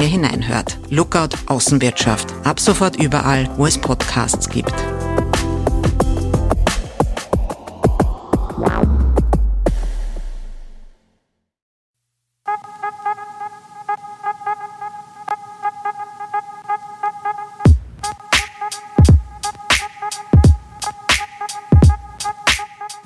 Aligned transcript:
ihr 0.00 0.06
hineinhört. 0.06 0.78
Lookout 0.90 1.36
Außenwirtschaft. 1.46 2.32
Ab 2.44 2.60
sofort 2.60 2.96
überall, 2.96 3.48
wo 3.56 3.66
es 3.66 3.78
Podcasts 3.78 4.48
gibt. 4.48 4.74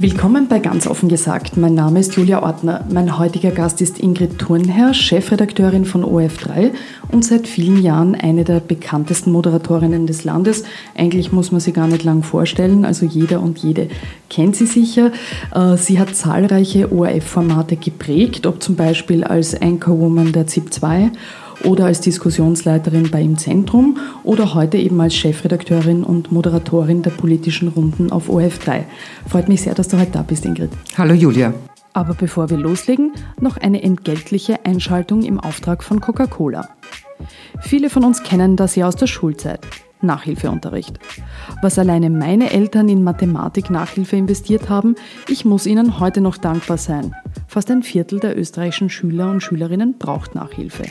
Willkommen 0.02 0.48
bei 0.48 0.59
Ganz 0.59 0.88
offen 0.88 1.09
gesagt. 1.09 1.56
Mein 1.56 1.77
Name 1.77 2.01
ist 2.01 2.16
Julia 2.16 2.42
Ortner. 2.42 2.84
Mein 2.91 3.20
heutiger 3.20 3.52
Gast 3.52 3.80
ist 3.80 4.01
Ingrid 4.01 4.37
Thurnherr, 4.37 4.95
Chefredakteurin 4.95 5.84
von 5.84 6.05
OF3 6.05 6.73
und 7.12 7.25
seit 7.25 7.47
vielen 7.47 7.81
Jahren 7.81 8.17
eine 8.17 8.42
der 8.42 8.59
bekanntesten 8.59 9.31
Moderatorinnen 9.31 10.09
des 10.09 10.25
Landes. 10.25 10.64
Eigentlich 10.97 11.31
muss 11.31 11.53
man 11.53 11.61
sie 11.61 11.72
gar 11.72 11.86
nicht 11.86 12.03
lang 12.03 12.25
vorstellen, 12.25 12.84
also 12.84 13.06
jeder 13.06 13.41
und 13.41 13.61
jede 13.61 13.91
kennt 14.28 14.56
sie 14.56 14.67
sicher. 14.67 15.12
Äh, 15.55 15.77
sie 15.77 16.00
hat 16.00 16.16
zahlreiche 16.16 16.91
ORF-Formate 16.91 17.77
geprägt, 17.77 18.44
ob 18.48 18.61
zum 18.61 18.75
Beispiel 18.75 19.22
als 19.22 19.55
Anchorwoman 19.55 20.33
der 20.33 20.48
ZIP 20.48 20.75
2 20.75 21.12
oder 21.65 21.87
als 21.87 22.01
Diskussionsleiterin 22.01 23.11
bei 23.11 23.23
Im 23.23 23.39
Zentrum 23.39 23.99
oder 24.25 24.55
heute 24.55 24.77
eben 24.79 25.01
als 25.01 25.15
Chefredakteurin 25.15 26.05
und 26.05 26.33
Moderatorin 26.33 27.03
der 27.03 27.11
politischen 27.11 27.69
Runden 27.69 28.11
auf 28.11 28.29
OF3. 28.29 28.85
Freut 29.29 29.49
mich 29.49 29.63
sehr, 29.63 29.75
dass 29.75 29.89
du 29.89 29.99
heute 29.99 30.13
da 30.13 30.23
bist, 30.23 30.45
Ingrid. 30.45 30.71
Hallo 30.97 31.15
Julia. 31.15 31.55
Aber 31.93 32.15
bevor 32.15 32.49
wir 32.51 32.57
loslegen, 32.57 33.13
noch 33.41 33.57
eine 33.59 33.83
entgeltliche 33.83 34.65
Einschaltung 34.65 35.23
im 35.23 35.39
Auftrag 35.39 35.85
von 35.85 36.01
Coca-Cola. 36.01 36.69
Viele 37.61 37.91
von 37.91 38.05
uns 38.05 38.23
kennen 38.23 38.57
das 38.57 38.77
ja 38.77 38.89
aus 38.89 38.97
der 38.97 39.07
Schulzeit. 39.07 39.61
Nachhilfeunterricht. 40.01 40.99
Was 41.61 41.79
alleine 41.79 42.11
meine 42.11 42.51
Eltern 42.51 42.89
in 42.89 43.05
Mathematik 43.05 43.71
Nachhilfe 43.71 44.17
investiert 44.17 44.69
haben, 44.69 44.97
ich 45.29 45.45
muss 45.45 45.67
ihnen 45.67 46.01
heute 46.01 46.21
noch 46.21 46.39
dankbar 46.39 46.79
sein. 46.79 47.15
Fast 47.47 47.71
ein 47.71 47.83
Viertel 47.83 48.19
der 48.19 48.37
österreichischen 48.37 48.91
Schüler 48.91 49.31
und 49.31 49.43
Schülerinnen 49.43 49.99
braucht 49.99 50.35
Nachhilfe. 50.35 50.85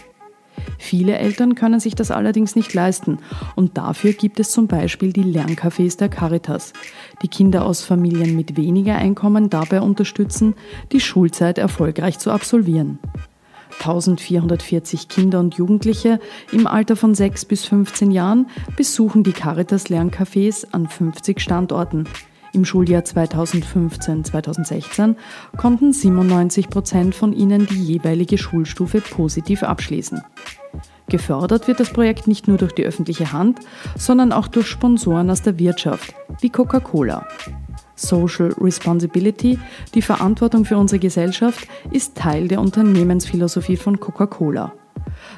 Viele 0.78 1.18
Eltern 1.18 1.56
können 1.56 1.80
sich 1.80 1.96
das 1.96 2.12
allerdings 2.12 2.56
nicht 2.56 2.74
leisten 2.74 3.20
und 3.56 3.78
dafür 3.78 4.14
gibt 4.14 4.40
es 4.40 4.52
zum 4.52 4.68
Beispiel 4.68 5.14
die 5.14 5.24
Lerncafés 5.24 5.98
der 5.98 6.10
Caritas, 6.10 6.74
die 7.22 7.28
Kinder 7.28 7.66
aus 7.66 7.84
Familien 7.84 8.36
mit 8.36 8.58
weniger 8.58 8.96
Einkommen 8.96 9.50
dabei 9.50 9.82
unterstützen, 9.82 10.56
die 10.92 11.00
Schulzeit 11.00 11.58
erfolgreich 11.58 12.20
zu 12.20 12.32
absolvieren. 12.32 13.00
1440 13.80 15.08
Kinder 15.08 15.40
und 15.40 15.56
Jugendliche 15.56 16.20
im 16.52 16.68
Alter 16.68 16.96
von 16.96 17.16
6 17.16 17.46
bis 17.46 17.66
15 17.66 18.12
Jahren 18.12 18.48
besuchen 18.76 19.24
die 19.24 19.32
Caritas 19.32 19.88
Lerncafés 19.88 20.68
an 20.72 20.88
50 20.88 21.40
Standorten. 21.40 22.06
Im 22.54 22.66
Schuljahr 22.66 23.04
2015-2016 23.04 25.16
konnten 25.58 25.94
97 25.94 26.70
Prozent 26.70 27.16
von 27.16 27.32
ihnen 27.32 27.66
die 27.66 27.82
jeweilige 27.82 28.38
Schulstufe 28.38 29.00
positiv 29.00 29.64
abschließen. 29.64 30.22
Gefördert 31.08 31.68
wird 31.68 31.80
das 31.80 31.92
Projekt 31.92 32.28
nicht 32.28 32.48
nur 32.48 32.58
durch 32.58 32.74
die 32.74 32.86
öffentliche 32.86 33.34
Hand, 33.34 33.60
sondern 33.98 34.32
auch 34.32 34.48
durch 34.48 34.68
Sponsoren 34.68 35.30
aus 35.30 35.42
der 35.42 35.60
Wirtschaft, 35.60 36.14
wie 36.40 36.50
Coca-Cola. 36.50 37.28
Social 37.96 38.54
Responsibility, 38.60 39.60
die 39.94 40.02
Verantwortung 40.02 40.66
für 40.66 40.78
unsere 40.78 41.00
Gesellschaft, 41.00 41.68
ist 41.92 42.16
Teil 42.16 42.48
der 42.48 42.62
Unternehmensphilosophie 42.62 43.78
von 43.78 44.00
Coca-Cola. 44.00 44.74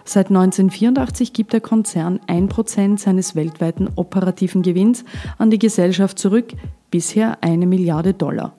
Seit 0.05 0.27
1984 0.27 1.33
gibt 1.33 1.53
der 1.53 1.61
Konzern 1.61 2.19
1% 2.27 2.99
seines 2.99 3.35
weltweiten 3.35 3.89
operativen 3.95 4.61
Gewinns 4.61 5.05
an 5.37 5.49
die 5.49 5.59
Gesellschaft 5.59 6.19
zurück, 6.19 6.53
bisher 6.91 7.37
eine 7.41 7.65
Milliarde 7.65 8.13
Dollar. 8.13 8.53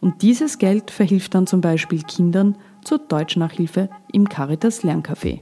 Und 0.00 0.22
dieses 0.22 0.58
Geld 0.58 0.90
verhilft 0.90 1.34
dann 1.34 1.46
zum 1.46 1.60
Beispiel 1.60 2.02
Kindern 2.02 2.56
zur 2.84 2.98
Deutschnachhilfe 2.98 3.88
im 4.12 4.28
Caritas 4.28 4.82
Lerncafé. 4.82 5.40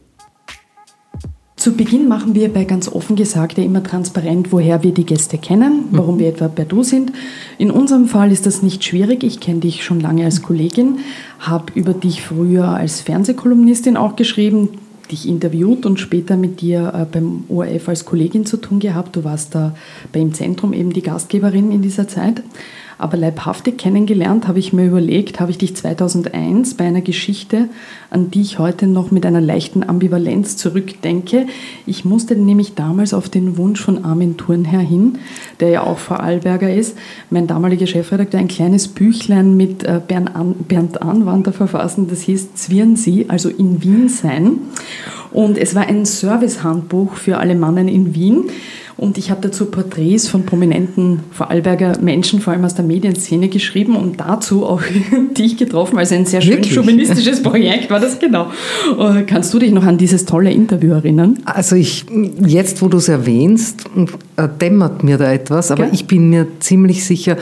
Zu 1.56 1.72
Beginn 1.72 2.08
machen 2.08 2.34
wir 2.34 2.52
bei 2.52 2.64
ganz 2.64 2.88
offen 2.88 3.16
gesagt 3.16 3.56
ja 3.56 3.64
immer 3.64 3.82
transparent, 3.82 4.52
woher 4.52 4.82
wir 4.82 4.92
die 4.92 5.06
Gäste 5.06 5.38
kennen, 5.38 5.86
warum 5.92 6.18
wir 6.18 6.28
etwa 6.28 6.48
per 6.48 6.66
Du 6.66 6.82
sind. 6.82 7.10
In 7.56 7.70
unserem 7.70 8.06
Fall 8.06 8.32
ist 8.32 8.44
das 8.44 8.62
nicht 8.62 8.84
schwierig. 8.84 9.24
Ich 9.24 9.40
kenne 9.40 9.60
dich 9.60 9.82
schon 9.82 9.98
lange 9.98 10.26
als 10.26 10.42
Kollegin, 10.42 10.98
habe 11.38 11.72
über 11.74 11.94
dich 11.94 12.20
früher 12.20 12.68
als 12.68 13.00
Fernsehkolumnistin 13.00 13.96
auch 13.96 14.14
geschrieben, 14.14 14.68
dich 15.10 15.28
interviewt 15.28 15.86
und 15.86 16.00
später 16.00 16.36
mit 16.36 16.60
dir 16.60 16.92
äh, 16.94 17.04
beim 17.10 17.44
ORF 17.48 17.88
als 17.88 18.04
Kollegin 18.04 18.46
zu 18.46 18.56
tun 18.56 18.80
gehabt. 18.80 19.16
Du 19.16 19.24
warst 19.24 19.54
da 19.54 19.74
beim 20.12 20.32
Zentrum 20.32 20.72
eben 20.72 20.92
die 20.92 21.02
Gastgeberin 21.02 21.70
in 21.70 21.82
dieser 21.82 22.08
Zeit. 22.08 22.42
Aber 22.98 23.16
leibhaftig 23.16 23.78
kennengelernt 23.78 24.46
habe 24.46 24.58
ich 24.58 24.72
mir 24.72 24.86
überlegt, 24.86 25.40
habe 25.40 25.50
ich 25.50 25.58
dich 25.58 25.76
2001 25.76 26.74
bei 26.74 26.84
einer 26.84 27.00
Geschichte, 27.00 27.68
an 28.10 28.30
die 28.30 28.42
ich 28.42 28.58
heute 28.58 28.86
noch 28.86 29.10
mit 29.10 29.26
einer 29.26 29.40
leichten 29.40 29.82
Ambivalenz 29.82 30.56
zurückdenke. 30.56 31.46
Ich 31.86 32.04
musste 32.04 32.36
nämlich 32.36 32.74
damals 32.74 33.12
auf 33.12 33.28
den 33.28 33.56
Wunsch 33.56 33.80
von 33.80 34.04
Armin 34.04 34.36
Thurnherr 34.36 34.80
hin, 34.80 35.18
der 35.60 35.70
ja 35.70 35.82
auch 35.82 35.98
Vorarlberger 35.98 36.72
ist, 36.72 36.96
mein 37.30 37.46
damaliger 37.46 37.86
Chefredakteur, 37.86 38.40
ein 38.40 38.48
kleines 38.48 38.88
Büchlein 38.88 39.56
mit 39.56 39.84
äh, 39.84 40.00
Bernd 40.06 41.02
Anwander 41.02 41.52
verfassen, 41.52 42.08
das 42.08 42.22
hieß 42.22 42.54
Zwirn 42.54 42.96
Sie, 42.96 43.26
also 43.28 43.48
in 43.48 43.82
Wien 43.82 44.08
sein. 44.08 44.58
Und 45.32 45.58
es 45.58 45.74
war 45.74 45.88
ein 45.88 46.04
Servicehandbuch 46.04 47.14
für 47.14 47.38
alle 47.38 47.56
Mannen 47.56 47.88
in 47.88 48.14
Wien. 48.14 48.44
Und 48.96 49.18
ich 49.18 49.30
habe 49.30 49.40
dazu 49.40 49.66
Porträts 49.66 50.28
von 50.28 50.44
prominenten 50.44 51.20
Vorarlberger 51.32 51.98
Menschen, 52.00 52.40
vor 52.40 52.52
allem 52.52 52.64
aus 52.64 52.74
der 52.74 52.84
Medienszene, 52.84 53.48
geschrieben 53.48 53.96
und 53.96 54.20
dazu 54.20 54.64
auch 54.64 54.82
dich 55.36 55.56
getroffen. 55.56 55.98
Also 55.98 56.14
ein 56.14 56.26
sehr 56.26 56.40
schön 56.40 56.54
Wirklich? 56.54 56.74
chauvinistisches 56.74 57.42
Projekt 57.42 57.90
war 57.90 58.00
das 58.00 58.18
genau. 58.18 58.50
Äh, 58.98 59.22
kannst 59.22 59.52
du 59.52 59.58
dich 59.58 59.72
noch 59.72 59.84
an 59.84 59.98
dieses 59.98 60.24
tolle 60.24 60.52
Interview 60.52 60.92
erinnern? 60.92 61.38
Also 61.44 61.76
ich, 61.76 62.06
jetzt 62.44 62.82
wo 62.82 62.88
du 62.88 62.98
es 62.98 63.08
erwähnst, 63.08 63.84
äh, 64.33 64.33
dämmert 64.36 65.04
mir 65.04 65.16
da 65.16 65.32
etwas, 65.32 65.70
aber 65.70 65.84
ja. 65.84 65.90
ich 65.92 66.06
bin 66.06 66.28
mir 66.28 66.46
ziemlich 66.58 67.04
sicher, 67.04 67.36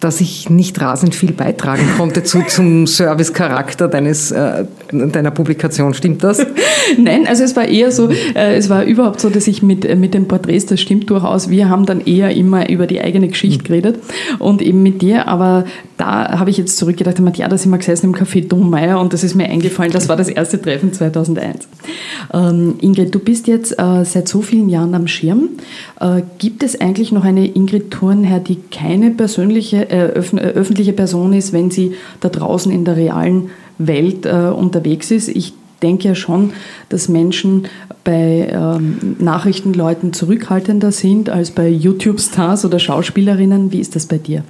dass 0.00 0.20
ich 0.20 0.50
nicht 0.50 0.80
rasend 0.80 1.14
viel 1.14 1.32
beitragen 1.32 1.88
konnte 1.96 2.22
zu, 2.22 2.42
zum 2.46 2.86
Servicecharakter 2.86 3.88
deines, 3.88 4.30
äh, 4.30 4.64
deiner 4.92 5.30
Publikation. 5.30 5.94
Stimmt 5.94 6.22
das? 6.22 6.44
Nein, 6.98 7.26
also 7.26 7.44
es 7.44 7.56
war 7.56 7.66
eher 7.66 7.90
so, 7.90 8.10
äh, 8.10 8.56
es 8.56 8.68
war 8.68 8.84
überhaupt 8.84 9.20
so, 9.20 9.30
dass 9.30 9.46
ich 9.46 9.62
mit, 9.62 9.84
äh, 9.84 9.96
mit 9.96 10.12
den 10.12 10.28
Porträts, 10.28 10.66
das 10.66 10.80
stimmt 10.80 11.08
durchaus, 11.08 11.48
wir 11.48 11.70
haben 11.70 11.86
dann 11.86 12.02
eher 12.02 12.36
immer 12.36 12.68
über 12.68 12.86
die 12.86 13.00
eigene 13.00 13.28
Geschichte 13.28 13.62
mhm. 13.64 13.66
geredet 13.66 13.98
und 14.38 14.60
eben 14.60 14.82
mit 14.82 15.00
dir, 15.00 15.26
aber 15.28 15.64
da 15.96 16.38
habe 16.38 16.50
ich 16.50 16.58
jetzt 16.58 16.76
zurückgedacht, 16.76 17.18
ja, 17.36 17.48
da 17.48 17.56
sind 17.56 17.70
wir 17.70 17.78
gesessen 17.78 18.12
im 18.12 18.14
Café 18.14 18.46
Dommeier 18.46 19.00
und 19.00 19.14
das 19.14 19.24
ist 19.24 19.34
mir 19.34 19.48
eingefallen, 19.48 19.92
das 19.92 20.08
war 20.08 20.16
das 20.16 20.28
erste 20.28 20.60
Treffen 20.60 20.92
2001. 20.92 21.68
Ähm, 22.34 22.74
Ingrid, 22.80 23.14
du 23.14 23.18
bist 23.18 23.46
jetzt 23.46 23.78
äh, 23.78 24.04
seit 24.04 24.28
so 24.28 24.42
vielen 24.42 24.68
Jahren 24.68 24.94
am 24.94 25.06
Schirm. 25.06 25.50
Gibt 26.38 26.62
es 26.62 26.80
eigentlich 26.80 27.12
noch 27.12 27.24
eine 27.24 27.46
Ingrid 27.46 27.90
Thurnherr, 27.90 28.40
die 28.40 28.58
keine 28.70 29.10
persönliche, 29.10 29.88
äh, 29.90 30.18
äh, 30.18 30.38
öffentliche 30.38 30.92
Person 30.92 31.32
ist, 31.32 31.52
wenn 31.52 31.70
sie 31.70 31.92
da 32.20 32.28
draußen 32.28 32.70
in 32.72 32.84
der 32.84 32.96
realen 32.96 33.50
Welt 33.78 34.26
äh, 34.26 34.30
unterwegs 34.30 35.10
ist? 35.10 35.28
Ich 35.28 35.54
denke 35.82 36.08
ja 36.08 36.14
schon, 36.14 36.52
dass 36.88 37.08
Menschen 37.08 37.66
bei 38.04 38.48
ähm, 38.50 39.16
Nachrichtenleuten 39.18 40.12
zurückhaltender 40.12 40.92
sind 40.92 41.28
als 41.28 41.50
bei 41.50 41.68
YouTube-Stars 41.68 42.64
oder 42.64 42.78
Schauspielerinnen. 42.78 43.72
Wie 43.72 43.80
ist 43.80 43.96
das 43.96 44.06
bei 44.06 44.18
dir? 44.18 44.44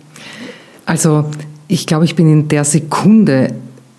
Also 0.85 1.25
ich 1.69 1.87
glaube, 1.87 2.05
ich 2.05 2.15
bin 2.15 2.31
in 2.31 2.49
der 2.49 2.65
Sekunde 2.65 3.55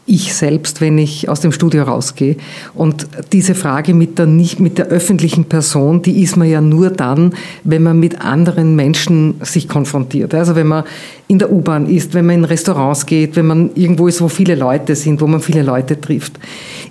ich 0.08 0.34
selbst, 0.34 0.80
wenn 0.80 0.98
ich 0.98 1.28
aus 1.28 1.42
dem 1.42 1.52
Studio 1.52 1.84
rausgehe. 1.84 2.38
Und 2.74 3.08
diese 3.34 3.54
Frage 3.56 3.94
der, 4.20 4.26
nicht, 4.26 4.60
mit 4.60 4.78
der 4.78 4.88
öffentlichen 4.88 5.46
Person, 5.46 6.02
die 6.02 6.22
ist 6.22 6.38
man 6.38 6.50
ja 6.50 6.62
nur 6.62 6.90
dann, 6.90 7.34
wenn 7.64 7.84
man 7.84 8.00
mit 8.00 8.22
anderen 8.22 8.76
Menschen 8.76 9.36
sich 9.42 9.68
konfrontiert. 9.68 10.34
Also 10.34 10.56
wenn 10.56 10.68
man 10.68 10.84
in 11.30 11.40
der 11.40 11.52
U-Bahn 11.52 11.90
ist, 11.90 12.14
wenn 12.14 12.26
man 12.26 12.36
in 12.36 12.46
Restaurants 12.46 13.06
geht, 13.06 13.36
wenn 13.36 13.48
man 13.48 13.72
irgendwo 13.76 14.08
ist, 14.08 14.22
wo 14.22 14.30
viele 14.30 14.56
Leute 14.56 14.96
sind, 14.96 15.20
wo 15.20 15.28
man 15.28 15.42
viele 15.42 15.62
Leute 15.62 16.00
trifft. 16.00 16.40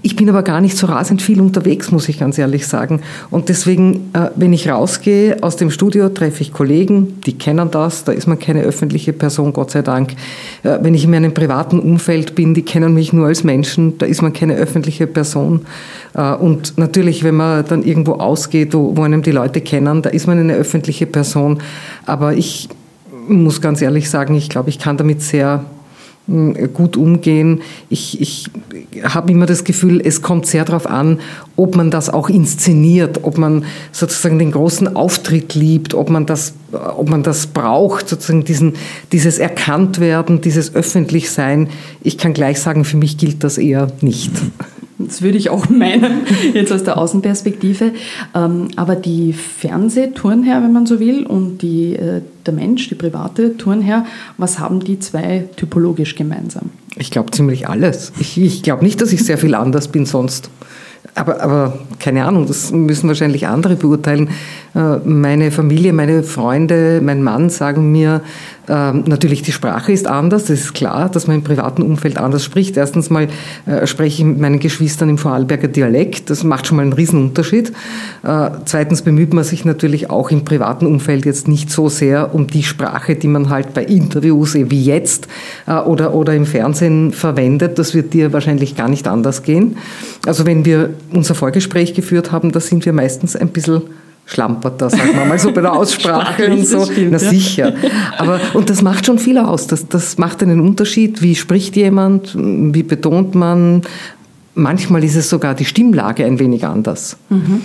Ich 0.03 0.15
bin 0.15 0.29
aber 0.29 0.43
gar 0.43 0.61
nicht 0.61 0.77
so 0.77 0.87
rasend 0.87 1.23
viel 1.23 1.41
unterwegs, 1.41 1.91
muss 1.91 2.09
ich 2.09 2.19
ganz 2.19 2.37
ehrlich 2.37 2.67
sagen. 2.67 3.01
Und 3.31 3.49
deswegen, 3.49 4.11
äh, 4.13 4.31
wenn 4.37 4.53
ich 4.53 4.69
rausgehe 4.69 5.43
aus 5.43 5.57
dem 5.57 5.71
Studio, 5.71 6.11
treffe 6.11 6.43
ich 6.43 6.53
Kollegen, 6.53 7.19
die 7.25 7.39
kennen 7.39 7.71
das, 7.71 8.05
da 8.05 8.13
ist 8.13 8.27
man 8.27 8.39
keine 8.39 8.61
öffentliche 8.61 9.15
Person, 9.15 9.55
Gott 9.55 9.71
sei 9.71 9.81
Dank. 9.81 10.13
Äh, 10.63 10.79
wenn 10.83 10.95
ich 10.95 11.05
in 11.05 11.11
meinem 11.11 11.33
privaten 11.33 11.81
Umfeld 11.81 12.35
bin, 12.35 12.53
die 12.53 12.63
kennen 12.63 12.93
mich 12.93 13.15
nur 13.15 13.27
als 13.27 13.43
Menschen, 13.43 13.97
da 13.97 14.05
ist 14.05 14.21
man 14.21 14.35
keine 14.35 14.57
öffentliche 14.57 15.07
Person. 15.07 15.63
Äh, 16.13 16.35
und 16.35 16.77
natürlich, 16.77 17.16
wenn 17.25 17.37
man 17.37 17.65
dann 17.67 17.83
irgendwo 17.83 18.15
ausgeht, 18.15 18.75
wo, 18.75 18.97
wo 18.97 19.03
einem 19.03 19.23
die 19.23 19.33
Leute 19.33 19.61
kennen, 19.61 20.03
da 20.03 20.11
ist 20.11 20.27
man 20.27 20.39
eine 20.39 20.55
öffentliche 20.55 21.07
Person. 21.07 21.59
Aber 22.05 22.35
ich 22.35 22.69
muss 23.29 23.61
ganz 23.61 23.83
ehrlich 23.83 24.11
sagen, 24.11 24.35
ich 24.35 24.49
glaube, 24.49 24.71
ich 24.71 24.79
kann 24.79 24.97
damit 24.97 25.23
sehr 25.23 25.65
hm, 26.29 26.73
gut 26.73 26.97
umgehen. 26.97 27.63
Ich, 27.89 28.21
ich 28.21 28.51
habe 29.05 29.31
immer 29.31 29.47
das 29.47 29.63
Gefühl, 29.63 30.01
es 30.05 30.23
kommt 30.23 30.47
sehr 30.47 30.65
darauf 30.65 30.87
an, 30.87 31.21
ob 31.55 31.77
man 31.77 31.91
das 31.91 32.11
auch 32.11 32.29
inszeniert, 32.29 33.21
ob 33.23 33.39
man 33.39 33.65
sozusagen 33.93 34.39
den 34.39 34.51
großen 34.51 34.97
Auftritt 34.97 35.55
liebt, 35.55 35.95
ob 35.95 36.11
man 36.11 36.27
das, 36.27 36.55
ob 36.73 37.09
man 37.09 37.23
das 37.23 37.47
braucht, 37.47 38.09
sozusagen 38.09 38.45
diesen, 38.45 38.75
dieses 39.13 39.39
Erkanntwerden, 39.39 40.41
dieses 40.41 40.75
Öffentlichsein. 40.75 41.69
Ich 42.03 42.19
kann 42.19 42.33
gleich 42.33 42.61
sagen, 42.61 42.85
für 42.85 42.97
mich 42.97 43.19
gilt 43.19 43.45
das 43.45 43.57
eher 43.57 43.93
nicht. 44.01 44.33
Das 45.07 45.23
würde 45.23 45.39
ich 45.39 45.51
auch 45.51 45.69
meinen, 45.71 46.23
jetzt 46.53 46.73
aus 46.73 46.85
der 46.85 46.99
Außenperspektive. 46.99 47.93
Ähm, 48.35 48.69
aber 48.77 48.97
die 48.97 49.33
Fernsehturnherr, 49.33 50.63
wenn 50.63 50.73
man 50.73 50.87
so 50.87 51.01
will, 51.01 51.25
und 51.27 51.59
die, 51.63 51.95
äh, 51.95 52.23
der 52.45 52.55
Mensch, 52.55 52.89
die 52.89 52.95
private 52.95 53.57
Turnherr, 53.57 54.05
was 54.37 54.59
haben 54.59 54.81
die 54.81 54.99
zwei 54.99 55.49
typologisch 55.57 56.15
gemeinsam? 56.15 56.71
Ich 56.97 57.11
glaube 57.11 57.31
ziemlich 57.31 57.69
alles. 57.69 58.13
Ich, 58.19 58.39
ich 58.39 58.63
glaube 58.63 58.85
nicht, 58.85 59.01
dass 59.01 59.13
ich 59.13 59.25
sehr 59.25 59.39
viel 59.39 59.55
anders 59.55 59.89
bin 59.89 60.07
sonst. 60.07 60.51
Aber, 61.15 61.41
aber 61.41 61.79
keine 61.99 62.27
Ahnung, 62.27 62.47
das 62.47 62.73
müssen 62.73 63.09
wahrscheinlich 63.09 63.47
andere 63.47 63.77
beurteilen. 63.77 64.29
Äh, 64.75 64.99
meine 65.05 65.51
Familie, 65.51 65.93
meine 65.93 66.23
Freunde, 66.23 67.01
mein 67.03 67.23
Mann 67.23 67.49
sagen 67.49 67.91
mir, 67.93 68.21
ähm, 68.69 69.05
natürlich 69.07 69.43
die 69.43 69.53
Sprache 69.53 69.93
ist 69.93 70.07
anders, 70.07 70.45
das 70.45 70.61
ist 70.61 70.75
klar, 70.75 71.09
dass 71.09 71.27
man 71.27 71.37
im 71.37 71.43
privaten 71.43 71.83
Umfeld 71.83 72.19
anders 72.19 72.45
spricht. 72.45 72.77
Erstens 72.77 73.11
mal 73.11 73.29
äh, 73.67 73.87
spreche 73.87 74.23
ich 74.23 74.25
mit 74.25 74.41
meinen 74.41 74.59
Geschwistern 74.59 75.09
im 75.09 75.19
Vorarlberger 75.19 75.69
Dialekt, 75.69 76.31
das 76.31 76.45
macht 76.45 76.67
schon 76.67 76.77
mal 76.77 76.83
einen 76.83 76.93
Riesenunterschied. 76.93 77.73
Äh, 78.23 78.51
zweitens 78.65 79.03
bemüht 79.03 79.33
man 79.33 79.45
sich 79.45 79.65
natürlich 79.65 80.11
auch 80.11 80.31
im 80.31 80.45
privaten 80.45 80.87
Umfeld 80.87 81.25
jetzt 81.27 81.49
nicht 81.49 81.71
so 81.71 81.89
sehr 81.89 82.35
um 82.35 82.47
die 82.47 82.63
Sprache, 82.63 83.17
die 83.17 83.29
man 83.29 83.51
halt 83.51 83.75
bei 83.75 83.85
Interviews 83.85 84.55
wie 84.55 84.83
jetzt 84.83 85.29
oder, 85.67 86.15
oder 86.15 86.35
im 86.35 86.47
Fernsehen 86.47 87.13
verwendet. 87.13 87.79
Das 87.79 87.95
wird 87.95 88.15
dir 88.15 88.33
wahrscheinlich 88.33 88.77
gar 88.77 88.89
nicht 88.89 89.09
anders 89.09 89.43
gehen. 89.43 89.77
Also 90.27 90.47
wenn 90.47 90.65
wir 90.65 90.91
unser 91.13 91.35
Vorgespräch 91.35 91.95
geführt 91.95 92.33
haben, 92.33 92.53
da 92.53 92.61
sind 92.61 92.85
wir 92.85 92.93
meistens 92.93 93.37
ein 93.37 93.49
bisschen 93.49 93.83
schlampert 94.27 94.83
da, 94.83 94.91
sagen 94.91 95.15
wir 95.15 95.25
mal 95.25 95.39
so 95.39 95.53
bei 95.53 95.61
der 95.61 95.73
Aussprache 95.79 96.51
und 96.51 96.67
so. 96.67 96.85
Stimmt, 96.85 97.13
Na 97.13 97.19
sicher. 97.19 97.73
Aber, 98.19 98.41
und 98.55 98.69
das 98.69 98.83
macht 98.83 99.07
schon 99.07 99.19
viel 99.19 99.39
aus. 99.39 99.69
Das, 99.69 99.89
das 99.89 100.19
macht 100.19 100.43
einen 100.43 100.61
Unterschied. 100.61 101.23
Wie 101.23 101.35
spricht 101.35 101.77
jemand? 101.77 102.37
Wie 102.37 102.83
betont 102.83 103.35
man? 103.35 103.83
Manchmal 104.55 105.05
ist 105.05 105.17
es 105.17 105.31
sogar 105.31 105.55
die 105.55 105.65
Stimmlage 105.65 106.25
ein 106.25 106.39
wenig 106.39 106.67
anders. 106.67 107.17
Mhm. 107.29 107.61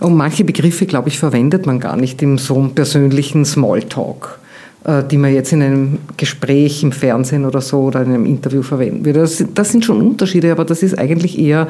Und 0.00 0.14
manche 0.14 0.44
Begriffe, 0.44 0.86
glaube 0.86 1.08
ich, 1.08 1.18
verwendet 1.18 1.66
man 1.66 1.80
gar 1.80 1.96
nicht 1.96 2.22
im 2.22 2.38
so 2.38 2.70
persönlichen 2.74 3.44
Smalltalk. 3.44 4.38
Äh, 4.84 5.02
die 5.04 5.16
man 5.16 5.32
jetzt 5.32 5.50
in 5.50 5.62
einem 5.62 5.98
Gespräch 6.18 6.82
im 6.82 6.92
Fernsehen 6.92 7.46
oder 7.46 7.62
so 7.62 7.84
oder 7.84 8.02
in 8.02 8.08
einem 8.08 8.26
Interview 8.26 8.60
verwenden 8.60 9.06
würde. 9.06 9.20
Das, 9.20 9.42
das 9.54 9.72
sind 9.72 9.82
schon 9.82 10.02
Unterschiede, 10.02 10.52
aber 10.52 10.66
das 10.66 10.82
ist 10.82 10.98
eigentlich 10.98 11.38
eher 11.38 11.68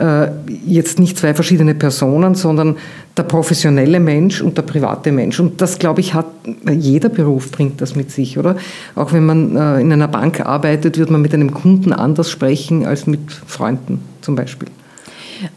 äh, 0.00 0.26
jetzt 0.66 0.98
nicht 0.98 1.16
zwei 1.16 1.32
verschiedene 1.32 1.76
Personen, 1.76 2.34
sondern 2.34 2.74
der 3.16 3.22
professionelle 3.22 4.00
Mensch 4.00 4.40
und 4.40 4.58
der 4.58 4.62
private 4.62 5.12
Mensch. 5.12 5.38
Und 5.38 5.60
das, 5.60 5.78
glaube 5.78 6.00
ich, 6.00 6.14
hat 6.14 6.26
jeder 6.68 7.08
Beruf 7.08 7.52
bringt 7.52 7.80
das 7.80 7.94
mit 7.94 8.10
sich, 8.10 8.36
oder? 8.36 8.56
Auch 8.96 9.12
wenn 9.12 9.24
man 9.24 9.54
äh, 9.54 9.80
in 9.80 9.92
einer 9.92 10.08
Bank 10.08 10.40
arbeitet, 10.40 10.98
wird 10.98 11.08
man 11.08 11.22
mit 11.22 11.34
einem 11.34 11.54
Kunden 11.54 11.92
anders 11.92 12.32
sprechen 12.32 12.84
als 12.84 13.06
mit 13.06 13.30
Freunden 13.30 14.00
zum 14.22 14.34
Beispiel. 14.34 14.68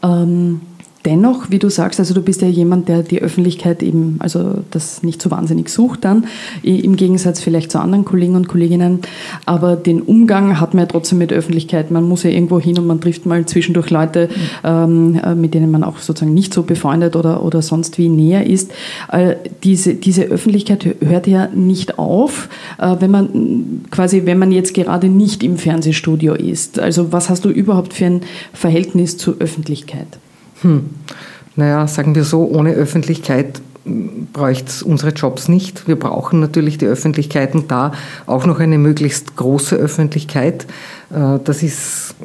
Ähm 0.03 0.61
Dennoch, 1.05 1.49
wie 1.49 1.59
du 1.59 1.69
sagst, 1.69 1.99
also 1.99 2.13
du 2.13 2.21
bist 2.21 2.41
ja 2.41 2.49
jemand, 2.49 2.89
der 2.89 3.03
die 3.03 3.21
Öffentlichkeit 3.21 3.81
eben, 3.83 4.17
also 4.19 4.55
das 4.71 5.01
nicht 5.01 5.21
so 5.21 5.31
wahnsinnig 5.31 5.69
sucht 5.69 6.03
dann, 6.03 6.25
im 6.61 6.97
Gegensatz 6.97 7.39
vielleicht 7.39 7.71
zu 7.71 7.79
anderen 7.79 8.03
Kollegen 8.03 8.35
und 8.35 8.49
Kolleginnen. 8.49 8.99
Aber 9.45 9.77
den 9.77 10.01
Umgang 10.01 10.59
hat 10.59 10.73
man 10.73 10.83
ja 10.83 10.87
trotzdem 10.87 11.19
mit 11.19 11.31
Öffentlichkeit. 11.31 11.89
Man 11.89 12.03
muss 12.03 12.23
ja 12.23 12.31
irgendwo 12.31 12.59
hin 12.59 12.77
und 12.77 12.85
man 12.85 12.99
trifft 12.99 13.25
mal 13.25 13.45
zwischendurch 13.45 13.89
Leute, 13.89 14.27
ähm, 14.65 15.19
äh, 15.23 15.35
mit 15.35 15.53
denen 15.53 15.71
man 15.71 15.85
auch 15.85 15.99
sozusagen 15.99 16.33
nicht 16.33 16.53
so 16.53 16.63
befreundet 16.63 17.15
oder, 17.15 17.43
oder 17.45 17.61
sonst 17.61 17.97
wie 17.97 18.09
näher 18.09 18.45
ist. 18.45 18.71
Äh, 19.09 19.35
diese, 19.63 19.95
diese 19.95 20.23
Öffentlichkeit 20.23 20.85
hört 20.99 21.27
ja 21.27 21.47
nicht 21.47 21.97
auf, 21.97 22.49
äh, 22.77 22.97
wenn 22.99 23.11
man 23.11 23.83
quasi, 23.89 24.25
wenn 24.25 24.37
man 24.37 24.51
jetzt 24.51 24.73
gerade 24.73 25.07
nicht 25.07 25.43
im 25.43 25.57
Fernsehstudio 25.57 26.33
ist. 26.33 26.77
Also 26.77 27.13
was 27.13 27.29
hast 27.29 27.45
du 27.45 27.49
überhaupt 27.49 27.93
für 27.93 28.05
ein 28.05 28.21
Verhältnis 28.51 29.17
zur 29.17 29.37
Öffentlichkeit? 29.39 30.19
Hm. 30.61 30.89
Naja, 31.55 31.87
sagen 31.87 32.15
wir 32.15 32.23
so, 32.23 32.45
ohne 32.45 32.73
Öffentlichkeit 32.73 33.61
bräuchte 34.33 34.69
es 34.69 34.83
unsere 34.83 35.11
Jobs 35.11 35.47
nicht. 35.47 35.87
Wir 35.87 35.97
brauchen 35.97 36.39
natürlich 36.39 36.77
die 36.77 36.85
Öffentlichkeit 36.85 37.55
und 37.55 37.71
da 37.71 37.91
auch 38.25 38.45
noch 38.45 38.59
eine 38.59 38.77
möglichst 38.77 39.35
große 39.35 39.75
Öffentlichkeit. 39.75 40.67
Äh, 41.11 41.39
das 41.43 41.63
ist 41.63 42.15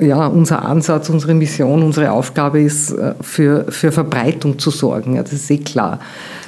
ja 0.00 0.26
unser 0.26 0.64
Ansatz, 0.64 1.08
unsere 1.08 1.34
Mission, 1.34 1.82
unsere 1.82 2.12
Aufgabe 2.12 2.60
ist, 2.60 2.92
äh, 2.92 3.14
für, 3.20 3.66
für 3.70 3.92
Verbreitung 3.92 4.58
zu 4.58 4.70
sorgen. 4.70 5.16
Ja, 5.16 5.22
das 5.22 5.32
ist 5.32 5.50
eh 5.50 5.58
klar. 5.58 6.00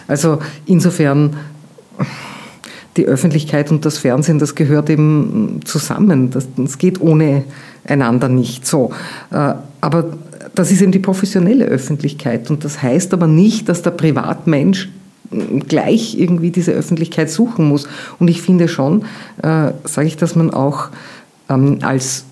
Also 0.09 0.39
insofern 0.67 1.37
die 2.97 3.07
Öffentlichkeit 3.07 3.71
und 3.71 3.85
das 3.85 3.99
Fernsehen, 3.99 4.39
das 4.39 4.55
gehört 4.55 4.91
eben 4.91 5.61
zusammen. 5.65 6.31
Das, 6.31 6.49
das 6.57 6.79
geht 6.79 7.01
ohne 7.01 7.45
einander 7.85 8.29
nicht 8.29 8.67
so. 8.67 8.91
Äh, 9.31 9.55
aber 9.81 10.05
das 10.57 10.73
ist 10.73 10.83
eben 10.83 10.93
die 10.93 10.99
professionelle 10.99 11.67
Öffentlichkeit. 11.67 12.51
Und 12.51 12.65
das 12.65 12.83
heißt 12.83 13.15
aber 13.15 13.27
nicht, 13.27 13.69
dass 13.69 13.83
der 13.83 13.93
Privatmensch 13.93 14.89
gleich 15.69 16.19
irgendwie 16.19 16.51
diese 16.51 16.73
Öffentlichkeit 16.73 17.31
suchen 17.31 17.67
muss. 17.69 17.87
Und 18.19 18.29
ich 18.29 18.43
finde 18.43 18.69
schon, 18.69 19.03
äh, 19.43 19.73
sage 19.85 20.07
ich, 20.07 20.17
dass 20.17 20.35
man 20.35 20.51
auch 20.51 20.89
ähm, 21.49 21.79
als 21.83 22.25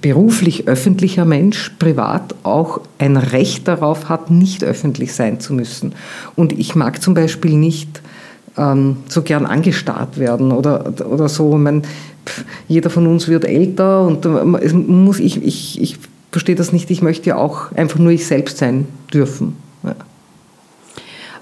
beruflich 0.00 0.68
öffentlicher 0.68 1.24
Mensch 1.24 1.72
privat 1.78 2.34
auch 2.42 2.80
ein 2.98 3.16
Recht 3.16 3.66
darauf 3.66 4.08
hat, 4.08 4.30
nicht 4.30 4.62
öffentlich 4.62 5.12
sein 5.12 5.40
zu 5.40 5.54
müssen. 5.54 5.92
Und 6.36 6.52
ich 6.52 6.74
mag 6.74 7.02
zum 7.02 7.14
Beispiel 7.14 7.56
nicht 7.56 8.00
ähm, 8.56 8.98
so 9.08 9.22
gern 9.22 9.46
angestarrt 9.46 10.18
werden 10.18 10.52
oder, 10.52 10.92
oder 11.10 11.28
so. 11.28 11.52
Ich 11.52 11.58
meine, 11.58 11.82
jeder 12.68 12.90
von 12.90 13.06
uns 13.06 13.28
wird 13.28 13.44
älter 13.44 14.02
und 14.02 14.24
es 14.62 14.72
muss 14.72 15.18
ich, 15.18 15.42
ich, 15.44 15.80
ich 15.80 15.98
verstehe 16.36 16.54
das 16.54 16.70
nicht. 16.70 16.90
Ich 16.90 17.00
möchte 17.00 17.30
ja 17.30 17.36
auch 17.36 17.72
einfach 17.72 17.98
nur 17.98 18.12
ich 18.12 18.26
selbst 18.26 18.58
sein 18.58 18.86
dürfen. 19.10 19.56
Ja. 19.82 19.94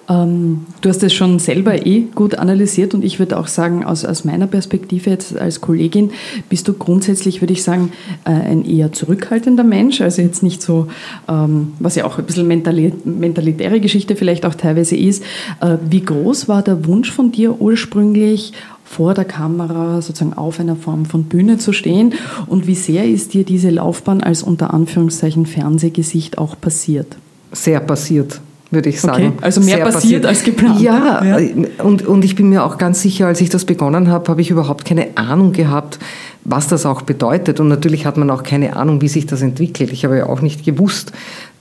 Ähm, 0.08 0.66
du 0.82 0.88
hast 0.88 1.02
es 1.02 1.12
schon 1.12 1.40
selber 1.40 1.84
eh 1.84 2.02
gut 2.14 2.36
analysiert 2.36 2.94
und 2.94 3.04
ich 3.04 3.18
würde 3.18 3.36
auch 3.36 3.48
sagen, 3.48 3.84
aus, 3.84 4.04
aus 4.04 4.24
meiner 4.24 4.46
Perspektive 4.46 5.10
jetzt 5.10 5.36
als 5.36 5.60
Kollegin 5.60 6.12
bist 6.48 6.68
du 6.68 6.74
grundsätzlich, 6.74 7.42
würde 7.42 7.54
ich 7.54 7.64
sagen, 7.64 7.90
äh, 8.24 8.30
ein 8.30 8.64
eher 8.64 8.92
zurückhaltender 8.92 9.64
Mensch. 9.64 10.00
Also 10.00 10.22
jetzt 10.22 10.44
nicht 10.44 10.62
so, 10.62 10.86
ähm, 11.28 11.72
was 11.80 11.96
ja 11.96 12.04
auch 12.04 12.18
ein 12.18 12.24
bisschen 12.24 12.46
mentalitäre 12.46 13.80
Geschichte 13.80 14.14
vielleicht 14.14 14.46
auch 14.46 14.54
teilweise 14.54 14.96
ist. 14.96 15.24
Äh, 15.60 15.78
wie 15.90 16.02
groß 16.02 16.46
war 16.46 16.62
der 16.62 16.86
Wunsch 16.86 17.10
von 17.10 17.32
dir 17.32 17.60
ursprünglich, 17.60 18.52
vor 18.84 19.14
der 19.14 19.24
Kamera 19.24 20.00
sozusagen 20.02 20.34
auf 20.34 20.60
einer 20.60 20.76
Form 20.76 21.06
von 21.06 21.24
Bühne 21.24 21.58
zu 21.58 21.72
stehen 21.72 22.14
und 22.46 22.66
wie 22.66 22.74
sehr 22.74 23.04
ist 23.06 23.34
dir 23.34 23.44
diese 23.44 23.70
Laufbahn 23.70 24.22
als 24.22 24.42
unter 24.42 24.72
Anführungszeichen 24.72 25.46
Fernsehgesicht 25.46 26.38
auch 26.38 26.60
passiert? 26.60 27.16
Sehr 27.52 27.80
passiert 27.80 28.40
würde 28.74 28.90
ich 28.90 29.00
sagen. 29.00 29.28
Okay, 29.28 29.38
also 29.40 29.60
mehr 29.60 29.78
passiert, 29.78 29.94
passiert, 29.94 30.26
als 30.26 30.44
geplant. 30.44 30.80
Ja, 30.80 31.24
ja, 31.24 31.50
Und, 31.82 32.06
und 32.06 32.24
ich 32.24 32.34
bin 32.34 32.50
mir 32.50 32.64
auch 32.64 32.76
ganz 32.76 33.00
sicher, 33.00 33.26
als 33.26 33.40
ich 33.40 33.48
das 33.48 33.64
begonnen 33.64 34.08
habe, 34.08 34.28
habe 34.28 34.40
ich 34.40 34.50
überhaupt 34.50 34.84
keine 34.84 35.16
Ahnung 35.16 35.52
gehabt, 35.52 35.98
was 36.44 36.68
das 36.68 36.84
auch 36.84 37.02
bedeutet. 37.02 37.60
Und 37.60 37.68
natürlich 37.68 38.04
hat 38.04 38.16
man 38.16 38.30
auch 38.30 38.42
keine 38.42 38.76
Ahnung, 38.76 39.00
wie 39.00 39.08
sich 39.08 39.26
das 39.26 39.40
entwickelt. 39.40 39.92
Ich 39.92 40.04
habe 40.04 40.18
ja 40.18 40.26
auch 40.26 40.42
nicht 40.42 40.64
gewusst, 40.64 41.12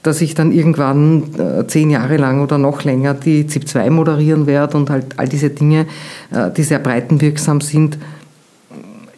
dass 0.04 0.22
ich 0.22 0.36
dann 0.36 0.52
irgendwann 0.52 1.24
äh, 1.40 1.66
zehn 1.66 1.90
Jahre 1.90 2.18
lang 2.18 2.44
oder 2.44 2.58
noch 2.58 2.84
länger 2.84 3.14
die 3.14 3.48
ZIP 3.48 3.68
2 3.68 3.90
moderieren 3.90 4.46
werde 4.46 4.78
und 4.78 4.90
halt 4.90 5.18
all 5.18 5.28
diese 5.28 5.50
Dinge, 5.50 5.88
äh, 6.32 6.52
die 6.52 6.64
sehr 6.64 6.80
breitenwirksam 6.80 7.62
sind. 7.62 7.98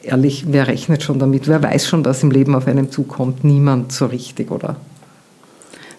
ehrlich, 0.04 0.46
wer 0.48 0.68
rechnet 0.68 1.02
schon 1.02 1.18
damit? 1.18 1.48
Wer 1.48 1.62
weiß 1.62 1.88
schon, 1.88 2.06
was 2.06 2.22
im 2.22 2.32
Leben 2.32 2.54
auf 2.56 2.68
einem 2.68 2.92
zukommt? 2.92 3.44
Niemand 3.44 3.92
so 3.92 4.06
richtig, 4.06 4.52
oder? 4.52 4.78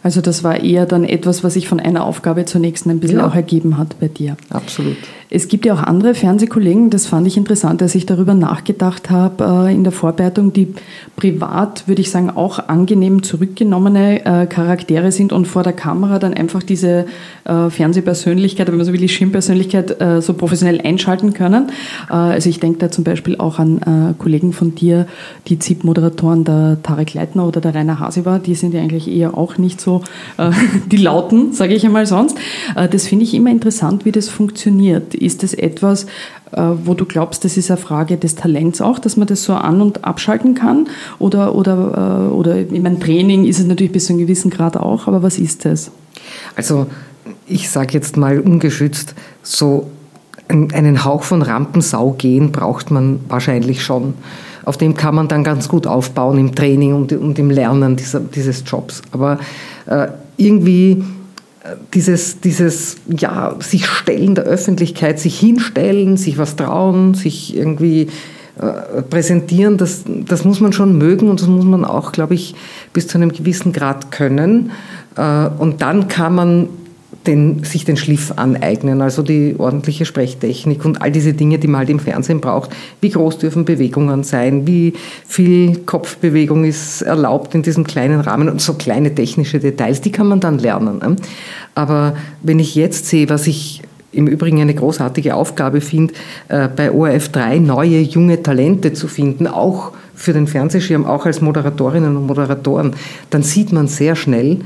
Also 0.06 0.20
das 0.20 0.44
war 0.44 0.60
eher 0.60 0.86
dann 0.86 1.04
etwas, 1.04 1.42
was 1.42 1.54
sich 1.54 1.66
von 1.66 1.80
einer 1.80 2.04
Aufgabe 2.04 2.44
zur 2.44 2.60
nächsten 2.60 2.90
ein 2.90 3.00
bisschen 3.00 3.18
ja. 3.18 3.26
auch 3.26 3.34
ergeben 3.34 3.76
hat 3.76 3.98
bei 3.98 4.06
dir. 4.06 4.36
Absolut. 4.50 4.96
Es 5.28 5.48
gibt 5.48 5.66
ja 5.66 5.74
auch 5.74 5.82
andere 5.82 6.14
Fernsehkollegen, 6.14 6.90
das 6.90 7.06
fand 7.06 7.26
ich 7.26 7.36
interessant, 7.36 7.82
als 7.82 7.94
ich 7.94 8.06
darüber 8.06 8.34
nachgedacht 8.34 9.10
habe 9.10 9.68
äh, 9.68 9.74
in 9.74 9.82
der 9.82 9.92
Vorbereitung, 9.92 10.52
die 10.52 10.74
privat, 11.16 11.88
würde 11.88 12.00
ich 12.00 12.10
sagen, 12.10 12.30
auch 12.30 12.68
angenehm 12.68 13.22
zurückgenommene 13.22 14.24
äh, 14.24 14.46
Charaktere 14.46 15.10
sind 15.10 15.32
und 15.32 15.46
vor 15.46 15.64
der 15.64 15.72
Kamera 15.72 16.18
dann 16.20 16.34
einfach 16.34 16.62
diese 16.62 17.06
äh, 17.44 17.70
Fernsehpersönlichkeit, 17.70 18.68
wenn 18.68 18.76
man 18.76 18.86
so 18.86 18.92
will, 18.92 19.00
die 19.00 19.08
Schirmpersönlichkeit 19.08 19.96
so 20.20 20.34
professionell 20.34 20.80
einschalten 20.80 21.32
können. 21.32 21.70
Also 22.08 22.48
ich 22.48 22.60
denke 22.60 22.78
da 22.78 22.90
zum 22.90 23.04
Beispiel 23.04 23.36
auch 23.38 23.58
an 23.58 24.14
Kollegen 24.18 24.52
von 24.52 24.74
dir, 24.74 25.06
die 25.48 25.58
ZIP-Moderatoren, 25.58 26.44
der 26.44 26.78
Tarek 26.82 27.14
Leitner 27.14 27.46
oder 27.46 27.60
der 27.60 27.74
Rainer 27.74 27.98
Hasiber, 27.98 28.38
die 28.38 28.54
sind 28.54 28.74
ja 28.74 28.80
eigentlich 28.80 29.08
eher 29.08 29.36
auch 29.36 29.58
nicht 29.58 29.80
so 29.80 30.02
die 30.90 30.96
Lauten, 30.96 31.52
sage 31.52 31.74
ich 31.74 31.84
einmal 31.84 32.06
sonst. 32.06 32.36
Das 32.74 33.06
finde 33.06 33.24
ich 33.24 33.34
immer 33.34 33.50
interessant, 33.50 34.04
wie 34.04 34.12
das 34.12 34.28
funktioniert. 34.28 35.15
Ist 35.16 35.42
das 35.42 35.54
etwas, 35.54 36.04
äh, 36.52 36.62
wo 36.84 36.94
du 36.94 37.04
glaubst, 37.04 37.44
das 37.44 37.56
ist 37.56 37.70
eine 37.70 37.78
Frage 37.78 38.16
des 38.16 38.34
Talents 38.34 38.80
auch, 38.80 38.98
dass 38.98 39.16
man 39.16 39.26
das 39.26 39.44
so 39.44 39.54
an- 39.54 39.80
und 39.80 40.04
abschalten 40.04 40.54
kann? 40.54 40.88
Oder, 41.18 41.54
oder, 41.54 42.28
äh, 42.30 42.32
oder 42.32 42.58
in 42.58 42.82
meinem 42.82 43.00
Training 43.00 43.44
ist 43.44 43.58
es 43.58 43.66
natürlich 43.66 43.92
bis 43.92 44.06
zu 44.06 44.12
einem 44.12 44.20
gewissen 44.20 44.50
Grad 44.50 44.76
auch, 44.76 45.06
aber 45.06 45.22
was 45.22 45.38
ist 45.38 45.64
das? 45.64 45.90
Also 46.54 46.86
ich 47.46 47.70
sage 47.70 47.92
jetzt 47.92 48.16
mal 48.16 48.40
ungeschützt, 48.40 49.14
so 49.42 49.90
einen 50.48 51.04
Hauch 51.04 51.24
von 51.24 51.42
Rampensau 51.42 52.12
gehen 52.12 52.52
braucht 52.52 52.90
man 52.90 53.20
wahrscheinlich 53.28 53.82
schon. 53.82 54.14
Auf 54.64 54.76
dem 54.76 54.94
kann 54.94 55.14
man 55.14 55.28
dann 55.28 55.44
ganz 55.44 55.68
gut 55.68 55.86
aufbauen 55.86 56.38
im 56.38 56.54
Training 56.54 56.94
und, 56.94 57.12
und 57.12 57.38
im 57.38 57.50
Lernen 57.50 57.96
dieser, 57.96 58.20
dieses 58.20 58.62
Jobs. 58.66 59.02
Aber 59.12 59.38
äh, 59.86 60.08
irgendwie 60.36 61.02
dieses, 61.94 62.40
dieses, 62.40 62.96
ja, 63.06 63.56
sich 63.60 63.86
stellen 63.86 64.34
der 64.34 64.44
Öffentlichkeit, 64.44 65.18
sich 65.18 65.38
hinstellen, 65.38 66.16
sich 66.16 66.38
was 66.38 66.56
trauen, 66.56 67.14
sich 67.14 67.56
irgendwie 67.56 68.08
äh, 68.58 69.02
präsentieren, 69.02 69.76
das, 69.76 70.04
das 70.06 70.44
muss 70.44 70.60
man 70.60 70.72
schon 70.72 70.96
mögen 70.96 71.28
und 71.28 71.40
das 71.40 71.48
muss 71.48 71.64
man 71.64 71.84
auch, 71.84 72.12
glaube 72.12 72.34
ich, 72.34 72.54
bis 72.92 73.06
zu 73.06 73.18
einem 73.18 73.32
gewissen 73.32 73.72
Grad 73.72 74.10
können. 74.10 74.70
Äh, 75.16 75.48
und 75.58 75.82
dann 75.82 76.08
kann 76.08 76.34
man 76.34 76.68
den, 77.26 77.64
sich 77.64 77.84
den 77.84 77.96
Schliff 77.96 78.32
aneignen, 78.36 79.02
also 79.02 79.22
die 79.22 79.54
ordentliche 79.58 80.04
Sprechtechnik 80.04 80.84
und 80.84 81.02
all 81.02 81.10
diese 81.10 81.34
Dinge, 81.34 81.58
die 81.58 81.68
man 81.68 81.80
halt 81.80 81.90
im 81.90 81.98
Fernsehen 81.98 82.40
braucht. 82.40 82.70
Wie 83.00 83.10
groß 83.10 83.38
dürfen 83.38 83.64
Bewegungen 83.64 84.24
sein? 84.24 84.66
Wie 84.66 84.94
viel 85.26 85.78
Kopfbewegung 85.80 86.64
ist 86.64 87.02
erlaubt 87.02 87.54
in 87.54 87.62
diesem 87.62 87.84
kleinen 87.84 88.20
Rahmen? 88.20 88.48
Und 88.48 88.60
so 88.60 88.74
kleine 88.74 89.14
technische 89.14 89.58
Details, 89.58 90.00
die 90.00 90.12
kann 90.12 90.28
man 90.28 90.40
dann 90.40 90.58
lernen. 90.58 90.98
Ne? 90.98 91.16
Aber 91.74 92.16
wenn 92.42 92.58
ich 92.58 92.74
jetzt 92.74 93.06
sehe, 93.06 93.28
was 93.28 93.46
ich 93.46 93.82
im 94.12 94.26
Übrigen 94.26 94.60
eine 94.60 94.74
großartige 94.74 95.34
Aufgabe 95.34 95.80
finde, 95.80 96.14
äh, 96.48 96.68
bei 96.68 96.90
ORF 96.90 97.28
3 97.28 97.58
neue 97.58 98.00
junge 98.00 98.42
Talente 98.42 98.92
zu 98.92 99.08
finden, 99.08 99.46
auch 99.46 99.92
für 100.14 100.32
den 100.32 100.46
Fernsehschirm, 100.46 101.04
auch 101.04 101.26
als 101.26 101.42
Moderatorinnen 101.42 102.16
und 102.16 102.26
Moderatoren, 102.26 102.94
dann 103.28 103.42
sieht 103.42 103.72
man 103.72 103.86
sehr 103.86 104.16
schnell, 104.16 104.60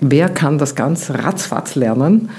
wer 0.00 0.28
kann 0.28 0.58
das 0.58 0.74
ganz 0.74 1.10
ratzfatz 1.10 1.74
lernen, 1.74 2.30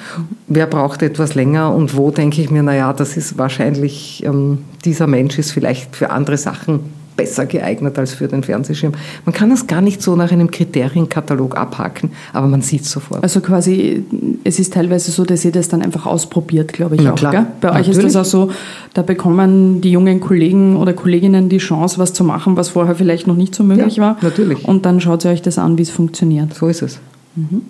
wer 0.47 0.67
braucht 0.67 1.01
etwas 1.01 1.35
länger 1.35 1.73
und 1.73 1.95
wo 1.95 2.11
denke 2.11 2.41
ich 2.41 2.49
mir, 2.49 2.63
naja, 2.63 2.93
das 2.93 3.17
ist 3.17 3.37
wahrscheinlich, 3.37 4.23
ähm, 4.25 4.59
dieser 4.83 5.07
Mensch 5.07 5.37
ist 5.37 5.51
vielleicht 5.51 5.95
für 5.95 6.09
andere 6.09 6.37
Sachen 6.37 7.01
besser 7.15 7.45
geeignet 7.45 7.99
als 7.99 8.13
für 8.13 8.27
den 8.27 8.41
Fernsehschirm. 8.41 8.93
Man 9.25 9.33
kann 9.33 9.49
das 9.49 9.67
gar 9.67 9.81
nicht 9.81 10.01
so 10.01 10.15
nach 10.15 10.31
einem 10.31 10.49
Kriterienkatalog 10.49 11.55
abhaken, 11.55 12.11
aber 12.33 12.47
man 12.47 12.61
sieht 12.61 12.81
es 12.81 12.91
sofort. 12.91 13.21
Also 13.21 13.41
quasi, 13.41 14.03
es 14.43 14.59
ist 14.59 14.73
teilweise 14.73 15.11
so, 15.11 15.23
dass 15.23 15.45
ihr 15.45 15.51
das 15.51 15.67
dann 15.67 15.81
einfach 15.81 16.05
ausprobiert, 16.05 16.73
glaube 16.73 16.95
ich 16.95 17.01
Na 17.03 17.11
auch. 17.11 17.15
Klar. 17.15 17.31
Gell? 17.31 17.45
Bei 17.59 17.67
Natürlich. 17.67 17.89
euch 17.89 18.05
ist 18.05 18.15
das 18.15 18.15
auch 18.15 18.29
so, 18.29 18.51
da 18.93 19.03
bekommen 19.03 19.81
die 19.81 19.91
jungen 19.91 20.19
Kollegen 20.19 20.77
oder 20.77 20.93
Kolleginnen 20.93 21.49
die 21.49 21.59
Chance, 21.59 21.99
was 21.99 22.13
zu 22.13 22.23
machen, 22.23 22.57
was 22.57 22.69
vorher 22.69 22.95
vielleicht 22.95 23.27
noch 23.27 23.35
nicht 23.35 23.53
so 23.53 23.63
möglich 23.63 23.97
ja, 23.97 24.03
war. 24.03 24.17
Natürlich. 24.21 24.65
Und 24.65 24.85
dann 24.85 24.99
schaut 24.99 25.25
ihr 25.25 25.31
euch 25.31 25.41
das 25.41 25.57
an, 25.57 25.77
wie 25.77 25.83
es 25.83 25.91
funktioniert. 25.91 26.53
So 26.55 26.67
ist 26.67 26.81
es. 26.81 26.99
Mhm. 27.35 27.61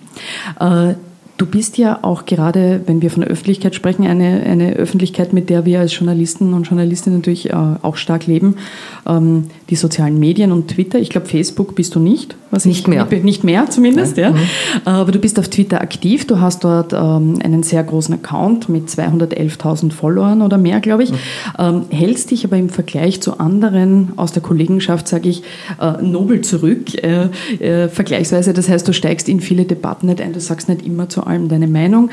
Äh, 0.60 0.96
Du 1.41 1.48
bist 1.48 1.80
ja 1.80 2.03
auch 2.03 2.25
gerade, 2.25 2.82
wenn 2.86 3.01
wir 3.01 3.10
von 3.10 3.22
der 3.22 3.32
Öffentlichkeit 3.32 3.74
sprechen, 3.74 4.06
eine, 4.06 4.44
eine 4.44 4.74
Öffentlichkeit, 4.74 5.34
mit 5.34 5.50
der 5.50 5.65
wir 5.65 5.80
als 5.80 5.98
Journalisten 5.98 6.53
und 6.53 6.68
Journalistinnen 6.68 7.18
natürlich 7.18 7.50
äh, 7.50 7.53
auch 7.53 7.96
stark 7.96 8.27
leben. 8.27 8.58
Ähm, 9.05 9.46
die 9.70 9.75
sozialen 9.75 10.20
Medien 10.20 10.51
und 10.51 10.67
Twitter, 10.70 11.00
ich 11.00 11.10
glaube 11.10 11.27
Facebook 11.27 11.75
bist 11.75 11.96
du 11.96 12.00
nicht. 12.00 12.36
Was 12.51 12.65
nicht 12.65 12.88
mehr. 12.88 13.08
Nicht 13.24 13.46
mehr 13.46 13.70
zumindest, 13.70 14.17
ja. 14.17 14.31
Mhm. 14.31 14.38
Aber 14.84 15.12
du 15.12 15.20
bist 15.20 15.39
auf 15.39 15.48
Twitter 15.48 15.79
aktiv, 15.79 16.27
du 16.27 16.41
hast 16.41 16.65
dort 16.65 16.91
ähm, 16.91 17.39
einen 17.41 17.63
sehr 17.63 17.81
großen 17.81 18.13
Account 18.13 18.67
mit 18.67 18.89
211.000 18.89 19.93
Followern 19.93 20.41
oder 20.41 20.58
mehr, 20.58 20.81
glaube 20.81 21.03
ich. 21.03 21.12
Mhm. 21.12 21.17
Ähm, 21.58 21.81
hältst 21.89 22.31
dich 22.31 22.43
aber 22.43 22.58
im 22.58 22.70
Vergleich 22.70 23.22
zu 23.22 23.39
anderen 23.39 24.10
aus 24.17 24.34
der 24.34 24.41
Kollegenschaft, 24.41 25.08
sage 25.08 25.29
ich, 25.29 25.43
äh, 25.79 26.01
nobel 26.01 26.41
zurück, 26.41 27.01
äh, 27.01 27.29
äh, 27.60 27.88
vergleichsweise. 27.88 28.53
Das 28.53 28.67
heißt, 28.67 28.88
du 28.88 28.93
steigst 28.93 29.29
in 29.29 29.39
viele 29.39 29.63
Debatten 29.63 30.08
nicht 30.08 30.22
ein, 30.22 30.34
du 30.34 30.41
sagst 30.41 30.67
nicht 30.67 30.86
immer 30.86 31.08
zu 31.08 31.24
allem 31.24 31.48
deine 31.48 31.67
Meinung. 31.67 32.10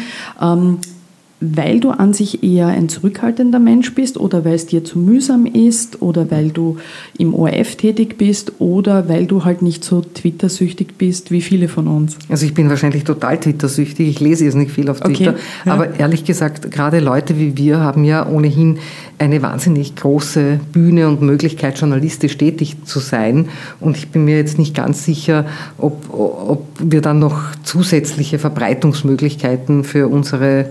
Weil 1.41 1.79
du 1.79 1.91
an 1.91 2.13
sich 2.13 2.43
eher 2.43 2.67
ein 2.67 2.89
zurückhaltender 2.89 3.61
Mensch 3.61 3.95
bist 3.95 4.19
oder 4.19 4.45
weil 4.45 4.55
es 4.55 4.67
dir 4.67 4.85
zu 4.85 4.99
mühsam 4.99 5.47
ist 5.47 6.03
oder 6.03 6.31
weil 6.31 6.51
du 6.51 6.79
im 7.17 7.33
ORF 7.33 7.77
tätig 7.77 8.19
bist 8.19 8.55
oder 8.59 9.09
weil 9.09 9.27
du 9.27 9.45
halt 9.45 9.63
nicht 9.63 9.85
so 9.85 10.01
Twitter-süchtig 10.03 10.99
bist 10.99 11.31
wie 11.31 11.41
viele 11.41 11.69
von 11.69 11.87
uns? 11.87 12.19
Also 12.29 12.45
ich 12.45 12.55
bin 12.55 12.69
wahrscheinlich 12.69 13.05
total 13.05 13.39
Twitter-süchtig. 13.39 14.09
Ich 14.09 14.21
lese 14.21 14.47
jetzt 14.47 14.55
nicht 14.55 14.73
viel 14.73 14.91
auf 14.91 15.01
Twitter. 15.01 15.31
Okay, 15.31 15.41
ja. 15.65 15.73
Aber 15.73 15.99
ehrlich 15.99 16.25
gesagt, 16.25 16.71
gerade 16.73 16.99
Leute 16.99 17.39
wie 17.39 17.57
wir 17.57 17.81
haben 17.81 18.05
ja 18.05 18.27
ohnehin 18.29 18.79
eine 19.19 19.43
wahnsinnig 19.43 19.97
große 19.97 20.61
Bühne 20.73 21.09
und 21.09 21.23
Möglichkeit, 21.23 21.79
journalistisch 21.79 22.37
tätig 22.39 22.85
zu 22.85 23.01
sein. 23.01 23.49
Und 23.81 23.97
ich 23.97 24.09
bin 24.09 24.25
mir 24.25 24.37
jetzt 24.37 24.59
nicht 24.59 24.75
ganz 24.75 25.05
sicher, 25.05 25.47
ob, 25.77 26.13
ob 26.13 26.67
wir 26.81 27.01
dann 27.01 27.19
noch 27.19 27.43
zusätzliche 27.65 28.39
Verbreitungsmöglichkeiten 28.39 29.85
für 29.85 30.09
unsere 30.09 30.67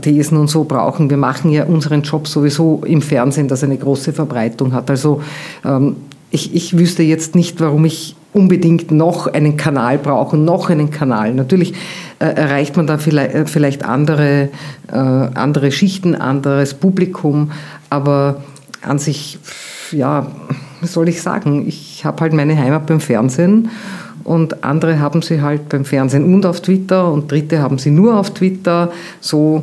Thesen 0.00 0.38
und 0.38 0.48
so 0.48 0.64
brauchen. 0.64 1.10
Wir 1.10 1.16
machen 1.16 1.50
ja 1.50 1.64
unseren 1.64 2.02
Job 2.02 2.28
sowieso 2.28 2.82
im 2.86 3.02
Fernsehen, 3.02 3.48
das 3.48 3.64
eine 3.64 3.76
große 3.76 4.12
Verbreitung 4.12 4.72
hat. 4.72 4.88
Also 4.88 5.20
ähm, 5.64 5.96
ich, 6.30 6.54
ich 6.54 6.78
wüsste 6.78 7.02
jetzt 7.02 7.34
nicht, 7.34 7.60
warum 7.60 7.84
ich 7.84 8.14
unbedingt 8.32 8.90
noch 8.90 9.26
einen 9.26 9.56
Kanal 9.56 9.98
brauche, 9.98 10.36
noch 10.36 10.70
einen 10.70 10.90
Kanal. 10.90 11.34
Natürlich 11.34 11.74
äh, 12.18 12.26
erreicht 12.26 12.76
man 12.76 12.86
da 12.86 12.98
vielleicht, 12.98 13.34
äh, 13.34 13.46
vielleicht 13.46 13.84
andere, 13.84 14.50
äh, 14.92 14.96
andere 14.96 15.72
Schichten, 15.72 16.14
anderes 16.14 16.74
Publikum, 16.74 17.52
aber 17.90 18.42
an 18.82 18.98
sich, 18.98 19.38
ja, 19.92 20.26
was 20.80 20.92
soll 20.92 21.08
ich 21.08 21.22
sagen? 21.22 21.66
Ich 21.66 22.04
habe 22.04 22.20
halt 22.20 22.32
meine 22.32 22.56
Heimat 22.56 22.86
beim 22.86 23.00
Fernsehen 23.00 23.70
und 24.28 24.62
andere 24.62 25.00
haben 25.00 25.22
sie 25.22 25.40
halt 25.40 25.70
beim 25.70 25.86
Fernsehen 25.86 26.34
und 26.34 26.44
auf 26.44 26.60
Twitter 26.60 27.10
und 27.10 27.32
Dritte 27.32 27.62
haben 27.62 27.78
sie 27.78 27.90
nur 27.90 28.18
auf 28.18 28.34
Twitter. 28.34 28.92
So 29.20 29.62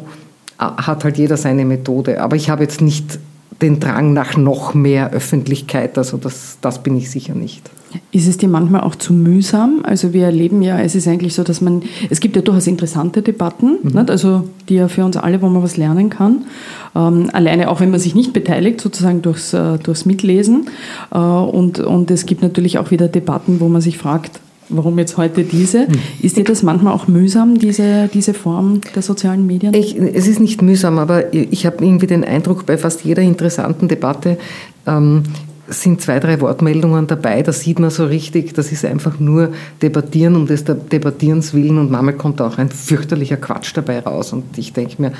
äh, 0.60 0.64
hat 0.64 1.04
halt 1.04 1.18
jeder 1.18 1.38
seine 1.38 1.66
Methode. 1.66 2.20
Aber 2.20 2.36
ich 2.36 2.50
habe 2.50 2.64
jetzt 2.64 2.82
nicht 2.82 3.20
den 3.62 3.80
Drang 3.80 4.14
nach 4.14 4.36
noch 4.36 4.74
mehr 4.74 5.12
Öffentlichkeit, 5.12 5.98
also 5.98 6.18
das, 6.18 6.58
das 6.62 6.84
bin 6.84 6.98
ich 6.98 7.10
sicher 7.10 7.36
nicht. 7.36 7.70
Ist 8.12 8.28
es 8.28 8.38
dir 8.38 8.50
manchmal 8.50 8.82
auch 8.82 8.96
zu 8.96 9.14
mühsam? 9.14 9.82
Also 9.84 10.12
wir 10.12 10.26
erleben 10.26 10.62
ja, 10.62 10.80
es 10.80 10.96
ist 10.96 11.08
eigentlich 11.08 11.34
so, 11.34 11.44
dass 11.44 11.62
man, 11.62 11.84
es 12.10 12.20
gibt 12.20 12.36
ja 12.36 12.42
durchaus 12.42 12.68
interessante 12.68 13.22
Debatten, 13.22 13.78
mhm. 13.84 13.92
nicht? 13.92 14.10
also 14.10 14.50
die 14.68 14.76
ja 14.76 14.88
für 14.88 15.06
uns 15.06 15.16
alle, 15.16 15.42
wo 15.42 15.48
man 15.48 15.64
was 15.64 15.78
lernen 15.78 16.10
kann. 16.10 16.46
Ähm, 16.96 17.30
alleine 17.32 17.70
auch 17.70 17.80
wenn 17.80 17.92
man 17.92 18.00
sich 18.00 18.16
nicht 18.16 18.34
beteiligt, 18.34 18.82
sozusagen 18.82 19.22
durchs, 19.22 19.54
äh, 19.54 19.78
durchs 19.78 20.06
Mitlesen. 20.06 20.70
Äh, 21.14 21.18
und, 21.18 21.80
und 21.80 22.12
es 22.12 22.26
gibt 22.26 22.42
natürlich 22.42 22.80
auch 22.80 22.92
wieder 22.92 23.08
Debatten, 23.08 23.62
wo 23.62 23.70
man 23.70 23.80
sich 23.80 23.98
fragt, 23.98 24.42
Warum 24.70 24.98
jetzt 24.98 25.18
heute 25.18 25.44
diese? 25.44 25.88
Hm. 25.88 25.94
Ist 26.22 26.38
dir 26.38 26.44
das 26.44 26.64
manchmal 26.64 26.94
auch 26.94 27.08
mühsam, 27.08 27.58
diese, 27.58 28.10
diese 28.14 28.34
Form 28.34 28.82
der 28.96 29.02
sozialen 29.02 29.46
Medien? 29.46 29.74
Ich, 29.74 29.96
es 29.96 30.28
ist 30.28 30.40
nicht 30.40 30.62
mühsam, 30.62 30.98
aber 30.98 31.34
ich 31.34 31.66
habe 31.66 31.84
irgendwie 31.86 32.08
den 32.08 32.24
Eindruck, 32.24 32.66
bei 32.66 32.78
fast 32.78 33.04
jeder 33.04 33.22
interessanten 33.22 33.88
Debatte 33.88 34.38
ähm, 34.88 35.24
sind 35.68 36.02
zwei, 36.02 36.20
drei 36.20 36.42
Wortmeldungen 36.42 37.08
dabei. 37.08 37.42
Da 37.42 37.52
sieht 37.52 37.80
man 37.80 37.90
so 37.90 38.06
richtig, 38.06 38.54
das 38.54 38.72
ist 38.72 38.86
einfach 38.86 39.20
nur 39.20 39.52
Debattieren 39.82 40.36
um 40.36 40.48
des 40.48 40.64
Debattierens 40.64 41.54
willen 41.54 41.78
und 41.78 41.92
manchmal 41.92 42.16
kommt 42.16 42.42
auch 42.42 42.58
ein 42.58 42.70
fürchterlicher 42.70 43.38
Quatsch 43.38 43.72
dabei 43.76 44.00
raus. 44.00 44.34
Und 44.34 44.58
ich 44.58 44.74
denke 44.74 45.02
mir, 45.02 45.12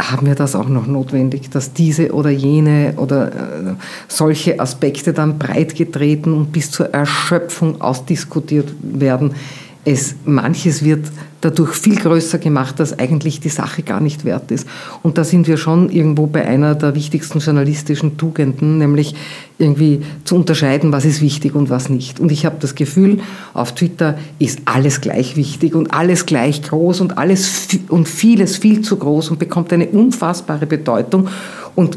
haben 0.00 0.26
wir 0.26 0.34
das 0.34 0.54
auch 0.54 0.68
noch 0.68 0.86
notwendig, 0.86 1.50
dass 1.50 1.72
diese 1.72 2.12
oder 2.12 2.30
jene 2.30 2.94
oder 2.96 3.28
äh, 3.28 3.74
solche 4.08 4.58
Aspekte 4.60 5.12
dann 5.12 5.38
breit 5.38 5.74
getreten 5.74 6.32
und 6.32 6.52
bis 6.52 6.70
zur 6.70 6.94
Erschöpfung 6.94 7.80
ausdiskutiert 7.80 8.72
werden. 8.82 9.34
Es 9.84 10.14
manches 10.24 10.84
wird 10.84 11.06
dadurch 11.40 11.74
viel 11.74 11.96
größer 11.96 12.38
gemacht, 12.38 12.78
dass 12.80 12.98
eigentlich 12.98 13.40
die 13.40 13.48
Sache 13.48 13.82
gar 13.82 14.00
nicht 14.00 14.26
wert 14.26 14.50
ist. 14.50 14.68
Und 15.02 15.16
da 15.16 15.24
sind 15.24 15.46
wir 15.48 15.56
schon 15.56 15.88
irgendwo 15.88 16.26
bei 16.26 16.46
einer 16.46 16.74
der 16.74 16.94
wichtigsten 16.94 17.38
journalistischen 17.38 18.18
Tugenden, 18.18 18.76
nämlich 18.76 19.14
irgendwie 19.58 20.02
zu 20.24 20.36
unterscheiden, 20.36 20.92
was 20.92 21.06
ist 21.06 21.22
wichtig 21.22 21.54
und 21.54 21.70
was 21.70 21.88
nicht. 21.88 22.20
Und 22.20 22.30
ich 22.30 22.44
habe 22.44 22.56
das 22.60 22.74
Gefühl, 22.74 23.20
auf 23.54 23.74
Twitter 23.74 24.18
ist 24.38 24.60
alles 24.66 25.00
gleich 25.00 25.36
wichtig 25.36 25.74
und 25.74 25.94
alles 25.94 26.26
gleich 26.26 26.62
groß 26.62 27.00
und 27.00 27.16
alles 27.16 27.68
und 27.88 28.06
vieles 28.06 28.58
viel 28.58 28.82
zu 28.82 28.96
groß 28.96 29.30
und 29.30 29.38
bekommt 29.38 29.72
eine 29.72 29.86
unfassbare 29.86 30.66
Bedeutung. 30.66 31.28
Und 31.74 31.96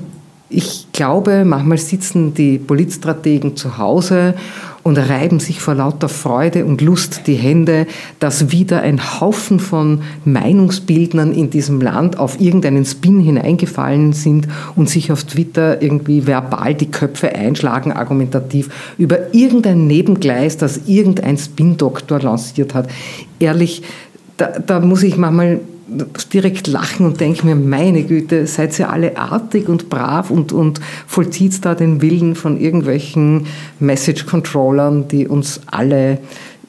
ich 0.54 0.88
glaube, 0.94 1.46
manchmal 1.46 1.78
sitzen 1.78 2.34
die 2.34 2.60
Politstrategen 2.60 3.56
zu 3.56 3.78
Hause 3.78 4.36
und 4.84 4.98
reiben 4.98 5.40
sich 5.40 5.62
vor 5.62 5.76
lauter 5.76 6.10
Freude 6.10 6.66
und 6.66 6.82
Lust 6.82 7.22
die 7.26 7.36
Hände, 7.36 7.88
dass 8.20 8.52
wieder 8.52 8.82
ein 8.82 9.20
Haufen 9.20 9.60
von 9.60 10.02
Meinungsbildnern 10.26 11.32
in 11.32 11.50
diesem 11.50 11.82
Land 11.82 12.20
auf 12.20 12.40
irgendeinen 12.40 12.86
Spin 12.86 13.20
hineingefallen 13.20 14.14
sind 14.14 14.48
und 14.76 14.90
sich 14.90 15.12
auf 15.12 15.24
Twitter 15.24 15.82
irgendwie 15.82 16.28
verbal 16.28 16.76
die 16.76 16.92
Köpfe 16.92 17.34
einschlagen, 17.34 17.94
argumentativ, 17.94 18.70
über 18.98 19.34
irgendein 19.34 19.88
Nebengleis, 19.88 20.58
das 20.58 20.82
irgendein 20.86 21.38
Spin-Doktor 21.38 22.20
lanciert 22.20 22.74
hat. 22.74 22.90
Ehrlich, 23.40 23.84
da, 24.38 24.48
da 24.48 24.80
muss 24.82 25.04
ich 25.04 25.16
manchmal 25.18 25.62
direkt 26.34 26.68
lachen 26.68 27.06
und 27.06 27.20
denke 27.20 27.46
mir, 27.46 27.56
meine 27.56 28.04
Güte, 28.04 28.48
seid 28.48 28.78
ihr 28.80 28.90
alle 28.90 29.18
artig 29.18 29.70
und 29.70 29.90
brav 29.90 30.30
und, 30.30 30.52
und 30.52 30.82
vollzieht 31.08 31.64
da 31.66 31.76
den 31.76 32.02
Willen 32.02 32.36
von 32.36 32.60
irgendwelchen 32.60 33.48
Message-Controllern, 33.80 35.08
die 35.08 35.28
uns 35.28 35.62
alle 35.68 36.20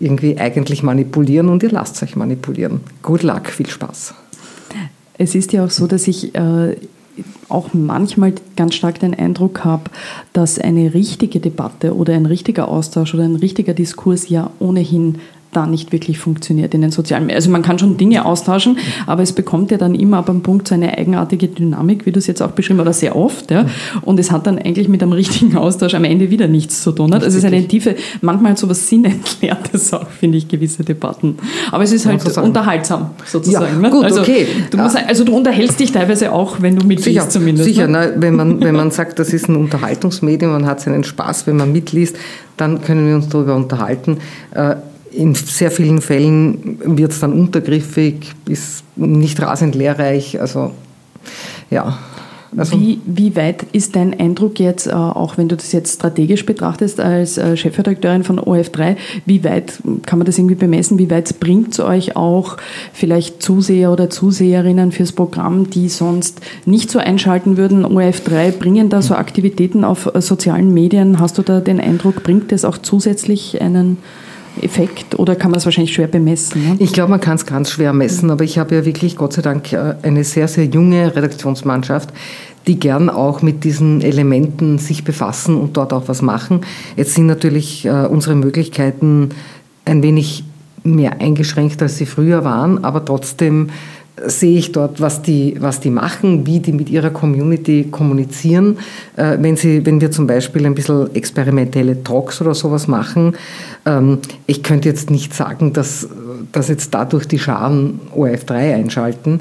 irgendwie 0.01 0.39
eigentlich 0.39 0.83
manipulieren 0.83 1.49
und 1.49 1.63
ihr 1.63 1.71
lasst 1.71 2.03
euch 2.03 2.17
manipulieren. 2.17 2.81
Good 3.03 3.23
luck, 3.23 3.49
viel 3.49 3.69
Spaß. 3.69 4.15
Es 5.17 5.35
ist 5.35 5.53
ja 5.53 5.65
auch 5.65 5.71
so, 5.71 5.87
dass 5.87 6.09
ich 6.09 6.35
äh, 6.35 6.77
auch 7.49 7.73
manchmal 7.73 8.33
ganz 8.57 8.75
stark 8.75 8.99
den 8.99 9.15
Eindruck 9.15 9.65
habe, 9.65 9.85
dass 10.33 10.59
eine 10.59 10.95
richtige 10.95 11.39
Debatte 11.41 11.95
oder 11.95 12.15
ein 12.15 12.27
richtiger 12.27 12.69
Austausch 12.69 13.15
oder 13.15 13.25
ein 13.25 13.37
richtiger 13.37 13.75
Diskurs 13.75 14.29
ja 14.29 14.51
ohnehin 14.59 15.21
da 15.57 15.67
nicht 15.67 15.93
wirklich 15.93 16.19
funktioniert 16.19 16.75
in 16.75 16.83
den 16.83 16.91
sozialen 16.91 17.25
Medien. 17.25 17.37
Also 17.37 17.51
man 17.51 17.63
kann 17.63 17.79
schon 17.79 17.97
Dinge 17.97 18.25
austauschen, 18.25 18.79
aber 19.07 19.23
es 19.23 19.33
bekommt 19.33 19.71
ja 19.71 19.79
dann 19.79 19.95
immer 19.95 20.19
ab 20.19 20.31
einem 20.31 20.43
Punkt 20.43 20.69
so 20.69 20.75
eine 20.75 20.97
eigenartige 20.97 21.49
Dynamik, 21.49 22.07
wie 22.07 22.13
du 22.13 22.19
es 22.19 22.27
jetzt 22.27 22.43
auch 22.43 22.51
beschrieben 22.51 22.79
hast, 22.79 22.85
oder 22.85 22.93
sehr 22.93 23.17
oft. 23.17 23.51
Ja? 23.51 23.67
Und 24.03 24.21
es 24.21 24.31
hat 24.31 24.47
dann 24.47 24.59
eigentlich 24.59 24.89
mit 24.89 25.03
einem 25.03 25.13
richtigen 25.13 25.57
Austausch 25.57 25.95
am 25.95 26.05
Ende 26.05 26.31
wieder 26.31 26.49
nichts 26.49 26.83
zu 26.83 26.93
tun. 26.93 27.13
Also 27.13 27.27
es 27.27 27.35
ist 27.35 27.45
eine 27.45 27.67
tiefe, 27.67 27.97
manchmal 28.21 28.57
so 28.57 28.69
was 28.69 28.89
Sinnentleertes 28.89 29.93
auch, 29.93 30.09
finde 30.09 30.39
ich, 30.39 30.49
gewisse 30.49 30.85
Debatten. 30.85 31.37
Aber 31.71 31.85
es 31.85 31.93
ist 31.93 32.07
halt 32.07 32.25
unterhaltsam, 32.39 33.11
sozusagen. 33.25 33.77
Ja, 33.77 33.81
ne? 33.81 33.91
gut, 33.91 34.05
also, 34.05 34.21
okay. 34.21 34.47
Du 34.71 34.79
musst, 34.79 34.97
also 34.97 35.25
du 35.25 35.35
unterhältst 35.37 35.81
dich 35.81 35.93
teilweise 35.93 36.33
auch, 36.33 36.61
wenn 36.61 36.77
du 36.77 36.87
mitliest 36.87 37.05
sicher, 37.05 37.29
zumindest. 37.29 37.69
Sicher, 37.69 37.87
ne? 37.87 38.13
Na, 38.15 38.21
wenn, 38.21 38.35
man, 38.35 38.61
wenn 38.61 38.75
man 38.75 38.91
sagt, 38.91 39.19
das 39.19 39.33
ist 39.33 39.49
ein 39.49 39.57
Unterhaltungsmedium, 39.57 40.53
man 40.53 40.67
hat 40.67 40.81
seinen 40.81 41.05
Spaß, 41.05 41.47
wenn 41.47 41.57
man 41.57 41.73
mitliest, 41.73 42.17
dann 42.57 42.83
können 42.83 43.07
wir 43.07 43.15
uns 43.17 43.29
darüber 43.29 43.57
unterhalten. 43.57 44.19
In 45.17 45.35
sehr 45.35 45.71
vielen 45.71 46.01
Fällen 46.01 46.79
wird 46.97 47.13
es 47.13 47.21
dann 47.21 47.33
untergriffig, 47.33 48.33
ist 48.49 48.85
nicht 48.97 49.41
rasend 49.41 49.75
lehrreich. 49.75 50.41
Also 50.41 50.73
ja. 51.71 51.99
Also 52.57 52.79
wie, 52.81 53.01
wie 53.05 53.35
weit 53.35 53.65
ist 53.73 53.97
dein 53.97 54.19
Eindruck 54.19 54.61
jetzt, 54.61 54.87
äh, 54.87 54.93
auch 54.93 55.37
wenn 55.37 55.49
du 55.49 55.57
das 55.57 55.73
jetzt 55.73 55.95
strategisch 55.95 56.47
betrachtest 56.47 57.01
als 57.01 57.37
äh, 57.37 57.57
Chefredakteurin 57.57 58.23
von 58.23 58.39
OF3, 58.39 58.97
wie 59.27 59.43
weit 59.45 59.81
kann 60.07 60.19
man 60.19 60.27
das 60.27 60.39
irgendwie 60.39 60.55
bemessen? 60.55 60.99
Wie 60.99 61.11
weit 61.11 61.41
bringt 61.41 61.73
es 61.73 61.81
euch 61.81 62.17
auch 62.17 62.57
vielleicht 62.93 63.43
Zuseher 63.43 63.91
oder 63.91 64.09
Zuseherinnen 64.09 64.93
fürs 64.93 65.13
Programm, 65.13 65.71
die 65.71 65.89
sonst 65.89 66.41
nicht 66.65 66.91
so 66.91 66.99
einschalten 66.99 67.57
würden? 67.57 67.85
OF3 67.85 68.53
bringen 68.53 68.89
da 68.89 69.03
so 69.03 69.15
Aktivitäten 69.15 69.85
auf 69.85 70.15
äh, 70.15 70.21
sozialen 70.21 70.73
Medien? 70.73 71.19
Hast 71.19 71.39
du 71.39 71.43
da 71.43 71.61
den 71.61 71.81
Eindruck, 71.81 72.23
bringt 72.23 72.53
das 72.53 72.65
auch 72.65 72.79
zusätzlich 72.79 73.61
einen 73.61 73.99
Effekt 74.63 75.19
oder 75.19 75.37
kann 75.37 75.51
man 75.51 75.55
das 75.55 75.65
wahrscheinlich 75.65 75.95
schwer 75.95 76.07
bemessen? 76.07 76.69
Ne? 76.69 76.77
Ich 76.79 76.93
glaube, 76.93 77.11
man 77.11 77.21
kann 77.21 77.37
es 77.37 77.47
ganz 77.47 77.71
schwer 77.71 77.93
messen, 77.93 78.31
aber 78.31 78.45
ich 78.45 78.59
habe 78.59 78.75
ja 78.75 78.85
wirklich 78.85 79.17
Gott 79.17 79.33
sei 79.33 79.43
Dank 79.43 79.73
äh, 79.73 79.95
eine 80.03 80.25
sehr, 80.25 80.49
sehr 80.49 80.65
junge 80.67 81.15
Redaktionsmannschaft, 81.15 82.11
die 82.67 82.79
gern 82.79 83.11
auch 83.11 83.43
mit 83.43 83.65
diesen 83.65 84.01
Elementen 84.01 84.79
sich 84.79 85.05
befassen 85.05 85.57
und 85.57 85.77
dort 85.77 85.93
auch 85.93 86.09
was 86.09 86.23
machen. 86.23 86.61
Jetzt 86.97 87.15
sind 87.15 87.27
natürlich 87.27 87.85
äh, 87.85 88.07
unsere 88.07 88.35
Möglichkeiten 88.35 89.31
ein 89.85 90.03
wenig 90.03 90.45
mehr 90.83 91.21
eingeschränkt, 91.21 91.81
als 91.83 91.97
sie 91.97 92.07
früher 92.07 92.45
waren, 92.45 92.85
aber 92.85 93.05
trotzdem 93.05 93.71
sehe 94.27 94.59
ich 94.59 94.73
dort, 94.73 95.01
was 95.01 95.23
die, 95.23 95.57
was 95.59 95.81
die 95.81 95.91
machen, 95.91 96.47
wie 96.47 96.61
die 96.61 96.73
mit 96.73 96.89
ihrer 96.89 97.11
Community 97.11 97.89
kommunizieren. 97.91 98.79
Äh, 99.17 99.39
wenn, 99.41 99.57
sie, 99.57 99.85
wenn 99.85 100.01
wir 100.01 100.11
zum 100.11 100.27
Beispiel 100.27 100.67
ein 100.67 100.75
bisschen 100.75 101.15
experimentelle 101.15 102.03
Talks 102.05 102.41
oder 102.41 102.55
sowas 102.55 102.87
machen, 102.87 103.37
ähm, 103.87 104.19
ich 104.47 104.63
könnte 104.63 104.89
jetzt 104.89 105.11
nicht 105.11 105.35
sagen, 105.35 105.73
dass, 105.73 106.09
dass 106.53 106.69
jetzt 106.69 106.95
dadurch 106.95 107.27
die 107.27 107.41
Scharen 107.41 108.01
ORF3 108.15 108.75
einschalten. 108.75 109.41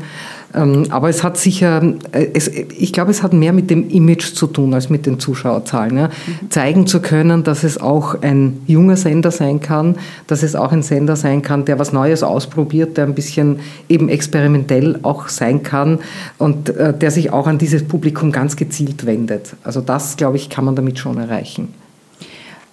Ähm, 0.55 0.85
aber 0.89 1.09
es 1.09 1.23
hat 1.23 1.37
sicher, 1.37 1.81
äh, 2.11 2.27
es, 2.33 2.47
ich 2.47 2.93
glaube, 2.93 3.11
es 3.11 3.23
hat 3.23 3.33
mehr 3.33 3.53
mit 3.53 3.69
dem 3.69 3.89
Image 3.89 4.33
zu 4.33 4.47
tun 4.47 4.73
als 4.73 4.89
mit 4.89 5.05
den 5.05 5.19
Zuschauerzahlen. 5.19 5.97
Ja. 5.97 6.07
Mhm. 6.07 6.49
Zeigen 6.49 6.87
zu 6.87 7.01
können, 7.01 7.43
dass 7.43 7.63
es 7.63 7.79
auch 7.79 8.21
ein 8.21 8.61
junger 8.67 8.95
Sender 8.95 9.31
sein 9.31 9.59
kann, 9.59 9.95
dass 10.27 10.43
es 10.43 10.55
auch 10.55 10.71
ein 10.71 10.83
Sender 10.83 11.15
sein 11.15 11.41
kann, 11.41 11.65
der 11.65 11.79
was 11.79 11.93
Neues 11.93 12.23
ausprobiert, 12.23 12.97
der 12.97 13.05
ein 13.05 13.15
bisschen 13.15 13.59
eben 13.89 14.09
experimentell 14.09 14.99
auch 15.03 15.27
sein 15.27 15.63
kann 15.63 15.99
und 16.37 16.69
äh, 16.69 16.93
der 16.93 17.11
sich 17.11 17.31
auch 17.31 17.47
an 17.47 17.57
dieses 17.57 17.83
Publikum 17.83 18.31
ganz 18.31 18.55
gezielt 18.55 19.05
wendet. 19.05 19.55
Also 19.63 19.81
das, 19.81 20.17
glaube 20.17 20.37
ich, 20.37 20.49
kann 20.49 20.65
man 20.65 20.75
damit 20.75 20.99
schon 20.99 21.17
erreichen. 21.17 21.82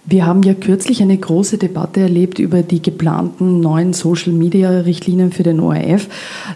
Wir 0.07 0.25
haben 0.25 0.43
ja 0.43 0.55
kürzlich 0.55 1.03
eine 1.03 1.17
große 1.17 1.59
Debatte 1.59 2.01
erlebt 2.01 2.39
über 2.39 2.63
die 2.63 2.81
geplanten 2.81 3.61
neuen 3.61 3.93
Social-Media-Richtlinien 3.93 5.31
für 5.31 5.43
den 5.43 5.61
ORF. 5.61 6.09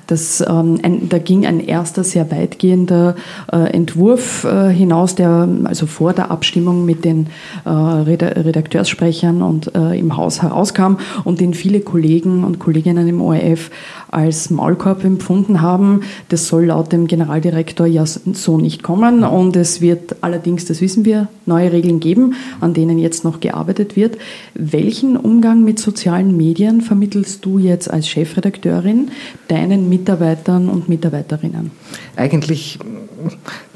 Das, 0.07 0.41
ähm, 0.41 0.81
ein, 0.83 1.11
da 1.11 1.19
ging 1.19 1.45
ein 1.45 1.61
erster 1.61 2.05
sehr 2.05 2.31
weitgehender 2.31 3.17
äh, 3.53 3.71
Entwurf 3.73 4.45
äh, 4.45 4.71
hinaus, 4.71 5.15
der 5.15 5.47
also 5.65 5.85
vor 5.85 6.15
der 6.15 6.31
Abstimmung 6.31 6.87
mit 6.87 7.05
den 7.05 7.27
äh, 7.67 7.69
Redakteurssprechern 7.69 9.43
und 9.43 9.75
äh, 9.75 9.99
im 9.99 10.17
Haus 10.17 10.41
herauskam 10.41 10.97
und 11.25 11.41
den 11.41 11.53
viele 11.53 11.81
Kollegen 11.81 12.45
und 12.45 12.59
Kolleginnen 12.59 13.07
im 13.07 13.21
ORF 13.21 13.71
als 14.15 14.51
Maulkorb 14.51 15.05
empfunden 15.05 15.61
haben. 15.61 16.03
Das 16.29 16.47
soll 16.49 16.67
laut 16.67 16.93
dem 16.93 17.07
Generaldirektor 17.07 17.87
ja 17.87 18.05
so 18.07 18.59
nicht 18.59 18.83
kommen 18.83 19.25
und 19.25 19.57
es 19.57 19.81
wird 19.81 20.17
allerdings, 20.21 20.65
das 20.65 20.81
wissen 20.81 21.05
wir, 21.05 21.29
neue 21.47 21.73
Regeln 21.73 22.01
geben, 22.01 22.35
an 22.61 22.75
denen 22.75 22.99
jetzt 22.99 23.25
noch 23.25 23.41
gearbeitet 23.41 23.97
wird. 23.97 24.19
Welchen 24.55 25.17
Umgang 25.17 25.65
mit 25.65 25.79
sozialen 25.79 26.37
Medien 26.37 26.81
vermittelst 26.81 27.45
du 27.45 27.59
jetzt 27.59 27.91
als 27.91 28.09
Chefredakteurin 28.09 29.11
deinen 29.49 29.89
Mitarbeitern 29.89 30.69
und 30.69 30.89
Mitarbeiterinnen? 30.89 31.71
Eigentlich 32.17 32.79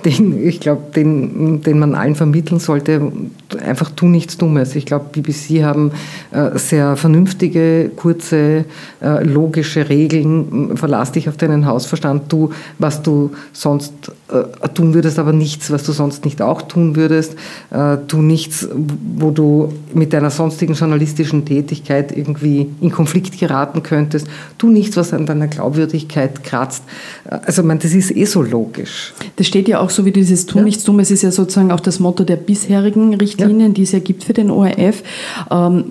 den, 0.04 0.46
ich 0.46 0.60
glaube, 0.60 0.82
den, 0.94 1.62
den 1.62 1.78
man 1.78 1.94
allen 1.94 2.14
vermitteln 2.14 2.60
sollte, 2.60 3.12
einfach 3.64 3.90
tu 3.90 4.06
nichts 4.06 4.36
Dummes. 4.38 4.76
Ich 4.76 4.86
glaube, 4.86 5.06
BBC 5.12 5.62
haben 5.64 5.90
äh, 6.30 6.56
sehr 6.58 6.96
vernünftige, 6.96 7.90
kurze, 7.96 8.64
äh, 9.00 9.24
logische 9.24 9.88
Regeln. 9.88 10.76
Verlass 10.76 11.12
dich 11.12 11.28
auf 11.28 11.36
deinen 11.36 11.66
Hausverstand, 11.66 12.28
tu, 12.28 12.50
was 12.78 13.02
du 13.02 13.32
sonst 13.52 14.12
äh, 14.28 14.68
tun 14.68 14.94
würdest, 14.94 15.18
aber 15.18 15.32
nichts, 15.32 15.70
was 15.70 15.84
du 15.84 15.92
sonst 15.92 16.24
nicht 16.24 16.42
auch 16.42 16.62
tun 16.62 16.94
würdest. 16.94 17.34
Äh, 17.70 17.96
tu 18.06 18.18
nichts, 18.18 18.68
wo 19.16 19.30
du 19.30 19.72
mit 19.94 20.12
deiner 20.12 20.30
sonstigen 20.30 20.74
journalistischen 20.74 21.44
Tätigkeit 21.44 22.16
irgendwie 22.16 22.68
in 22.80 22.90
Konflikt 22.90 23.38
geraten 23.38 23.82
könntest. 23.82 24.28
Tu 24.58 24.68
nichts, 24.68 24.96
was 24.96 25.12
an 25.12 25.26
deiner 25.26 25.48
Glaubwürdigkeit 25.48 26.44
kratzt. 26.44 26.84
Äh, 27.24 27.38
also, 27.46 27.62
man, 27.62 27.78
das 27.78 27.92
ist 27.92 28.14
eh 28.14 28.26
so 28.26 28.42
logisch. 28.42 29.14
Das 29.36 29.46
steht 29.46 29.68
ja 29.68 29.80
auch 29.80 29.87
so 29.90 30.04
wie 30.04 30.12
dieses 30.12 30.46
Tun 30.46 30.60
ja. 30.60 30.64
nichts 30.64 30.84
Dummes, 30.84 31.10
ist 31.10 31.22
ja 31.22 31.30
sozusagen 31.30 31.72
auch 31.72 31.80
das 31.80 32.00
Motto 32.00 32.24
der 32.24 32.36
bisherigen 32.36 33.14
Richtlinien, 33.14 33.68
ja. 33.68 33.74
die 33.74 33.82
es 33.82 33.92
ja 33.92 33.98
gibt 33.98 34.24
für 34.24 34.32
den 34.32 34.50
ORF. 34.50 35.02
Ähm, 35.50 35.84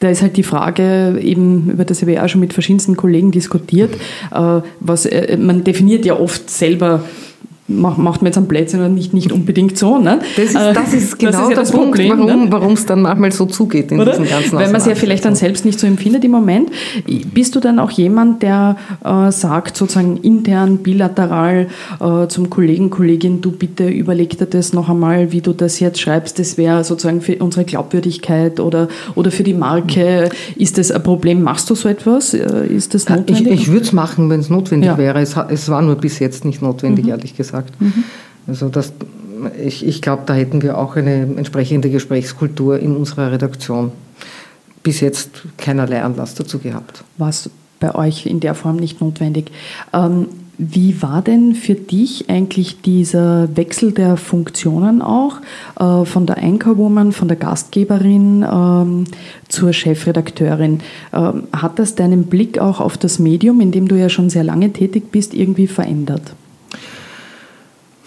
da 0.00 0.10
ist 0.10 0.22
halt 0.22 0.36
die 0.36 0.42
Frage, 0.42 1.18
eben, 1.22 1.70
über 1.70 1.84
das 1.84 2.02
habe 2.02 2.12
ich 2.12 2.20
auch 2.20 2.28
schon 2.28 2.40
mit 2.40 2.52
verschiedensten 2.52 2.96
Kollegen 2.96 3.30
diskutiert, 3.30 3.94
äh, 4.32 4.60
was, 4.80 5.06
äh, 5.06 5.36
man 5.38 5.64
definiert 5.64 6.04
ja 6.04 6.18
oft 6.18 6.50
selber 6.50 7.04
macht 7.66 7.98
man 7.98 8.26
jetzt 8.26 8.36
einen 8.36 8.46
Blödsinn 8.46 8.80
oder 8.80 8.88
nicht, 8.88 9.14
nicht 9.14 9.32
unbedingt 9.32 9.78
so. 9.78 9.98
Ne? 9.98 10.20
Das, 10.36 10.46
ist, 10.46 10.54
das 10.54 10.92
ist 10.92 11.18
genau 11.18 11.32
das 11.32 11.40
ist 11.42 11.56
ja 11.56 11.62
der 11.62 11.70
Punkt, 11.70 11.98
Problem, 11.98 12.50
warum 12.50 12.68
ne? 12.68 12.74
es 12.74 12.84
dann 12.84 13.02
manchmal 13.02 13.32
so 13.32 13.46
zugeht 13.46 13.90
in 13.90 14.00
oder? 14.00 14.12
diesen 14.12 14.28
ganzen 14.28 14.58
Weil 14.58 14.66
man 14.66 14.80
es 14.80 14.86
ja 14.86 14.94
vielleicht 14.94 15.24
dann 15.24 15.34
selbst 15.34 15.64
nicht 15.64 15.80
so 15.80 15.86
empfindet 15.86 16.24
im 16.24 16.30
Moment. 16.30 16.70
Bist 17.32 17.56
du 17.56 17.60
dann 17.60 17.78
auch 17.78 17.90
jemand, 17.90 18.42
der 18.42 18.76
äh, 19.02 19.30
sagt, 19.30 19.76
sozusagen 19.76 20.18
intern, 20.18 20.78
bilateral 20.78 21.68
äh, 22.00 22.28
zum 22.28 22.50
Kollegen, 22.50 22.90
Kollegin, 22.90 23.40
du 23.40 23.52
bitte 23.52 23.88
überleg 23.88 24.38
dir 24.38 24.46
das 24.46 24.72
noch 24.72 24.90
einmal, 24.90 25.32
wie 25.32 25.40
du 25.40 25.52
das 25.52 25.80
jetzt 25.80 26.00
schreibst, 26.00 26.38
das 26.38 26.58
wäre 26.58 26.84
sozusagen 26.84 27.22
für 27.22 27.36
unsere 27.36 27.64
Glaubwürdigkeit 27.64 28.60
oder, 28.60 28.88
oder 29.14 29.30
für 29.30 29.42
die 29.42 29.54
Marke, 29.54 30.28
ist 30.56 30.76
das 30.76 30.90
ein 30.90 31.02
Problem? 31.02 31.42
Machst 31.42 31.70
du 31.70 31.74
so 31.74 31.88
etwas? 31.88 32.34
Äh, 32.34 32.66
ist 32.66 32.92
das 32.94 33.08
notwendig? 33.08 33.46
Ich, 33.46 33.60
ich 33.62 33.68
würde 33.68 33.84
es 33.84 33.92
machen, 33.92 34.28
wenn 34.28 34.40
es 34.40 34.50
notwendig 34.50 34.88
ja. 34.88 34.98
wäre. 34.98 35.20
Es, 35.20 35.36
es, 35.48 35.68
war 35.68 35.80
nur 35.80 35.96
bis 35.96 36.18
jetzt 36.18 36.44
nicht 36.44 36.60
notwendig, 36.60 37.06
mhm. 37.06 37.12
ehrlich 37.12 37.36
gesagt 37.36 37.53
gesagt. 37.54 37.80
Mhm. 37.80 38.04
Also 38.46 38.68
das, 38.68 38.92
ich, 39.62 39.86
ich 39.86 40.02
glaube, 40.02 40.22
da 40.26 40.34
hätten 40.34 40.62
wir 40.62 40.78
auch 40.78 40.96
eine 40.96 41.22
entsprechende 41.36 41.90
Gesprächskultur 41.90 42.78
in 42.78 42.96
unserer 42.96 43.32
Redaktion. 43.32 43.92
Bis 44.82 45.00
jetzt 45.00 45.30
keinerlei 45.56 46.02
Anlass 46.02 46.34
dazu 46.34 46.58
gehabt. 46.58 47.04
Was 47.16 47.48
bei 47.80 47.94
euch 47.94 48.26
in 48.26 48.40
der 48.40 48.54
Form 48.54 48.76
nicht 48.76 49.00
notwendig. 49.00 49.50
Ähm, 49.92 50.26
wie 50.56 51.02
war 51.02 51.20
denn 51.20 51.54
für 51.54 51.74
dich 51.74 52.30
eigentlich 52.30 52.80
dieser 52.80 53.48
Wechsel 53.56 53.90
der 53.90 54.16
Funktionen 54.16 55.02
auch 55.02 55.38
äh, 55.80 56.04
von 56.04 56.26
der 56.26 56.38
Anchorwoman, 56.38 57.10
von 57.10 57.26
der 57.26 57.36
Gastgeberin 57.36 58.46
ähm, 58.48 59.04
zur 59.48 59.72
Chefredakteurin? 59.72 60.80
Ähm, 61.12 61.44
hat 61.52 61.80
das 61.80 61.96
deinen 61.96 62.26
Blick 62.26 62.60
auch 62.60 62.80
auf 62.80 62.96
das 62.96 63.18
Medium, 63.18 63.60
in 63.60 63.72
dem 63.72 63.88
du 63.88 63.98
ja 63.98 64.08
schon 64.08 64.30
sehr 64.30 64.44
lange 64.44 64.72
tätig 64.72 65.10
bist, 65.10 65.34
irgendwie 65.34 65.66
verändert? 65.66 66.34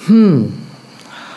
Hm, 0.07 0.53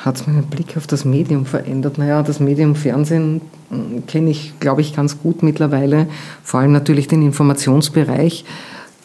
hat 0.04 0.16
es 0.16 0.26
meinen 0.26 0.44
Blick 0.44 0.76
auf 0.76 0.86
das 0.86 1.04
Medium 1.04 1.44
verändert? 1.44 1.98
Naja, 1.98 2.22
das 2.22 2.40
Medium 2.40 2.74
Fernsehen 2.74 3.40
hm, 3.68 4.06
kenne 4.06 4.30
ich, 4.30 4.54
glaube 4.60 4.80
ich, 4.80 4.94
ganz 4.94 5.18
gut 5.20 5.42
mittlerweile, 5.42 6.06
vor 6.42 6.60
allem 6.60 6.72
natürlich 6.72 7.08
den 7.08 7.22
Informationsbereich. 7.22 8.44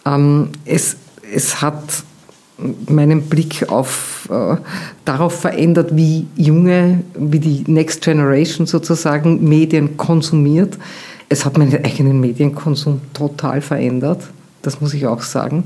Ähm, 0.05 0.49
es, 0.65 0.97
es 1.33 1.61
hat 1.61 2.03
meinen 2.87 3.23
Blick 3.23 3.69
auf, 3.69 4.29
äh, 4.31 4.55
darauf 5.03 5.41
verändert, 5.41 5.95
wie 5.95 6.27
junge, 6.35 7.03
wie 7.17 7.39
die 7.39 7.63
Next 7.67 8.01
Generation 8.01 8.65
sozusagen 8.67 9.47
Medien 9.47 9.97
konsumiert. 9.97 10.77
Es 11.27 11.43
hat 11.43 11.57
meinen 11.57 11.83
eigenen 11.83 12.19
Medienkonsum 12.19 13.01
total 13.13 13.61
verändert, 13.61 14.23
das 14.61 14.79
muss 14.79 14.93
ich 14.93 15.07
auch 15.07 15.21
sagen. 15.21 15.65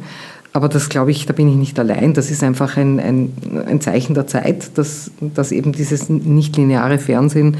Aber 0.51 0.67
das 0.67 0.89
glaube 0.89 1.11
ich, 1.11 1.25
da 1.25 1.33
bin 1.33 1.47
ich 1.47 1.55
nicht 1.55 1.77
allein. 1.79 2.13
Das 2.13 2.31
ist 2.31 2.43
einfach 2.43 2.75
ein, 2.75 2.99
ein, 2.99 3.31
ein 3.67 3.81
Zeichen 3.81 4.15
der 4.15 4.25
Zeit, 4.25 4.77
dass, 4.77 5.11
dass 5.21 5.51
eben 5.51 5.73
dieses 5.73 6.09
nicht-lineare 6.09 6.97
Fernsehen, 6.97 7.57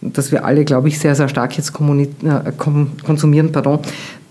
das 0.00 0.32
wir 0.32 0.44
alle, 0.44 0.64
glaube 0.64 0.88
ich, 0.88 0.98
sehr, 0.98 1.14
sehr 1.14 1.28
stark 1.28 1.56
jetzt 1.56 1.72
äh, 1.78 2.52
konsumieren, 3.04 3.52
pardon, 3.52 3.78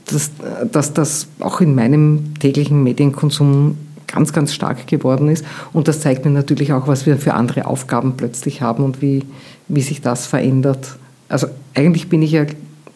dass, 0.08 0.32
dass 0.70 0.94
das 0.94 1.28
auch 1.40 1.62
in 1.62 1.74
meinem 1.74 2.34
täglichen 2.40 2.84
Medienkonsum 2.84 3.78
ganz, 4.08 4.34
ganz 4.34 4.54
stark 4.54 4.88
geworden 4.88 5.30
ist. 5.30 5.46
Und 5.72 5.88
das 5.88 6.02
zeigt 6.02 6.26
mir 6.26 6.32
natürlich 6.32 6.74
auch, 6.74 6.88
was 6.88 7.06
wir 7.06 7.18
für 7.18 7.34
andere 7.34 7.66
Aufgaben 7.66 8.18
plötzlich 8.18 8.62
haben 8.62 8.84
und 8.84 9.02
wie, 9.02 9.24
wie 9.70 9.82
sich 9.82 10.02
das 10.02 10.26
verändert. 10.26 10.98
Also 11.30 11.48
eigentlich 11.76 12.10
bin 12.10 12.22
ich 12.22 12.32
ja, 12.32 12.46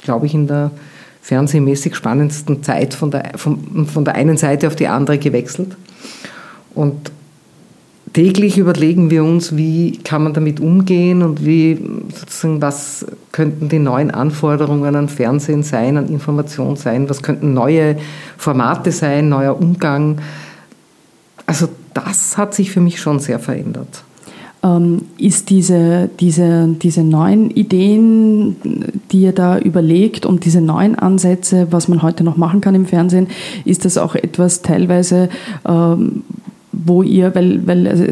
glaube 0.04 0.25
ich, 0.25 0.34
in 0.34 0.47
der 0.47 0.71
fernsehmäßig 1.26 1.96
spannendsten 1.96 2.62
Zeit 2.62 2.94
von 2.94 3.10
der, 3.10 3.32
von, 3.36 3.88
von 3.88 4.06
der 4.06 4.14
einen 4.14 4.38
Seite 4.38 4.68
auf 4.68 4.76
die 4.76 4.88
andere 4.88 5.18
gewechselt. 5.18 5.76
Und 6.76 7.12
täglich 8.14 8.60
überlegen 8.60 9.10
wir 9.10 9.24
uns, 9.24 9.58
wie 9.58 9.98
kann 10.04 10.24
man 10.24 10.36
damit 10.36 10.60
umgehen 10.60 11.24
und 11.24 11.44
wie 11.44 11.84
sozusagen, 12.14 12.62
was 12.62 13.08
könnten 13.32 13.70
die 13.70 13.80
neuen 13.80 14.12
Anforderungen 14.12 14.96
an 14.96 15.10
Fernsehen 15.10 15.64
sein, 15.64 15.98
an 15.98 16.10
Information 16.10 16.76
sein, 16.76 17.10
was 17.10 17.24
könnten 17.24 17.56
neue 17.56 17.98
Formate 18.38 18.92
sein, 18.92 19.28
neuer 19.28 19.60
Umgang. 19.60 20.20
Also 21.48 21.70
das 21.96 22.38
hat 22.38 22.54
sich 22.54 22.70
für 22.70 22.82
mich 22.82 23.02
schon 23.02 23.18
sehr 23.18 23.40
verändert. 23.40 24.04
Ähm, 24.65 25.04
ist 25.19 25.51
diese, 25.51 26.10
diese, 26.19 26.75
diese 26.82 27.04
neuen 27.04 27.51
Ideen, 27.51 28.56
die 29.12 29.21
ihr 29.21 29.32
da 29.32 29.60
überlegt 29.60 30.25
und 30.25 30.43
diese 30.43 30.60
neuen 30.60 30.95
Ansätze, 30.95 31.67
was 31.69 31.88
man 31.88 32.01
heute 32.01 32.23
noch 32.23 32.36
machen 32.36 32.62
kann 32.62 32.73
im 32.73 32.88
Fernsehen, 32.88 33.28
ist 33.63 33.86
das 33.86 33.99
auch 33.99 34.15
etwas 34.15 34.63
teilweise, 34.63 35.30
ähm, 35.67 36.23
wo 36.71 37.04
ihr, 37.04 37.36
weil, 37.36 37.67
weil 37.67 37.88
also, 37.88 38.06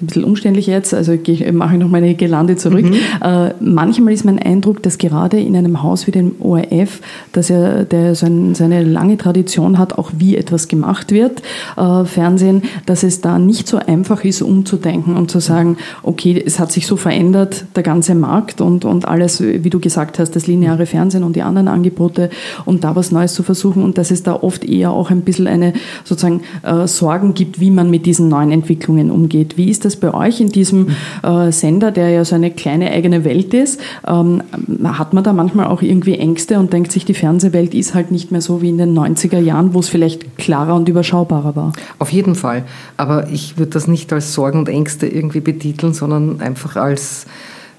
ein 0.00 0.06
bisschen 0.06 0.24
umständlich 0.24 0.66
jetzt, 0.66 0.92
also 0.92 1.12
mache 1.52 1.74
ich 1.74 1.80
noch 1.80 1.88
meine 1.88 2.14
Gelande 2.14 2.56
zurück. 2.56 2.84
Mhm. 2.84 2.94
Äh, 3.22 3.54
manchmal 3.60 4.12
ist 4.12 4.26
mein 4.26 4.38
Eindruck, 4.38 4.82
dass 4.82 4.98
gerade 4.98 5.40
in 5.40 5.56
einem 5.56 5.82
Haus 5.82 6.06
wie 6.06 6.10
dem 6.10 6.32
ORF, 6.40 7.00
dass 7.32 7.48
er, 7.48 7.84
der 7.84 8.14
so 8.14 8.26
ein, 8.26 8.54
seine 8.54 8.82
lange 8.82 9.16
Tradition 9.16 9.78
hat, 9.78 9.96
auch 9.96 10.10
wie 10.18 10.36
etwas 10.36 10.68
gemacht 10.68 11.12
wird, 11.12 11.42
äh, 11.78 12.04
Fernsehen, 12.04 12.62
dass 12.84 13.04
es 13.04 13.22
da 13.22 13.38
nicht 13.38 13.68
so 13.68 13.78
einfach 13.78 14.22
ist, 14.24 14.42
umzudenken 14.42 15.16
und 15.16 15.30
zu 15.30 15.40
sagen, 15.40 15.78
okay, 16.02 16.42
es 16.44 16.58
hat 16.58 16.72
sich 16.72 16.86
so 16.86 16.96
verändert, 16.96 17.64
der 17.74 17.82
ganze 17.82 18.14
Markt 18.14 18.60
und, 18.60 18.84
und 18.84 19.08
alles, 19.08 19.40
wie 19.40 19.70
du 19.70 19.80
gesagt 19.80 20.18
hast, 20.18 20.36
das 20.36 20.46
lineare 20.46 20.84
Fernsehen 20.84 21.24
und 21.24 21.36
die 21.36 21.42
anderen 21.42 21.68
Angebote 21.68 22.28
und 22.66 22.84
da 22.84 22.96
was 22.96 23.12
Neues 23.12 23.32
zu 23.32 23.42
versuchen 23.42 23.82
und 23.82 23.96
dass 23.96 24.10
es 24.10 24.22
da 24.22 24.34
oft 24.34 24.64
eher 24.64 24.90
auch 24.90 25.10
ein 25.10 25.22
bisschen 25.22 25.46
eine 25.46 25.72
sozusagen 26.04 26.42
äh, 26.62 26.86
Sorgen 26.86 27.32
gibt, 27.32 27.60
wie 27.60 27.70
man 27.70 27.88
mit 27.88 28.04
diesen 28.04 28.28
neuen 28.28 28.50
Entwicklungen 28.52 29.10
umgeht. 29.10 29.56
Wie 29.56 29.70
ist 29.70 29.85
das 29.86 29.96
bei 29.96 30.12
euch 30.12 30.40
in 30.40 30.48
diesem 30.48 30.90
äh, 31.22 31.50
Sender, 31.50 31.90
der 31.90 32.10
ja 32.10 32.24
so 32.24 32.34
eine 32.34 32.50
kleine 32.50 32.90
eigene 32.90 33.24
Welt 33.24 33.54
ist? 33.54 33.80
Ähm, 34.06 34.42
hat 34.84 35.12
man 35.12 35.24
da 35.24 35.32
manchmal 35.32 35.66
auch 35.66 35.82
irgendwie 35.82 36.18
Ängste 36.18 36.58
und 36.58 36.72
denkt 36.72 36.92
sich, 36.92 37.04
die 37.04 37.14
Fernsehwelt 37.14 37.74
ist 37.74 37.94
halt 37.94 38.10
nicht 38.10 38.32
mehr 38.32 38.40
so 38.40 38.62
wie 38.62 38.68
in 38.68 38.78
den 38.78 38.96
90er 38.96 39.38
Jahren, 39.38 39.74
wo 39.74 39.80
es 39.80 39.88
vielleicht 39.88 40.36
klarer 40.36 40.74
und 40.74 40.88
überschaubarer 40.88 41.56
war? 41.56 41.72
Auf 41.98 42.10
jeden 42.10 42.34
Fall. 42.34 42.64
Aber 42.96 43.28
ich 43.30 43.58
würde 43.58 43.72
das 43.72 43.86
nicht 43.86 44.12
als 44.12 44.34
Sorgen 44.34 44.58
und 44.58 44.68
Ängste 44.68 45.06
irgendwie 45.06 45.40
betiteln, 45.40 45.94
sondern 45.94 46.40
einfach 46.40 46.76
als 46.76 47.26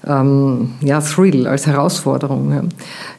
ähm, 0.06 0.72
ja, 0.80 1.00
Thrill, 1.00 1.46
als 1.46 1.66
Herausforderung. 1.66 2.70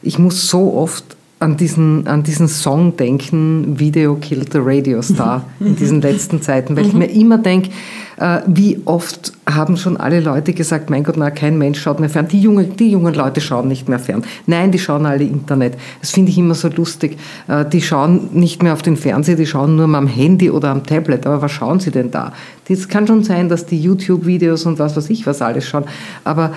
Ich 0.02 0.18
muss 0.18 0.48
so 0.48 0.74
oft 0.74 1.04
an 1.40 1.56
diesen, 1.56 2.06
an 2.06 2.22
diesen 2.22 2.48
Song 2.48 2.96
denken, 2.98 3.80
Video 3.80 4.14
Killed 4.16 4.52
the 4.52 4.58
Radio 4.60 5.00
Star 5.00 5.44
in 5.60 5.74
diesen 5.74 6.02
letzten 6.02 6.42
Zeiten, 6.42 6.76
weil 6.76 6.84
ich 6.84 6.92
mir 6.92 7.06
immer 7.06 7.38
denke, 7.38 7.70
äh, 8.18 8.40
wie 8.46 8.82
oft 8.84 9.32
haben 9.48 9.78
schon 9.78 9.96
alle 9.96 10.20
Leute 10.20 10.52
gesagt, 10.52 10.90
mein 10.90 11.02
Gott, 11.02 11.16
na, 11.16 11.30
kein 11.30 11.56
Mensch 11.56 11.80
schaut 11.80 11.98
mehr 11.98 12.10
fern. 12.10 12.28
Die, 12.28 12.42
junge, 12.42 12.64
die 12.64 12.90
jungen 12.90 13.14
Leute 13.14 13.40
schauen 13.40 13.68
nicht 13.68 13.88
mehr 13.88 13.98
fern. 13.98 14.22
Nein, 14.46 14.70
die 14.70 14.78
schauen 14.78 15.06
alle 15.06 15.24
Internet. 15.24 15.78
Das 16.02 16.10
finde 16.10 16.30
ich 16.30 16.36
immer 16.36 16.54
so 16.54 16.68
lustig. 16.68 17.16
Äh, 17.48 17.64
die 17.64 17.80
schauen 17.80 18.28
nicht 18.34 18.62
mehr 18.62 18.74
auf 18.74 18.82
den 18.82 18.98
Fernseher, 18.98 19.36
die 19.36 19.46
schauen 19.46 19.76
nur 19.76 19.86
mal 19.86 19.98
am 19.98 20.08
Handy 20.08 20.50
oder 20.50 20.68
am 20.68 20.84
Tablet. 20.84 21.26
Aber 21.26 21.40
was 21.40 21.52
schauen 21.52 21.80
sie 21.80 21.90
denn 21.90 22.10
da? 22.10 22.34
Es 22.68 22.86
kann 22.86 23.06
schon 23.06 23.24
sein, 23.24 23.48
dass 23.48 23.64
die 23.64 23.80
YouTube-Videos 23.80 24.66
und 24.66 24.78
was 24.78 24.94
weiß 24.94 25.08
ich 25.08 25.26
was 25.26 25.40
alles 25.40 25.66
schauen. 25.66 25.84
Aber 26.22 26.52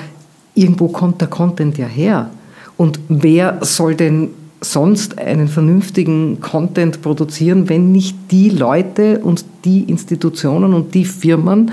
irgendwo 0.55 0.89
kommt 0.89 1.21
der 1.21 1.29
Content 1.29 1.77
ja 1.77 1.87
her. 1.87 2.29
Und 2.75 2.99
wer 3.07 3.59
soll 3.61 3.95
denn 3.95 4.29
sonst 4.63 5.19
einen 5.19 5.47
vernünftigen 5.47 6.39
Content 6.39 7.01
produzieren, 7.01 7.69
wenn 7.69 7.91
nicht 7.91 8.15
die 8.31 8.49
Leute 8.49 9.19
und 9.19 9.45
die 9.65 9.83
Institutionen 9.83 10.73
und 10.73 10.93
die 10.93 11.05
Firmen, 11.05 11.71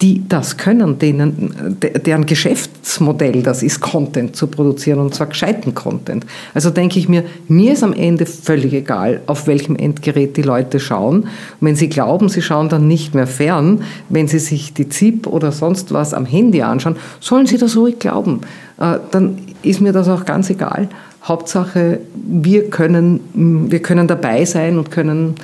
die 0.00 0.22
das 0.28 0.56
können, 0.56 0.98
denen, 1.00 1.76
deren 2.06 2.24
Geschäftsmodell 2.24 3.42
das 3.42 3.64
ist, 3.64 3.80
Content 3.80 4.36
zu 4.36 4.46
produzieren 4.46 5.00
und 5.00 5.12
zwar 5.12 5.26
gescheiten 5.26 5.74
Content. 5.74 6.24
Also 6.54 6.70
denke 6.70 7.00
ich 7.00 7.08
mir, 7.08 7.24
mir 7.48 7.72
ist 7.72 7.82
am 7.82 7.92
Ende 7.92 8.24
völlig 8.24 8.72
egal, 8.74 9.22
auf 9.26 9.48
welchem 9.48 9.74
Endgerät 9.74 10.36
die 10.36 10.42
Leute 10.42 10.78
schauen. 10.78 11.26
wenn 11.60 11.74
sie 11.74 11.88
glauben, 11.88 12.28
sie 12.28 12.42
schauen 12.42 12.68
dann 12.68 12.86
nicht 12.86 13.14
mehr 13.16 13.26
fern, 13.26 13.82
wenn 14.08 14.28
sie 14.28 14.38
sich 14.38 14.72
die 14.72 14.88
ZIP 14.88 15.26
oder 15.26 15.50
sonst 15.50 15.92
was 15.92 16.14
am 16.14 16.26
Handy 16.26 16.62
anschauen, 16.62 16.96
sollen 17.18 17.46
sie 17.46 17.58
das 17.58 17.76
ruhig 17.76 17.98
glauben. 17.98 18.42
Äh, 18.78 18.98
dann 19.10 19.38
ist 19.62 19.80
mir 19.80 19.92
das 19.92 20.08
auch 20.08 20.24
ganz 20.24 20.48
egal. 20.48 20.88
Hauptsache, 21.22 22.00
wir 22.14 22.70
können, 22.70 23.68
wir 23.70 23.80
können 23.80 24.06
dabei 24.06 24.44
sein 24.44 24.78
und 24.78 24.90
können 24.90 25.34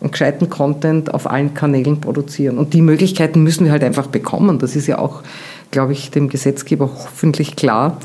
einen 0.00 0.10
gescheiten 0.10 0.50
Content 0.50 1.12
auf 1.12 1.28
allen 1.30 1.54
Kanälen 1.54 2.00
produzieren. 2.00 2.58
Und 2.58 2.74
die 2.74 2.82
Möglichkeiten 2.82 3.42
müssen 3.42 3.64
wir 3.64 3.72
halt 3.72 3.84
einfach 3.84 4.06
bekommen. 4.06 4.58
Das 4.58 4.76
ist 4.76 4.86
ja 4.86 4.98
auch, 4.98 5.22
glaube 5.70 5.92
ich, 5.92 6.10
dem 6.10 6.28
Gesetzgeber 6.28 6.90
hoffentlich 6.92 7.56
klar 7.56 7.98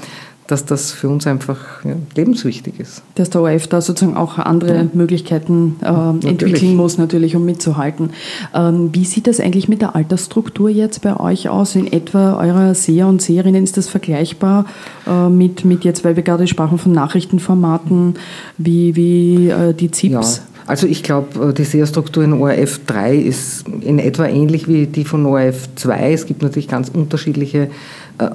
dass 0.51 0.65
das 0.65 0.91
für 0.91 1.09
uns 1.09 1.27
einfach 1.27 1.83
ja, 1.85 1.95
lebenswichtig 2.15 2.79
ist. 2.79 3.03
Dass 3.15 3.29
der 3.29 3.41
ORF 3.41 3.67
da 3.67 3.81
sozusagen 3.81 4.17
auch 4.17 4.39
andere 4.39 4.75
ja. 4.75 4.87
Möglichkeiten 4.93 5.75
äh, 5.81 6.27
entwickeln 6.27 6.75
muss, 6.75 6.97
natürlich, 6.97 7.35
um 7.35 7.45
mitzuhalten. 7.45 8.11
Ähm, 8.55 8.89
wie 8.93 9.05
sieht 9.05 9.27
das 9.27 9.39
eigentlich 9.39 9.69
mit 9.69 9.81
der 9.81 9.95
Altersstruktur 9.95 10.69
jetzt 10.69 11.01
bei 11.01 11.19
euch 11.19 11.49
aus? 11.49 11.75
In 11.75 11.91
etwa 11.91 12.37
eurer 12.37 12.73
Seher 12.73 13.07
und 13.07 13.21
Seherinnen 13.21 13.63
ist 13.63 13.77
das 13.77 13.87
vergleichbar 13.87 14.65
äh, 15.07 15.29
mit, 15.29 15.65
mit 15.65 15.83
jetzt, 15.83 16.03
weil 16.03 16.15
wir 16.15 16.23
gerade 16.23 16.47
sprachen 16.47 16.79
von 16.79 16.91
Nachrichtenformaten 16.91 18.15
wie, 18.57 18.95
wie 18.95 19.49
äh, 19.49 19.73
die 19.73 19.91
ZIPs? 19.91 20.37
Ja. 20.37 20.43
Also 20.65 20.85
ich 20.85 21.01
glaube, 21.01 21.51
die 21.51 21.63
SEA-Struktur 21.63 22.23
in 22.23 22.33
ORF 22.33 22.81
3 22.85 23.15
ist 23.15 23.65
in 23.81 23.97
etwa 23.97 24.27
ähnlich 24.27 24.67
wie 24.67 24.85
die 24.85 25.03
von 25.03 25.25
ORF 25.25 25.67
2. 25.75 26.13
Es 26.13 26.27
gibt 26.27 26.43
natürlich 26.43 26.67
ganz 26.67 26.89
unterschiedliche 26.89 27.71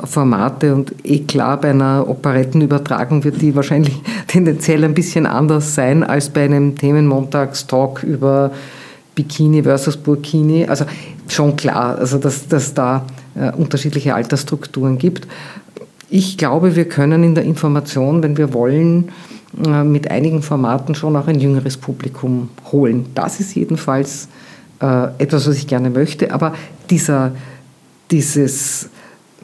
Formate 0.04 0.74
und 0.74 0.94
eh 1.04 1.20
klar, 1.20 1.60
bei 1.60 1.70
einer 1.70 2.08
Operettenübertragung 2.08 3.22
wird 3.24 3.42
die 3.42 3.54
wahrscheinlich 3.54 4.00
tendenziell 4.26 4.84
ein 4.84 4.94
bisschen 4.94 5.26
anders 5.26 5.74
sein 5.74 6.02
als 6.02 6.30
bei 6.30 6.44
einem 6.44 6.76
Themenmontagstalk 6.76 8.02
über 8.02 8.50
Bikini 9.14 9.62
versus 9.62 9.96
Burkini. 9.96 10.66
Also 10.66 10.86
schon 11.28 11.56
klar, 11.56 11.98
also 11.98 12.18
dass, 12.18 12.48
dass 12.48 12.74
da 12.74 13.04
äh, 13.34 13.52
unterschiedliche 13.52 14.14
Altersstrukturen 14.14 14.98
gibt. 14.98 15.26
Ich 16.08 16.38
glaube, 16.38 16.76
wir 16.76 16.88
können 16.88 17.24
in 17.24 17.34
der 17.34 17.44
Information, 17.44 18.22
wenn 18.22 18.36
wir 18.36 18.52
wollen, 18.52 19.10
äh, 19.66 19.84
mit 19.84 20.10
einigen 20.10 20.42
Formaten 20.42 20.94
schon 20.94 21.16
auch 21.16 21.26
ein 21.26 21.40
jüngeres 21.40 21.76
Publikum 21.76 22.48
holen. 22.72 23.06
Das 23.14 23.40
ist 23.40 23.54
jedenfalls 23.54 24.28
äh, 24.80 25.08
etwas, 25.18 25.46
was 25.46 25.56
ich 25.56 25.66
gerne 25.66 25.90
möchte. 25.90 26.32
Aber 26.32 26.54
dieser, 26.90 27.32
dieses 28.10 28.88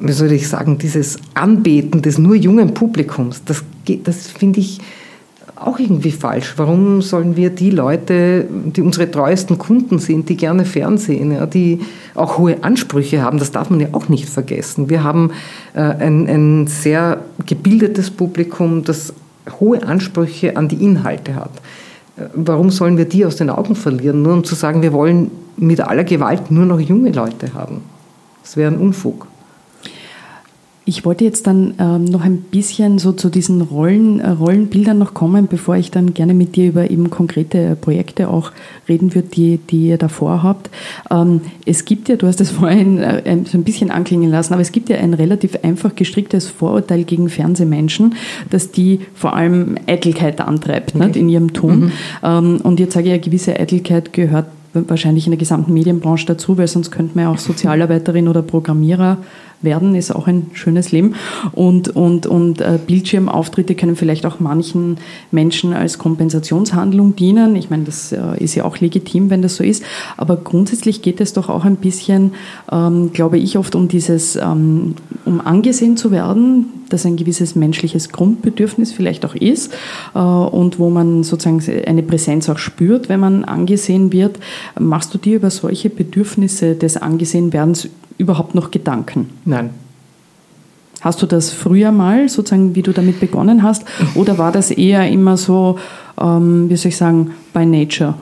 wie 0.01 0.13
soll 0.13 0.33
ich 0.33 0.49
sagen, 0.49 0.79
dieses 0.79 1.19
Anbeten 1.35 2.03
des 2.03 2.19
nur 2.19 2.35
jungen 2.35 2.75
Publikums, 2.75 3.43
das, 3.45 3.63
das 4.05 4.29
finde 4.29 4.61
ich 4.61 4.81
auch 5.61 5.79
irgendwie 5.79 6.11
falsch. 6.11 6.55
Warum 6.57 7.03
sollen 7.03 7.37
wir 7.37 7.51
die 7.51 7.71
Leute, 7.71 8.47
die 8.51 8.81
unsere 8.81 9.11
treuesten 9.11 9.59
Kunden 9.59 9.99
sind, 9.99 10.29
die 10.29 10.37
gerne 10.37 10.65
Fernsehen, 10.65 11.33
ja, 11.33 11.45
die 11.45 11.81
auch 12.15 12.39
hohe 12.39 12.65
Ansprüche 12.65 13.23
haben, 13.23 13.39
das 13.39 13.53
darf 13.53 13.69
man 13.69 13.81
ja 13.81 13.89
auch 13.93 14.09
nicht 14.09 14.29
vergessen. 14.29 14.89
Wir 14.89 15.05
haben 15.05 15.33
äh, 15.75 15.81
ein, 15.81 16.27
ein 16.27 16.67
sehr 16.67 17.23
gebildetes 17.45 18.11
Publikum, 18.11 18.85
das 18.85 19.13
hohe 19.61 19.83
Ansprüche 19.83 20.57
an 20.57 20.69
die 20.69 20.83
Inhalte 20.83 21.35
hat. 21.35 21.53
Äh, 22.17 22.23
warum 22.35 22.71
sollen 22.71 22.97
wir 22.97 23.05
die 23.05 23.27
aus 23.27 23.37
den 23.37 23.51
Augen 23.51 23.75
verlieren, 23.75 24.23
nur 24.23 24.33
um 24.33 24.45
zu 24.45 24.55
sagen, 24.55 24.81
wir 24.81 24.95
wollen 24.95 25.31
mit 25.59 25.81
aller 25.83 26.05
Gewalt 26.05 26.51
nur 26.51 26.65
noch 26.65 26.81
junge 26.81 27.13
Leute 27.13 27.53
haben? 27.53 27.83
Das 28.43 28.57
wäre 28.57 28.73
ein 28.73 28.79
Unfug. 28.79 29.27
Ich 30.91 31.05
wollte 31.05 31.25
jetzt 31.25 31.47
dann 31.47 31.75
ähm, 31.79 32.05
noch 32.07 32.25
ein 32.25 32.39
bisschen 32.39 32.99
so 32.99 33.13
zu 33.13 33.31
diesen 33.31 33.61
Rollen, 33.63 34.19
äh, 34.19 34.31
Rollenbildern 34.31 34.99
noch 34.99 35.15
kommen, 35.15 35.47
bevor 35.47 35.77
ich 35.77 35.93
dann 35.93 36.15
gerne 36.15 36.35
mit 36.35 36.57
dir 36.57 36.67
über 36.67 36.91
eben 36.91 37.11
konkrete 37.11 37.77
Projekte 37.81 38.29
auch 38.29 38.51
reden 38.89 39.15
würde, 39.15 39.29
die, 39.29 39.59
die 39.59 39.87
ihr 39.87 39.99
davor 39.99 40.43
habt. 40.43 40.69
Ähm, 41.09 41.43
es 41.65 41.85
gibt 41.85 42.09
ja, 42.09 42.17
du 42.17 42.27
hast 42.27 42.41
es 42.41 42.51
vorhin 42.51 42.99
äh, 42.99 43.23
so 43.45 43.57
ein 43.57 43.63
bisschen 43.63 43.93
anklingen 43.93 44.33
lassen, 44.33 44.53
aber 44.53 44.63
es 44.63 44.73
gibt 44.73 44.89
ja 44.89 44.97
ein 44.97 45.15
relativ 45.15 45.61
einfach 45.63 45.95
gestricktes 45.95 46.49
Vorurteil 46.49 47.05
gegen 47.05 47.29
Fernsehmenschen, 47.29 48.17
dass 48.51 48.73
die 48.73 48.99
vor 49.15 49.37
allem 49.37 49.77
Eitelkeit 49.87 50.41
antreibt 50.41 50.97
okay. 50.97 51.07
nicht, 51.07 51.17
in 51.17 51.29
ihrem 51.29 51.53
Tun. 51.53 51.79
Mhm. 51.79 51.93
Ähm, 52.25 52.61
und 52.65 52.81
jetzt 52.81 52.95
sage 52.95 53.07
ich 53.07 53.13
ja, 53.13 53.19
gewisse 53.19 53.61
Eitelkeit 53.61 54.13
gehört 54.13 54.47
wahrscheinlich 54.73 55.27
in 55.27 55.31
der 55.31 55.39
gesamten 55.39 55.73
Medienbranche 55.73 56.27
dazu, 56.27 56.59
weil 56.59 56.69
sonst 56.69 56.91
könnte 56.91 57.17
man 57.17 57.27
ja 57.27 57.31
auch 57.31 57.39
Sozialarbeiterin 57.39 58.29
oder 58.29 58.43
Programmierer 58.43 59.19
werden, 59.63 59.95
ist 59.95 60.11
auch 60.15 60.27
ein 60.27 60.47
schönes 60.53 60.93
Leben. 60.93 61.15
Und, 61.53 61.89
und, 61.89 62.27
und 62.27 62.61
äh, 62.61 62.79
Bildschirmauftritte 62.85 63.75
können 63.75 63.97
vielleicht 63.97 64.27
auch 64.27 64.41
manchen 64.41 64.99
Menschen 65.31 65.73
als 65.73 65.99
Kompensationshandlung 65.99 67.17
dienen. 67.17 67.57
Ich 67.57 67.71
meine, 67.71 67.85
das 67.85 68.13
äh, 68.13 68.19
ist 68.39 68.55
ja 68.55 68.65
auch 68.65 68.79
legitim, 68.79 69.31
wenn 69.31 69.43
das 69.43 69.57
so 69.57 69.65
ist. 69.65 69.83
Aber 70.17 70.37
grundsätzlich 70.37 71.03
geht 71.03 71.21
es 71.21 71.33
doch 71.33 71.49
auch 71.49 71.65
ein 71.65 71.77
bisschen, 71.77 72.33
ähm, 72.73 73.13
glaube 73.13 73.39
ich, 73.39 73.59
oft 73.59 73.75
um 73.75 73.89
dieses, 73.89 74.37
ähm, 74.37 74.95
um 75.25 75.41
angesehen 75.41 75.97
zu 75.97 76.11
werden, 76.11 76.67
das 76.89 77.07
ein 77.07 77.17
gewisses 77.17 77.55
menschliches 77.55 78.11
Grundbedürfnis 78.11 78.93
vielleicht 78.93 79.25
auch 79.25 79.35
ist 79.35 79.73
äh, 80.15 80.19
und 80.19 80.79
wo 80.79 80.91
man 80.91 81.23
sozusagen 81.23 81.63
eine 81.87 82.03
Präsenz 82.03 82.49
auch 82.49 82.59
spürt, 82.59 83.09
wenn 83.09 83.21
man 83.21 83.45
angesehen 83.45 84.13
wird. 84.13 84.39
Machst 84.79 85.15
du 85.15 85.19
dir 85.19 85.37
über 85.37 85.51
solche 85.51 85.91
Bedürfnisse 85.91 86.75
des 86.75 86.97
Angesehenwerdens 86.97 87.89
überhaupt 88.19 88.55
noch 88.55 88.71
Gedanken? 88.71 89.31
Nein. 89.51 89.71
Hast 91.01 91.23
du 91.23 91.27
das 91.27 91.51
früher 91.51 91.91
mal, 91.91 92.29
sozusagen, 92.29 92.77
wie 92.77 92.83
du 92.83 92.93
damit 92.93 93.19
begonnen 93.21 93.63
hast, 93.63 93.85
oder 94.15 94.39
war 94.39 94.53
das 94.53 94.71
eher 94.71 95.09
immer 95.11 95.37
so, 95.37 95.79
ähm, 96.21 96.71
wie 96.71 96.77
soll 96.77 96.91
ich 96.91 96.97
sagen, 96.97 97.33
by 97.53 97.67
nature? 97.67 98.15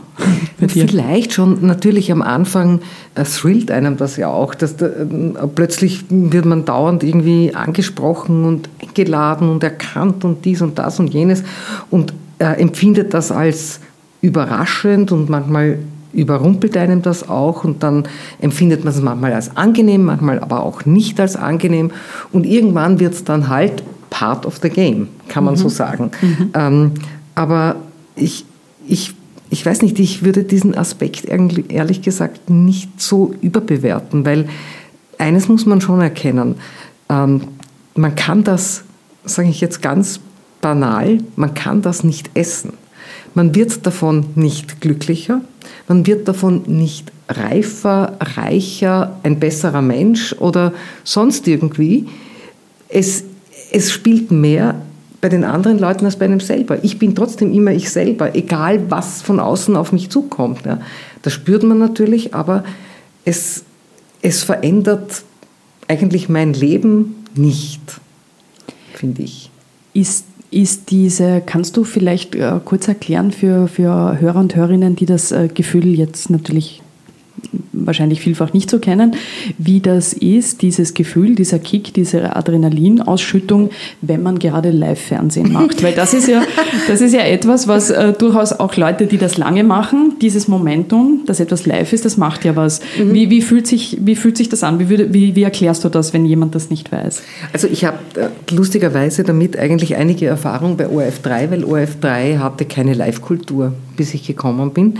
Vielleicht 0.68 1.34
schon, 1.34 1.66
natürlich 1.66 2.10
am 2.10 2.22
Anfang 2.22 2.80
äh, 3.14 3.24
thrillt 3.24 3.70
einem 3.70 3.96
das 3.96 4.16
ja 4.16 4.28
auch, 4.28 4.54
dass 4.54 4.76
da, 4.76 4.86
äh, 4.86 5.06
plötzlich 5.54 6.04
wird 6.08 6.46
man 6.46 6.64
dauernd 6.64 7.04
irgendwie 7.04 7.54
angesprochen 7.54 8.44
und 8.44 8.70
eingeladen 8.80 9.50
und 9.50 9.62
erkannt 9.62 10.24
und 10.24 10.44
dies 10.44 10.62
und 10.62 10.78
das 10.78 10.98
und 10.98 11.12
jenes 11.12 11.44
und 11.90 12.14
äh, 12.38 12.60
empfindet 12.60 13.12
das 13.12 13.30
als 13.30 13.80
überraschend 14.22 15.12
und 15.12 15.28
manchmal 15.28 15.78
überrumpelt 16.12 16.76
einem 16.76 17.02
das 17.02 17.28
auch 17.28 17.64
und 17.64 17.82
dann 17.82 18.04
empfindet 18.40 18.84
man 18.84 18.94
es 18.94 19.00
manchmal 19.00 19.32
als 19.32 19.56
angenehm, 19.56 20.04
manchmal 20.04 20.40
aber 20.40 20.62
auch 20.62 20.84
nicht 20.84 21.20
als 21.20 21.36
angenehm 21.36 21.90
und 22.32 22.46
irgendwann 22.46 23.00
wird 23.00 23.14
es 23.14 23.24
dann 23.24 23.48
halt 23.48 23.82
part 24.10 24.46
of 24.46 24.58
the 24.62 24.70
game, 24.70 25.08
kann 25.28 25.44
man 25.44 25.54
mhm. 25.54 25.58
so 25.58 25.68
sagen. 25.68 26.10
Mhm. 26.20 26.50
Ähm, 26.54 26.92
aber 27.34 27.76
ich, 28.16 28.44
ich, 28.86 29.14
ich 29.50 29.64
weiß 29.64 29.82
nicht, 29.82 29.98
ich 29.98 30.24
würde 30.24 30.44
diesen 30.44 30.76
Aspekt 30.76 31.24
ehrlich 31.26 32.02
gesagt 32.02 32.50
nicht 32.50 33.00
so 33.00 33.34
überbewerten, 33.40 34.24
weil 34.24 34.48
eines 35.18 35.48
muss 35.48 35.66
man 35.66 35.80
schon 35.80 36.00
erkennen, 36.00 36.56
ähm, 37.08 37.42
man 37.94 38.14
kann 38.14 38.44
das, 38.44 38.84
sage 39.24 39.48
ich 39.48 39.60
jetzt 39.60 39.82
ganz 39.82 40.20
banal, 40.60 41.18
man 41.36 41.54
kann 41.54 41.82
das 41.82 42.04
nicht 42.04 42.30
essen. 42.34 42.72
Man 43.34 43.54
wird 43.54 43.86
davon 43.86 44.26
nicht 44.34 44.80
glücklicher, 44.80 45.40
man 45.88 46.06
wird 46.06 46.28
davon 46.28 46.62
nicht 46.66 47.10
reifer, 47.28 48.16
reicher, 48.20 49.18
ein 49.22 49.40
besserer 49.40 49.82
Mensch 49.82 50.34
oder 50.38 50.72
sonst 51.02 51.48
irgendwie. 51.48 52.06
Es, 52.88 53.24
es 53.72 53.90
spielt 53.90 54.30
mehr 54.30 54.76
bei 55.20 55.28
den 55.28 55.44
anderen 55.44 55.78
Leuten 55.78 56.04
als 56.04 56.16
bei 56.16 56.26
einem 56.26 56.40
selber. 56.40 56.82
Ich 56.84 56.98
bin 56.98 57.14
trotzdem 57.14 57.52
immer 57.52 57.72
ich 57.72 57.90
selber, 57.90 58.36
egal 58.36 58.90
was 58.90 59.22
von 59.22 59.40
außen 59.40 59.76
auf 59.76 59.92
mich 59.92 60.10
zukommt. 60.10 60.64
Ja. 60.64 60.80
Das 61.22 61.32
spürt 61.32 61.62
man 61.62 61.78
natürlich, 61.78 62.34
aber 62.34 62.64
es, 63.24 63.64
es 64.22 64.42
verändert 64.42 65.22
eigentlich 65.88 66.28
mein 66.28 66.52
Leben 66.52 67.24
nicht, 67.34 67.80
finde 68.94 69.22
ich. 69.22 69.50
Ist 69.94 70.26
ist 70.50 70.90
diese, 70.90 71.42
kannst 71.44 71.76
du 71.76 71.84
vielleicht 71.84 72.34
äh, 72.34 72.60
kurz 72.64 72.88
erklären 72.88 73.32
für, 73.32 73.68
für 73.68 74.18
Hörer 74.20 74.40
und 74.40 74.56
Hörerinnen, 74.56 74.96
die 74.96 75.06
das 75.06 75.32
äh, 75.32 75.48
Gefühl 75.52 75.86
jetzt 75.86 76.30
natürlich 76.30 76.82
wahrscheinlich 77.86 78.20
vielfach 78.20 78.52
nicht 78.52 78.70
so 78.70 78.78
kennen, 78.78 79.16
wie 79.58 79.80
das 79.80 80.12
ist, 80.12 80.62
dieses 80.62 80.94
Gefühl, 80.94 81.34
dieser 81.34 81.58
Kick, 81.58 81.94
diese 81.94 82.36
Adrenalinausschüttung, 82.36 83.70
wenn 84.00 84.22
man 84.22 84.38
gerade 84.38 84.70
Live-Fernsehen 84.70 85.52
macht. 85.52 85.82
Weil 85.82 85.94
das 85.94 86.14
ist 86.14 86.28
ja, 86.28 86.42
das 86.88 87.00
ist 87.00 87.14
ja 87.14 87.20
etwas, 87.20 87.68
was 87.68 87.90
äh, 87.90 88.12
durchaus 88.12 88.52
auch 88.52 88.76
Leute, 88.76 89.06
die 89.06 89.18
das 89.18 89.38
lange 89.38 89.64
machen, 89.64 90.14
dieses 90.20 90.48
Momentum, 90.48 91.22
dass 91.26 91.40
etwas 91.40 91.66
live 91.66 91.92
ist, 91.92 92.04
das 92.04 92.16
macht 92.16 92.44
ja 92.44 92.56
was. 92.56 92.80
Mhm. 92.98 93.14
Wie, 93.14 93.30
wie, 93.30 93.42
fühlt 93.42 93.66
sich, 93.66 93.98
wie 94.00 94.16
fühlt 94.16 94.36
sich 94.36 94.48
das 94.48 94.62
an? 94.62 94.78
Wie, 94.78 94.88
würde, 94.88 95.12
wie, 95.12 95.34
wie 95.34 95.42
erklärst 95.42 95.84
du 95.84 95.88
das, 95.88 96.12
wenn 96.12 96.24
jemand 96.24 96.54
das 96.54 96.70
nicht 96.70 96.90
weiß? 96.90 97.22
Also 97.52 97.68
ich 97.68 97.84
habe 97.84 97.98
äh, 98.14 98.54
lustigerweise 98.54 99.24
damit 99.24 99.58
eigentlich 99.58 99.96
einige 99.96 100.26
Erfahrungen 100.26 100.76
bei 100.76 100.86
ORF3, 100.86 101.50
weil 101.50 101.64
ORF3 101.64 102.38
hatte 102.38 102.64
keine 102.64 102.94
Live-Kultur, 102.94 103.72
bis 103.98 104.14
ich 104.14 104.26
gekommen 104.26 104.70
bin. 104.70 104.94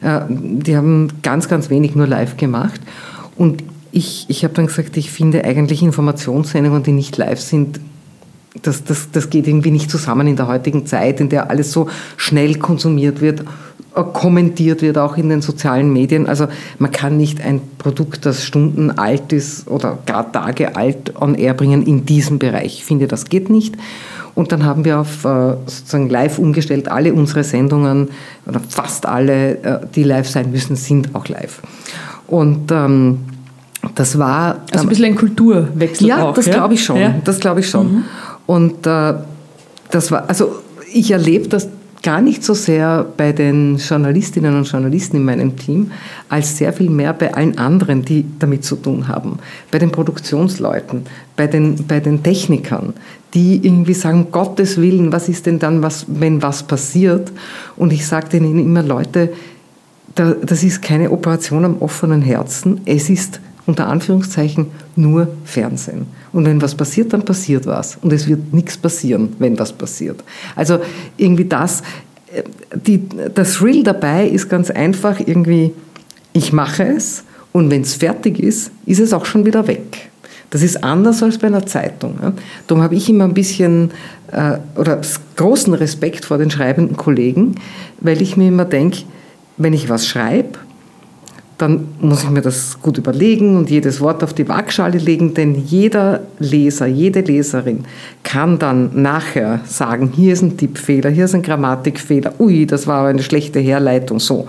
Äh, 0.00 0.20
die 0.30 0.74
haben 0.74 1.08
ganz, 1.22 1.48
ganz 1.48 1.68
wenig 1.68 1.94
nur 1.94 2.06
live 2.06 2.38
gemacht. 2.38 2.80
Und 3.36 3.62
ich, 3.92 4.24
ich 4.28 4.42
habe 4.44 4.54
dann 4.54 4.66
gesagt, 4.66 4.96
ich 4.96 5.10
finde 5.10 5.44
eigentlich 5.44 5.82
Informationssendungen, 5.82 6.82
die 6.82 6.92
nicht 6.92 7.18
live 7.18 7.40
sind, 7.40 7.80
das, 8.62 8.84
das, 8.84 9.10
das 9.10 9.30
geht 9.30 9.46
irgendwie 9.46 9.70
nicht 9.70 9.90
zusammen 9.90 10.26
in 10.26 10.36
der 10.36 10.46
heutigen 10.46 10.86
Zeit, 10.86 11.20
in 11.20 11.28
der 11.28 11.50
alles 11.50 11.72
so 11.72 11.88
schnell 12.16 12.54
konsumiert 12.56 13.20
wird, 13.20 13.40
äh, 13.94 14.02
kommentiert 14.12 14.82
wird, 14.82 14.96
auch 14.98 15.16
in 15.16 15.28
den 15.28 15.42
sozialen 15.42 15.92
Medien. 15.92 16.26
Also 16.26 16.46
man 16.78 16.90
kann 16.90 17.16
nicht 17.16 17.40
ein 17.40 17.60
Produkt, 17.78 18.26
das 18.26 18.44
Stunden 18.44 18.92
alt 18.92 19.32
ist 19.32 19.68
oder 19.68 19.98
gar 20.06 20.30
Tage 20.30 20.76
alt, 20.76 21.20
on 21.20 21.34
air 21.34 21.54
bringen 21.54 21.84
in 21.84 22.06
diesem 22.06 22.38
Bereich. 22.38 22.78
Ich 22.78 22.84
finde, 22.84 23.08
das 23.08 23.26
geht 23.26 23.50
nicht. 23.50 23.76
Und 24.34 24.50
dann 24.50 24.64
haben 24.64 24.84
wir 24.84 24.98
auf 24.98 25.24
äh, 25.24 25.54
sozusagen 25.66 26.08
live 26.08 26.38
umgestellt. 26.38 26.88
Alle 26.88 27.12
unsere 27.12 27.44
Sendungen 27.44 28.08
oder 28.46 28.60
fast 28.68 29.06
alle, 29.06 29.62
äh, 29.62 29.86
die 29.94 30.02
live 30.02 30.28
sein 30.28 30.50
müssen, 30.50 30.76
sind 30.76 31.14
auch 31.14 31.28
live. 31.28 31.62
Und 32.26 32.72
ähm, 32.72 33.20
das 33.94 34.18
war. 34.18 34.62
Also 34.72 34.86
ein 34.86 34.88
bisschen 34.88 35.04
ein 35.04 35.14
Kulturwechsel. 35.14 36.08
Ja, 36.08 36.24
auch, 36.24 36.34
das 36.34 36.46
ja? 36.46 36.54
glaube 36.54 36.74
ich 36.74 36.84
schon. 36.84 36.96
Ja? 36.96 37.14
Das 37.24 37.38
glaube 37.38 37.60
ich 37.60 37.68
schon. 37.68 37.92
Mhm. 37.92 38.04
Und 38.46 38.86
äh, 38.86 39.14
das 39.90 40.10
war, 40.10 40.28
also 40.28 40.56
ich 40.92 41.10
erlebe 41.10 41.48
das 41.48 41.68
gar 42.02 42.20
nicht 42.20 42.44
so 42.44 42.52
sehr 42.52 43.06
bei 43.16 43.32
den 43.32 43.78
Journalistinnen 43.78 44.54
und 44.56 44.70
Journalisten 44.70 45.16
in 45.16 45.24
meinem 45.24 45.56
Team, 45.56 45.90
als 46.28 46.58
sehr 46.58 46.72
viel 46.72 46.90
mehr 46.90 47.14
bei 47.14 47.32
allen 47.32 47.56
anderen, 47.56 48.04
die 48.04 48.26
damit 48.38 48.64
zu 48.64 48.76
tun 48.76 49.08
haben. 49.08 49.38
Bei 49.70 49.78
den 49.78 49.90
Produktionsleuten, 49.90 51.06
bei 51.34 51.46
den, 51.46 51.86
bei 51.86 52.00
den 52.00 52.22
Technikern, 52.22 52.92
die 53.34 53.64
irgendwie 53.64 53.94
sagen, 53.94 54.28
Gottes 54.30 54.80
Willen, 54.80 55.12
was 55.12 55.28
ist 55.28 55.46
denn 55.46 55.58
dann, 55.58 55.82
was, 55.82 56.06
wenn 56.08 56.40
was 56.42 56.62
passiert? 56.62 57.32
Und 57.76 57.92
ich 57.92 58.06
sage 58.06 58.28
denen 58.28 58.58
immer, 58.58 58.82
Leute, 58.82 59.32
das 60.14 60.62
ist 60.62 60.82
keine 60.82 61.10
Operation 61.10 61.64
am 61.64 61.78
offenen 61.78 62.22
Herzen, 62.22 62.80
es 62.84 63.10
ist 63.10 63.40
unter 63.66 63.88
Anführungszeichen 63.88 64.66
nur 64.94 65.28
Fernsehen. 65.44 66.06
Und 66.32 66.44
wenn 66.44 66.60
was 66.60 66.74
passiert, 66.74 67.12
dann 67.12 67.24
passiert 67.24 67.66
was. 67.66 67.98
Und 68.02 68.12
es 68.12 68.28
wird 68.28 68.52
nichts 68.52 68.76
passieren, 68.76 69.32
wenn 69.38 69.58
was 69.58 69.72
passiert. 69.72 70.22
Also 70.54 70.80
irgendwie 71.16 71.46
das, 71.46 71.82
äh, 72.32 72.42
die, 72.76 73.02
das 73.34 73.54
Thrill 73.54 73.82
dabei 73.82 74.28
ist 74.28 74.48
ganz 74.48 74.70
einfach 74.70 75.18
irgendwie, 75.18 75.72
ich 76.32 76.52
mache 76.52 76.84
es 76.84 77.24
und 77.52 77.70
wenn 77.70 77.82
es 77.82 77.94
fertig 77.94 78.38
ist, 78.38 78.70
ist 78.84 79.00
es 79.00 79.12
auch 79.12 79.24
schon 79.24 79.46
wieder 79.46 79.66
weg. 79.66 80.10
Das 80.54 80.62
ist 80.62 80.84
anders 80.84 81.20
als 81.20 81.38
bei 81.38 81.48
einer 81.48 81.66
Zeitung. 81.66 82.16
Darum 82.68 82.84
habe 82.84 82.94
ich 82.94 83.10
immer 83.10 83.24
ein 83.24 83.34
bisschen 83.34 83.90
äh, 84.30 84.58
oder 84.78 85.00
großen 85.34 85.74
Respekt 85.74 86.24
vor 86.24 86.38
den 86.38 86.48
schreibenden 86.48 86.96
Kollegen, 86.96 87.56
weil 87.98 88.22
ich 88.22 88.36
mir 88.36 88.46
immer 88.46 88.64
denke, 88.64 88.98
wenn 89.56 89.72
ich 89.72 89.88
was 89.88 90.06
schreibe, 90.06 90.60
dann 91.58 91.88
muss 92.00 92.22
ich 92.22 92.30
mir 92.30 92.40
das 92.40 92.80
gut 92.80 92.98
überlegen 92.98 93.56
und 93.56 93.68
jedes 93.68 94.00
Wort 94.00 94.22
auf 94.22 94.32
die 94.32 94.48
Waagschale 94.48 94.98
legen, 94.98 95.34
denn 95.34 95.56
jeder 95.56 96.20
Leser, 96.38 96.86
jede 96.86 97.22
Leserin 97.22 97.84
kann 98.22 98.60
dann 98.60 99.02
nachher 99.02 99.58
sagen, 99.66 100.12
hier 100.14 100.34
ist 100.34 100.42
ein 100.42 100.56
Tippfehler, 100.56 101.10
hier 101.10 101.24
ist 101.24 101.34
ein 101.34 101.42
Grammatikfehler, 101.42 102.32
ui, 102.38 102.64
das 102.64 102.86
war 102.86 103.00
aber 103.00 103.08
eine 103.08 103.24
schlechte 103.24 103.58
Herleitung, 103.58 104.20
so. 104.20 104.46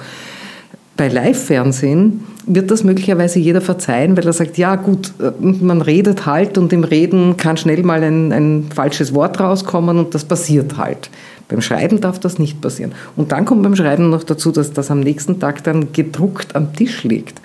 Bei 0.97 1.07
Live-Fernsehen 1.07 2.34
wird 2.47 2.71
das 2.71 2.84
möglicherweise 2.84 3.39
jeder 3.39 3.62
verzeihen, 3.62 4.15
weil 4.15 4.25
er 4.25 4.34
sagt, 4.34 4.58
ja 4.58 4.75
gut, 4.75 5.13
äh, 5.19 5.31
man 5.41 5.81
redet 5.81 6.25
halt 6.25 6.58
und 6.58 6.71
im 6.73 6.84
Reden 6.84 7.38
kann 7.38 7.58
schnell 7.58 7.84
mal 7.84 8.03
ein, 8.03 8.31
ein 8.31 8.65
falsches 8.73 9.13
Wort 9.13 9.39
rauskommen 9.39 9.97
und 9.97 10.13
das 10.13 10.25
passiert 10.25 10.77
halt. 10.77 11.10
Beim 11.47 11.62
Schreiben 11.62 12.01
darf 12.01 12.19
das 12.19 12.39
nicht 12.39 12.62
passieren. 12.62 12.93
Und 13.15 13.31
dann 13.31 13.45
kommt 13.45 13.63
beim 13.63 13.75
Schreiben 13.75 14.10
noch 14.10 14.23
dazu, 14.23 14.51
dass 14.51 14.73
das 14.73 14.89
am 14.89 14.99
nächsten 14.99 15.39
Tag 15.39 15.63
dann 15.63 15.91
gedruckt 15.91 16.55
am 16.55 16.73
Tisch 16.73 17.03
liegt. 17.03 17.39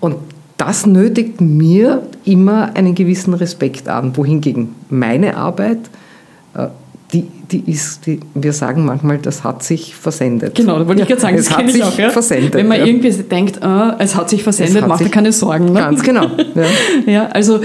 Und 0.00 0.16
das 0.58 0.86
nötigt 0.86 1.40
mir 1.40 2.02
immer 2.24 2.74
einen 2.74 2.94
gewissen 2.94 3.32
Respekt 3.32 3.88
an, 3.88 4.16
wohingegen 4.16 4.74
meine 4.90 5.36
Arbeit 5.36 5.78
äh, 6.54 6.68
die, 7.12 7.26
die 7.50 7.70
ist, 7.70 8.06
die, 8.06 8.20
wir 8.34 8.52
sagen 8.52 8.84
manchmal, 8.84 9.18
das 9.18 9.42
hat 9.42 9.62
sich 9.62 9.94
versendet. 9.94 10.54
Genau, 10.54 10.78
da 10.78 10.86
wollte 10.86 11.02
ich 11.02 11.08
gerade 11.08 11.20
sagen, 11.20 11.36
das 11.36 11.48
kenne 11.48 11.70
ich 11.70 11.82
auch. 11.82 11.98
Ja? 11.98 12.10
Versendet, 12.10 12.54
Wenn 12.54 12.68
man 12.68 12.78
ja. 12.78 12.86
irgendwie 12.86 13.10
denkt, 13.10 13.62
ah, 13.62 13.96
es 13.98 14.14
hat 14.14 14.28
sich 14.28 14.42
versendet, 14.42 14.82
hat 14.82 14.88
macht 14.88 15.02
sich 15.02 15.10
keine 15.10 15.32
Sorgen. 15.32 15.66
Ne? 15.66 15.80
Ganz 15.80 16.02
genau. 16.02 16.26
Ja. 16.26 16.64
ja. 17.12 17.26
also, 17.28 17.60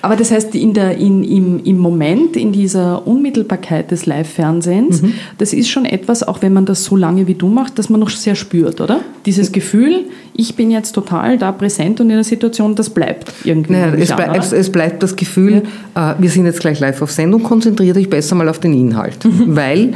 aber 0.00 0.16
das 0.16 0.30
heißt, 0.30 0.54
in 0.54 0.72
der, 0.72 0.96
in, 0.96 1.22
im, 1.22 1.62
im 1.64 1.78
Moment, 1.78 2.36
in 2.36 2.52
dieser 2.52 3.06
Unmittelbarkeit 3.06 3.90
des 3.90 4.06
Live-Fernsehens, 4.06 5.02
mhm. 5.02 5.14
das 5.38 5.52
ist 5.52 5.68
schon 5.68 5.84
etwas, 5.84 6.22
auch 6.22 6.40
wenn 6.42 6.52
man 6.52 6.64
das 6.64 6.84
so 6.84 6.96
lange 6.96 7.26
wie 7.26 7.34
du 7.34 7.48
machst, 7.48 7.78
dass 7.78 7.90
man 7.90 8.00
noch 8.00 8.10
sehr 8.10 8.34
spürt, 8.34 8.80
oder? 8.80 9.00
Dieses 9.26 9.52
Gefühl, 9.52 10.06
ich 10.34 10.56
bin 10.56 10.70
jetzt 10.70 10.92
total 10.92 11.36
da 11.38 11.52
präsent 11.52 12.00
und 12.00 12.08
in 12.08 12.16
der 12.16 12.24
Situation, 12.24 12.74
das 12.74 12.90
bleibt 12.90 13.32
irgendwie. 13.44 13.72
Naja, 13.72 13.92
es, 13.94 14.12
bleib, 14.12 14.36
es, 14.36 14.52
es, 14.52 14.72
bleibt 14.72 15.02
das 15.02 15.16
Gefühl, 15.16 15.62
äh, 15.94 16.14
wir 16.18 16.30
sind 16.30 16.46
jetzt 16.46 16.60
gleich 16.60 16.80
live 16.80 17.02
auf 17.02 17.10
Sendung, 17.10 17.42
konzentriere 17.42 17.98
dich 17.98 18.08
besser 18.08 18.34
mal 18.34 18.48
auf 18.48 18.58
den 18.58 18.72
Inhalt, 18.72 19.09
mhm. 19.24 19.56
weil 19.56 19.94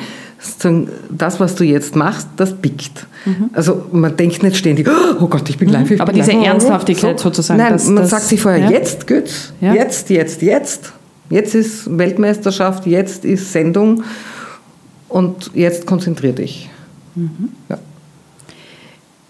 das, 1.10 1.40
was 1.40 1.54
du 1.54 1.64
jetzt 1.64 1.96
machst, 1.96 2.28
das 2.36 2.54
pickt. 2.54 3.06
Mhm. 3.24 3.50
Also 3.54 3.86
man 3.92 4.16
denkt 4.16 4.42
nicht 4.42 4.56
ständig, 4.56 4.88
oh 5.20 5.26
Gott, 5.26 5.48
ich 5.48 5.56
bin 5.56 5.70
live. 5.70 5.90
Ich 5.90 6.00
Aber 6.00 6.12
bin 6.12 6.20
diese 6.20 6.36
live. 6.36 6.46
Ernsthaftigkeit 6.46 7.18
so. 7.18 7.24
sozusagen. 7.24 7.58
Nein, 7.58 7.72
das, 7.72 7.86
man 7.86 8.02
das, 8.02 8.10
sagt 8.10 8.24
sich 8.24 8.40
vorher, 8.40 8.60
ja? 8.60 8.70
jetzt 8.70 9.06
geht's, 9.06 9.52
ja? 9.60 9.74
jetzt, 9.74 10.10
jetzt, 10.10 10.42
jetzt. 10.42 10.92
Jetzt 11.30 11.54
ist 11.54 11.98
Weltmeisterschaft, 11.98 12.86
jetzt 12.86 13.24
ist 13.24 13.50
Sendung 13.50 14.04
und 15.08 15.50
jetzt 15.54 15.86
konzentrier 15.86 16.32
dich. 16.32 16.68
Mhm. 17.14 17.48
Ja. 17.70 17.78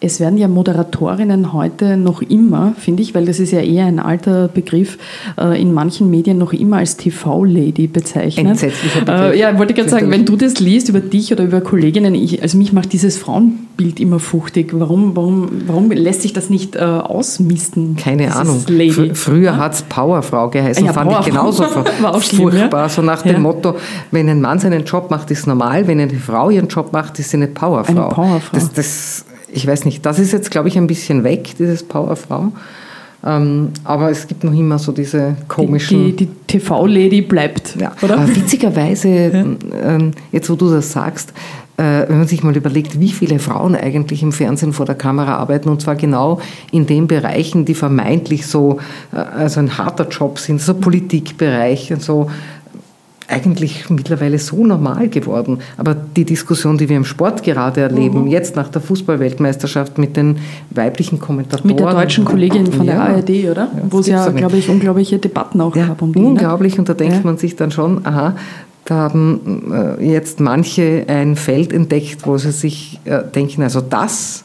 Es 0.04 0.20
werden 0.20 0.38
ja 0.38 0.48
Moderatorinnen 0.48 1.54
heute 1.54 1.96
noch 1.96 2.20
immer, 2.20 2.74
finde 2.78 3.02
ich, 3.02 3.14
weil 3.14 3.24
das 3.24 3.40
ist 3.40 3.52
ja 3.52 3.60
eher 3.60 3.86
ein 3.86 3.98
alter 3.98 4.48
Begriff, 4.48 4.98
äh, 5.40 5.60
in 5.60 5.72
manchen 5.72 6.10
Medien 6.10 6.36
noch 6.36 6.52
immer 6.52 6.76
als 6.76 6.98
TV-Lady 6.98 7.86
bezeichnet. 7.86 8.46
Entsetzlicher 8.46 9.00
Begriff. 9.00 9.32
Äh, 9.32 9.38
ja, 9.38 9.58
wollte 9.58 9.72
gerade 9.72 9.88
sagen, 9.88 10.10
wenn 10.10 10.26
du 10.26 10.36
das 10.36 10.60
liest 10.60 10.90
über 10.90 11.00
dich 11.00 11.32
oder 11.32 11.44
über 11.44 11.62
Kolleginnen, 11.62 12.14
ich, 12.14 12.42
also 12.42 12.58
mich 12.58 12.74
macht 12.74 12.92
dieses 12.92 13.16
Frauenbild 13.16 13.98
immer 13.98 14.18
fuchtig. 14.18 14.72
Warum, 14.72 15.16
warum, 15.16 15.48
warum 15.66 15.90
lässt 15.90 16.20
sich 16.20 16.34
das 16.34 16.50
nicht 16.50 16.76
äh, 16.76 16.80
ausmisten? 16.80 17.96
Keine 17.96 18.36
Ahnung. 18.36 18.62
Lady? 18.68 19.14
früher 19.14 19.52
ja? 19.52 19.56
hat 19.56 19.72
es 19.72 19.82
Powerfrau 19.82 20.50
geheißen, 20.50 20.84
ja, 20.84 20.92
fand 20.92 21.08
Powerfrau. 21.08 21.26
ich 21.26 21.34
genauso 21.34 21.62
War 22.02 22.14
auch 22.14 22.20
furchtbar. 22.20 22.82
Ja? 22.82 22.88
So 22.90 23.00
nach 23.00 23.22
dem 23.22 23.40
Motto, 23.40 23.76
wenn 24.10 24.28
ein 24.28 24.42
Mann 24.42 24.58
seinen 24.58 24.84
Job 24.84 25.10
macht, 25.10 25.30
ist 25.30 25.46
normal, 25.46 25.86
wenn 25.86 25.98
eine 25.98 26.12
Frau 26.12 26.50
ihren 26.50 26.68
Job 26.68 26.92
macht, 26.92 27.18
ist 27.18 27.30
sie 27.30 27.38
eine 27.38 27.46
Powerfrau. 27.46 27.92
Eine 27.92 28.14
Powerfrau. 28.14 28.58
Das, 28.58 28.70
das 28.70 29.24
ich 29.54 29.66
weiß 29.66 29.84
nicht, 29.84 30.04
das 30.04 30.18
ist 30.18 30.32
jetzt, 30.32 30.50
glaube 30.50 30.68
ich, 30.68 30.76
ein 30.76 30.86
bisschen 30.86 31.24
weg, 31.24 31.54
dieses 31.58 31.82
Powerfrau. 31.82 32.52
Ähm, 33.24 33.70
aber 33.84 34.10
es 34.10 34.26
gibt 34.26 34.44
noch 34.44 34.52
immer 34.52 34.78
so 34.78 34.92
diese 34.92 35.36
komischen. 35.48 36.06
Die, 36.06 36.12
die, 36.12 36.26
die 36.26 36.58
TV-Lady 36.58 37.22
bleibt. 37.22 37.76
Ja, 37.80 37.92
oder? 38.02 38.18
Aber 38.18 38.36
witzigerweise, 38.36 39.08
ja. 39.32 39.44
ähm, 39.82 40.10
jetzt 40.30 40.50
wo 40.50 40.56
du 40.56 40.70
das 40.70 40.92
sagst, 40.92 41.32
äh, 41.76 42.06
wenn 42.08 42.18
man 42.18 42.28
sich 42.28 42.42
mal 42.42 42.56
überlegt, 42.56 43.00
wie 43.00 43.10
viele 43.10 43.38
Frauen 43.38 43.74
eigentlich 43.74 44.22
im 44.22 44.32
Fernsehen 44.32 44.72
vor 44.72 44.86
der 44.86 44.94
Kamera 44.94 45.36
arbeiten, 45.36 45.68
und 45.70 45.80
zwar 45.80 45.96
genau 45.96 46.40
in 46.70 46.86
den 46.86 47.06
Bereichen, 47.06 47.64
die 47.64 47.74
vermeintlich 47.74 48.46
so, 48.46 48.78
äh, 49.12 49.16
also 49.16 49.60
ein 49.60 49.78
harter 49.78 50.06
Job 50.08 50.38
sind, 50.38 50.60
so 50.60 50.74
Politikbereich 50.74 51.92
und 51.92 52.02
so, 52.02 52.30
eigentlich 53.28 53.88
mittlerweile 53.90 54.38
so 54.38 54.64
normal 54.64 55.08
geworden. 55.08 55.58
Aber 55.76 55.94
die 55.94 56.24
Diskussion, 56.24 56.78
die 56.78 56.88
wir 56.88 56.96
im 56.96 57.04
Sport 57.04 57.42
gerade 57.42 57.80
erleben, 57.80 58.22
mhm. 58.22 58.26
jetzt 58.28 58.56
nach 58.56 58.68
der 58.68 58.80
Fußballweltmeisterschaft 58.82 59.98
mit 59.98 60.16
den 60.16 60.38
weiblichen 60.70 61.18
Kommentatoren. 61.18 61.70
Mit 61.70 61.80
der 61.80 61.92
deutschen 61.92 62.24
Kollegin 62.24 62.70
von 62.72 62.86
ja. 62.86 62.94
der 62.94 63.16
ARD, 63.16 63.30
oder? 63.50 63.68
Ja, 63.74 63.82
Wo 63.90 64.00
es 64.00 64.06
ja, 64.06 64.28
glaube 64.28 64.56
ich, 64.56 64.68
unglaubliche 64.68 65.18
Debatten 65.18 65.60
auch 65.60 65.74
ja, 65.74 65.86
gab. 65.86 66.02
Um 66.02 66.12
die, 66.12 66.20
ne? 66.20 66.26
unglaublich, 66.26 66.78
und 66.78 66.88
da 66.88 66.94
denkt 66.94 67.16
ja. 67.16 67.20
man 67.24 67.38
sich 67.38 67.56
dann 67.56 67.70
schon, 67.70 68.04
aha, 68.06 68.36
da 68.84 68.94
haben 68.94 69.72
äh, 69.72 70.04
jetzt 70.04 70.40
manche 70.40 71.04
ein 71.08 71.36
Feld 71.36 71.72
entdeckt, 71.72 72.26
wo 72.26 72.36
sie 72.36 72.52
sich 72.52 73.00
äh, 73.04 73.22
denken, 73.22 73.62
also 73.62 73.80
das, 73.80 74.44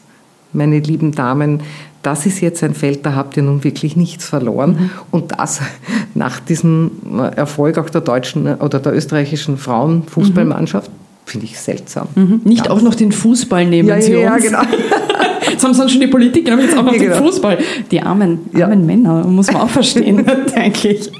meine 0.52 0.78
lieben 0.78 1.12
Damen, 1.12 1.60
das 2.02 2.26
ist 2.26 2.40
jetzt 2.40 2.62
ein 2.64 2.74
Feld, 2.74 3.04
da 3.04 3.14
habt 3.14 3.36
ihr 3.36 3.42
nun 3.42 3.62
wirklich 3.62 3.96
nichts 3.96 4.24
verloren. 4.24 4.70
Mhm. 4.70 4.90
Und 5.10 5.38
das 5.38 5.60
nach 6.14 6.40
diesem 6.40 6.90
Erfolg 7.36 7.78
auch 7.78 7.90
der 7.90 8.00
deutschen 8.00 8.54
oder 8.56 8.80
der 8.80 8.94
österreichischen 8.94 9.58
Frauenfußballmannschaft. 9.58 10.90
Finde 11.30 11.46
ich 11.46 11.58
seltsam. 11.58 12.08
Mhm. 12.14 12.40
Nicht 12.44 12.64
Ganz 12.64 12.70
auch 12.70 12.82
noch 12.82 12.94
den 12.94 13.12
Fußball 13.12 13.66
nehmen 13.66 13.88
ja, 13.88 14.00
Sie 14.00 14.12
ja, 14.12 14.34
uns. 14.34 14.44
Ja, 14.44 14.62
genau. 14.62 14.76
Jetzt 15.50 15.64
haben 15.64 15.74
sie 15.74 15.88
schon 15.88 16.00
die 16.00 16.06
Politik 16.06 16.44
genommen, 16.44 16.62
jetzt 16.62 16.76
auch 16.76 16.82
noch 16.82 16.92
ja, 16.92 16.98
den 16.98 17.08
genau. 17.10 17.22
Fußball. 17.24 17.58
Die 17.90 18.00
armen, 18.00 18.40
ja. 18.56 18.66
armen 18.66 18.86
Männer, 18.86 19.26
muss 19.26 19.50
man 19.52 19.62
auch 19.62 19.68
verstehen, 19.68 20.24
denke 20.56 20.88
ich. 20.88 21.10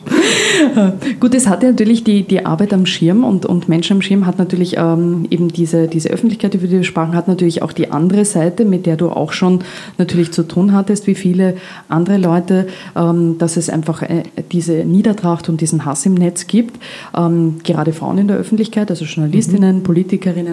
Gut, 1.18 1.34
es 1.34 1.48
hat 1.48 1.62
ja 1.62 1.70
natürlich 1.70 2.04
die, 2.04 2.22
die 2.22 2.44
Arbeit 2.44 2.72
am 2.72 2.86
Schirm 2.86 3.24
und, 3.24 3.46
und 3.46 3.68
Menschen 3.68 3.96
am 3.96 4.02
Schirm 4.02 4.26
hat 4.26 4.38
natürlich 4.38 4.76
ähm, 4.76 5.26
eben 5.30 5.48
diese, 5.48 5.88
diese 5.88 6.10
Öffentlichkeit, 6.10 6.54
über 6.54 6.66
die 6.66 6.76
wir 6.76 6.84
sprachen, 6.84 7.14
hat 7.14 7.28
natürlich 7.28 7.62
auch 7.62 7.72
die 7.72 7.90
andere 7.90 8.24
Seite, 8.24 8.64
mit 8.64 8.86
der 8.86 8.96
du 8.96 9.10
auch 9.10 9.32
schon 9.32 9.60
natürlich 9.98 10.32
zu 10.32 10.42
tun 10.42 10.72
hattest, 10.72 11.06
wie 11.06 11.14
viele 11.14 11.56
andere 11.88 12.18
Leute, 12.18 12.66
ähm, 12.96 13.38
dass 13.38 13.56
es 13.56 13.70
einfach 13.70 14.02
äh, 14.02 14.24
diese 14.52 14.84
Niedertracht 14.84 15.48
und 15.48 15.60
diesen 15.60 15.84
Hass 15.84 16.06
im 16.06 16.14
Netz 16.14 16.46
gibt. 16.46 16.78
Ähm, 17.16 17.56
gerade 17.64 17.92
Frauen 17.92 18.18
in 18.18 18.28
der 18.28 18.36
Öffentlichkeit, 18.36 18.90
also 18.90 19.04
Journalistinnen, 19.04 19.78
mhm. 19.78 19.82
Politikerinnen, 19.82 19.99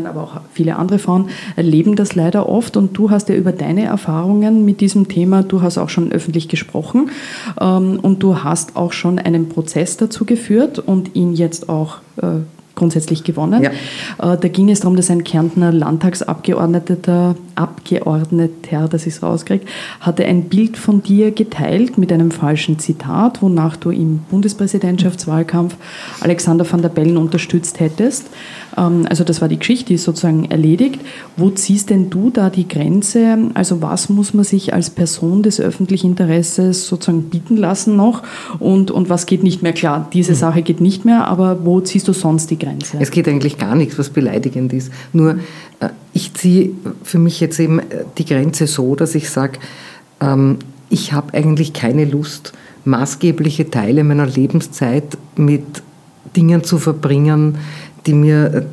aber 0.06 0.24
auch 0.24 0.42
viele 0.52 0.76
andere 0.76 1.00
Frauen 1.00 1.30
erleben 1.56 1.96
das 1.96 2.16
leider 2.16 2.50
oft 2.50 2.78
und 2.78 2.98
du 2.98 3.10
hast 3.10 3.30
ja 3.30 3.36
über 3.36 3.52
deine 3.52 3.86
Erfahrungen 3.86 4.66
mit 4.66 4.82
diesem 4.82 5.08
Thema, 5.08 5.44
du 5.44 5.62
hast 5.62 5.78
auch 5.78 5.90
schon 5.90 6.12
öffentlich 6.12 6.48
gesprochen 6.48 7.12
ähm, 7.60 8.00
und 8.02 8.24
du 8.24 8.44
hast 8.44 8.76
auch 8.76 8.94
schon 8.94 9.20
einen 9.20 9.50
Prozess 9.50 9.98
dazu 9.98 10.26
geführt 10.26 10.80
und 10.80 11.16
ihn 11.16 11.34
jetzt 11.34 11.70
auch 11.70 11.98
äh, 12.18 12.40
grundsätzlich 12.78 13.26
gewonnen. 13.26 13.64
Ja. 13.64 13.72
Äh, 14.34 14.38
da 14.38 14.48
ging 14.48 14.70
es 14.70 14.80
darum, 14.80 14.96
dass 14.96 15.12
ein 15.12 15.26
Kärntner 15.26 15.74
Landtagsabgeordneter, 15.74 17.36
Abgeordneter, 17.56 18.88
das 18.88 19.06
ist 19.06 19.22
rauskriegt, 19.22 19.68
hatte 20.00 20.24
ein 20.24 20.44
Bild 20.44 20.78
von 20.78 21.04
dir 21.04 21.32
geteilt 21.32 21.98
mit 21.98 22.14
einem 22.14 22.32
falschen 22.32 22.80
Zitat, 22.80 23.42
wonach 23.42 23.76
du 23.76 23.90
im 23.90 24.20
Bundespräsidentschaftswahlkampf 24.30 25.76
Alexander 26.22 26.72
van 26.72 26.82
der 26.82 26.90
Bellen 26.90 27.18
unterstützt 27.18 27.82
hättest. 27.82 28.28
Ähm, 28.78 29.06
also 29.10 29.24
das 29.24 29.42
war 29.42 29.48
die 29.48 29.58
Geschichte, 29.58 29.88
die 29.88 29.96
ist 29.96 30.04
sozusagen 30.04 30.46
erledigt. 30.46 31.00
Wo 31.36 31.50
ziehst 31.50 31.90
denn 31.90 32.10
du 32.10 32.30
da 32.30 32.50
die 32.50 32.68
Grenze? 32.68 33.38
Also 33.54 33.82
was 33.82 34.10
muss 34.10 34.34
man 34.34 34.46
sich 34.46 34.74
als 34.74 34.90
Person 34.90 35.44
des 35.44 35.60
öffentlichen 35.60 36.12
Interesses 36.12 36.88
sozusagen 36.88 37.24
bieten 37.24 37.58
lassen 37.58 37.96
noch? 37.96 38.24
Und, 38.60 38.92
und 38.92 39.10
was 39.10 39.26
geht 39.26 39.44
nicht 39.44 39.63
mehr? 39.63 39.74
Klar, 39.74 40.08
diese 40.13 40.32
mhm. 40.34 40.38
Sache 40.38 40.62
geht 40.62 40.82
nicht 40.82 41.06
mehr, 41.06 41.28
aber 41.28 41.66
wo 41.66 41.82
ziehst 41.82 42.08
du 42.08 42.13
sonst 42.13 42.50
die 42.52 42.60
Grenze? 42.60 42.98
Es 43.00 43.12
geht 43.12 43.28
eigentlich 43.28 43.58
gar 43.58 43.76
nichts, 43.76 43.98
was 43.98 44.10
beleidigend 44.10 44.72
ist. 44.74 44.92
Nur 45.13 45.38
Äh, 45.80 45.90
ich 46.13 46.34
ziehe 46.34 46.72
für 47.04 47.20
mich 47.20 47.40
jetzt 47.40 47.60
eben 47.60 47.82
die 48.18 48.26
Grenze 48.26 48.68
so, 48.68 48.96
dass 48.96 49.16
ich 49.16 49.30
sage, 49.30 49.60
ähm, 50.20 50.58
ich 50.90 51.13
habe 51.13 51.34
eigentlich 51.34 51.74
keine 51.74 52.06
Lust, 52.06 52.54
maßgebliche 52.86 53.70
Teile 53.70 54.04
meiner 54.04 54.26
Lebenszeit 54.26 55.18
mit 55.36 55.84
Dingen 56.36 56.63
zu 56.63 56.78
verbringen, 56.78 57.58
die 58.08 58.13
mir, 58.13 58.65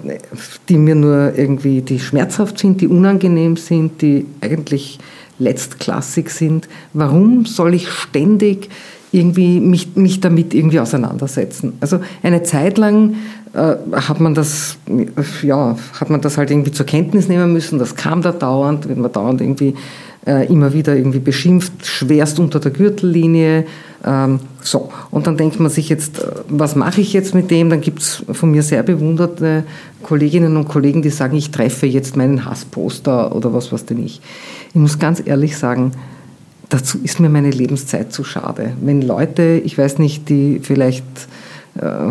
die 0.69 0.79
mir 0.79 0.95
nur 0.95 1.37
irgendwie, 1.37 1.83
die 1.83 1.99
schmerzhaft 1.99 2.59
sind, 2.59 2.81
die 2.81 2.89
unangenehm 2.89 3.57
sind, 3.57 4.01
die 4.01 4.27
eigentlich 4.41 4.99
letztklassig 5.39 6.31
sind. 6.31 6.69
Warum 6.93 7.45
soll 7.45 7.75
ich 7.75 7.89
ständig 7.89 8.71
irgendwie 9.11 9.61
mich, 9.61 9.97
mich 9.97 10.21
damit 10.21 10.55
irgendwie 10.55 10.81
auseinandersetzen? 10.81 11.75
Also 11.81 12.01
eine 12.23 12.45
Zeit 12.45 12.79
lang 12.79 13.17
äh, 13.53 13.75
hat 13.93 14.21
man 14.21 14.35
das, 14.35 14.79
ja, 15.43 15.77
hat 15.99 16.11
man 16.11 16.21
das 16.21 16.39
halt 16.39 16.51
irgendwie 16.51 16.73
zur 16.73 16.87
Kenntnis 16.87 17.29
nehmen 17.29 17.53
müssen. 17.53 17.79
Das 17.79 17.97
kam 17.97 18.23
da 18.23 18.33
dauernd, 18.33 18.89
wenn 18.89 19.01
man 19.01 19.13
dauernd 19.13 19.41
irgendwie 19.41 19.75
äh, 20.27 20.47
immer 20.47 20.73
wieder 20.73 20.97
irgendwie 20.97 21.19
beschimpft, 21.19 21.87
schwerst 21.87 22.39
unter 22.39 22.61
der 22.61 22.71
Gürtellinie. 22.71 23.67
Ähm, 24.05 24.41
so, 24.61 24.91
und 25.11 25.27
dann 25.27 25.37
denkt 25.37 25.61
man 25.61 25.71
sich 25.71 25.89
jetzt, 25.89 26.19
äh, 26.19 26.27
was 26.49 26.77
mache 26.77 27.01
ich 27.01 27.13
jetzt 27.13 27.35
mit 27.35 27.51
dem? 27.51 27.71
Dann 27.71 27.81
gibt 27.81 28.01
es 28.01 28.25
von 28.33 28.51
mir 28.51 28.63
sehr 28.63 28.83
bewunderte 28.83 29.65
Kolleginnen 30.03 30.57
und 30.57 30.69
Kollegen, 30.69 31.03
die 31.03 31.11
sagen, 31.11 31.37
ich 31.37 31.51
treffe 31.51 31.87
jetzt 31.87 32.17
meinen 32.17 32.45
Hassposter 32.45 33.35
oder 33.35 33.53
was 33.53 33.73
was 33.73 33.85
denn 33.85 34.05
ich. 34.05 34.21
Ich 34.69 34.75
muss 34.75 34.99
ganz 34.99 35.23
ehrlich 35.25 35.57
sagen, 35.57 35.93
dazu 36.69 36.99
ist 37.03 37.21
mir 37.21 37.29
meine 37.29 37.51
Lebenszeit 37.51 38.13
zu 38.13 38.25
schade. 38.25 38.73
Wenn 38.81 39.03
Leute, 39.03 39.61
ich 39.65 39.77
weiß 39.77 39.99
nicht, 39.99 40.29
die 40.29 40.61
vielleicht 40.63 41.05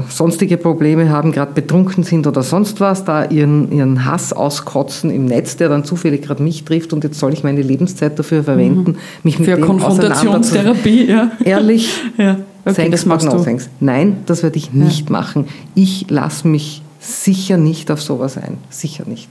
sonstige 0.09 0.57
Probleme 0.57 1.09
haben, 1.09 1.31
gerade 1.31 1.53
betrunken 1.53 2.03
sind 2.03 2.27
oder 2.27 2.43
sonst 2.43 2.81
was, 2.81 3.05
da 3.05 3.25
ihren, 3.25 3.71
ihren 3.71 4.05
Hass 4.05 4.33
auskotzen 4.33 5.09
im 5.09 5.25
Netz, 5.25 5.55
der 5.55 5.69
dann 5.69 5.85
zufällig 5.85 6.21
gerade 6.21 6.43
mich 6.43 6.65
trifft 6.65 6.91
und 6.91 7.03
jetzt 7.05 7.17
soll 7.17 7.31
ich 7.31 7.43
meine 7.43 7.61
Lebenszeit 7.61 8.19
dafür 8.19 8.43
verwenden, 8.43 8.91
mhm. 8.91 8.97
mich 9.23 9.39
mit 9.39 9.49
Für 9.49 9.55
dem 9.55 9.65
Konfrontationstherapie, 9.65 11.05
ja. 11.05 11.31
Ehrlich? 11.43 11.89
ja. 12.17 12.39
Okay, 12.65 12.75
thanks, 12.75 12.91
das 12.91 13.05
machst 13.05 13.25
no 13.25 13.37
du. 13.37 13.43
thanks. 13.43 13.69
Nein, 13.79 14.17
das 14.25 14.43
werde 14.43 14.57
ich 14.57 14.73
nicht 14.73 15.09
ja. 15.09 15.11
machen. 15.11 15.47
Ich 15.75 16.07
lasse 16.09 16.47
mich 16.47 16.81
sicher 16.99 17.57
nicht 17.57 17.91
auf 17.91 18.01
sowas 18.01 18.37
ein. 18.37 18.57
Sicher 18.69 19.03
nicht. 19.05 19.29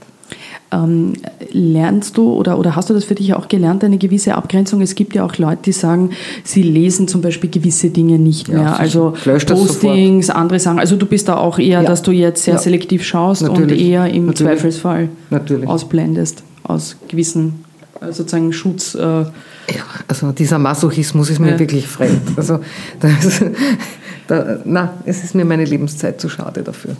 Ähm, 0.73 1.13
lernst 1.51 2.17
du 2.17 2.33
oder, 2.33 2.57
oder 2.57 2.75
hast 2.75 2.89
du 2.89 2.95
das 2.95 3.03
für 3.03 3.13
dich 3.13 3.35
auch 3.35 3.47
gelernt, 3.47 3.83
eine 3.83 3.99
gewisse 3.99 4.33
Abgrenzung? 4.33 4.81
Es 4.81 4.95
gibt 4.95 5.13
ja 5.13 5.23
auch 5.23 5.37
Leute, 5.37 5.61
die 5.65 5.71
sagen, 5.71 6.11
sie 6.43 6.63
lesen 6.63 7.07
zum 7.07 7.21
Beispiel 7.21 7.49
gewisse 7.49 7.91
Dinge 7.91 8.17
nicht 8.17 8.47
ja, 8.47 8.55
mehr. 8.55 8.79
Also 8.79 9.13
Postings, 9.23 10.31
andere 10.31 10.59
sagen, 10.59 10.79
also 10.79 10.95
du 10.95 11.05
bist 11.05 11.27
da 11.27 11.37
auch 11.37 11.59
eher, 11.59 11.81
ja. 11.81 11.83
dass 11.83 12.01
du 12.01 12.11
jetzt 12.11 12.43
sehr 12.43 12.55
ja. 12.55 12.59
selektiv 12.59 13.03
schaust 13.03 13.43
Natürlich. 13.43 13.79
und 13.79 13.87
eher 13.87 14.07
im 14.07 14.25
Natürlich. 14.25 14.53
Zweifelsfall 14.53 15.09
Natürlich. 15.29 15.69
ausblendest 15.69 16.43
aus 16.63 16.95
gewissen 17.07 17.63
äh, 18.01 18.11
sozusagen 18.11 18.51
Schutz. 18.51 18.95
Äh 18.95 18.99
ja, 18.99 19.83
also 20.07 20.31
dieser 20.31 20.59
Masochismus 20.59 21.29
ist 21.29 21.39
mir 21.39 21.57
wirklich 21.59 21.87
fremd. 21.87 22.21
Also 22.35 22.59
das, 22.99 23.41
da, 24.27 24.57
na, 24.65 24.93
es 25.05 25.23
ist 25.23 25.35
mir 25.35 25.45
meine 25.45 25.65
Lebenszeit 25.65 26.19
zu 26.19 26.29
schade 26.29 26.63
dafür. 26.63 26.95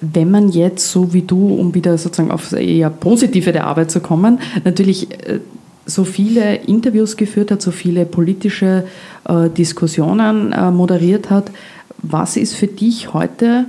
Wenn 0.00 0.30
man 0.30 0.50
jetzt, 0.50 0.90
so 0.90 1.12
wie 1.12 1.22
du, 1.22 1.54
um 1.54 1.74
wieder 1.74 1.96
sozusagen 1.98 2.30
auf 2.30 2.52
eher 2.52 2.90
positive 2.90 3.52
der 3.52 3.66
Arbeit 3.66 3.90
zu 3.90 4.00
kommen, 4.00 4.38
natürlich 4.64 5.10
äh, 5.26 5.40
so 5.86 6.04
viele 6.04 6.56
Interviews 6.56 7.16
geführt 7.16 7.50
hat, 7.50 7.62
so 7.62 7.70
viele 7.70 8.04
politische 8.04 8.84
äh, 9.26 9.48
Diskussionen 9.48 10.52
äh, 10.52 10.70
moderiert 10.70 11.30
hat, 11.30 11.50
was 12.02 12.36
ist 12.36 12.54
für 12.54 12.66
dich 12.66 13.12
heute 13.12 13.64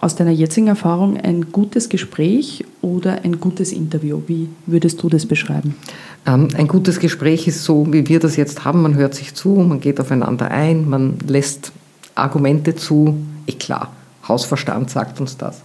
aus 0.00 0.14
deiner 0.14 0.30
jetzigen 0.30 0.68
Erfahrung 0.68 1.16
ein 1.16 1.50
gutes 1.50 1.88
Gespräch 1.88 2.64
oder 2.82 3.24
ein 3.24 3.40
gutes 3.40 3.72
Interview? 3.72 4.20
Wie 4.26 4.48
würdest 4.66 5.02
du 5.02 5.08
das 5.08 5.26
beschreiben? 5.26 5.74
Ähm, 6.26 6.48
ein 6.56 6.68
gutes 6.68 7.00
Gespräch 7.00 7.48
ist 7.48 7.64
so, 7.64 7.86
wie 7.92 8.06
wir 8.08 8.20
das 8.20 8.36
jetzt 8.36 8.64
haben. 8.64 8.82
Man 8.82 8.94
hört 8.94 9.14
sich 9.14 9.34
zu, 9.34 9.48
man 9.48 9.80
geht 9.80 10.00
aufeinander 10.00 10.50
ein, 10.50 10.88
man 10.88 11.16
lässt 11.26 11.72
Argumente 12.14 12.76
zu. 12.76 13.16
Eh 13.46 13.52
klar, 13.52 13.92
Hausverstand 14.28 14.90
sagt 14.90 15.20
uns 15.20 15.36
das. 15.36 15.62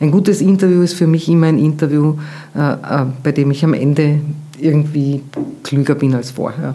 Ein 0.00 0.10
gutes 0.10 0.40
Interview 0.40 0.82
ist 0.82 0.94
für 0.94 1.06
mich 1.06 1.28
immer 1.28 1.46
ein 1.48 1.58
Interview, 1.58 2.14
äh, 2.54 2.72
äh, 2.72 3.06
bei 3.22 3.32
dem 3.32 3.50
ich 3.50 3.64
am 3.64 3.74
Ende 3.74 4.20
irgendwie 4.58 5.22
klüger 5.62 5.94
bin 5.94 6.14
als 6.14 6.30
vorher, 6.30 6.74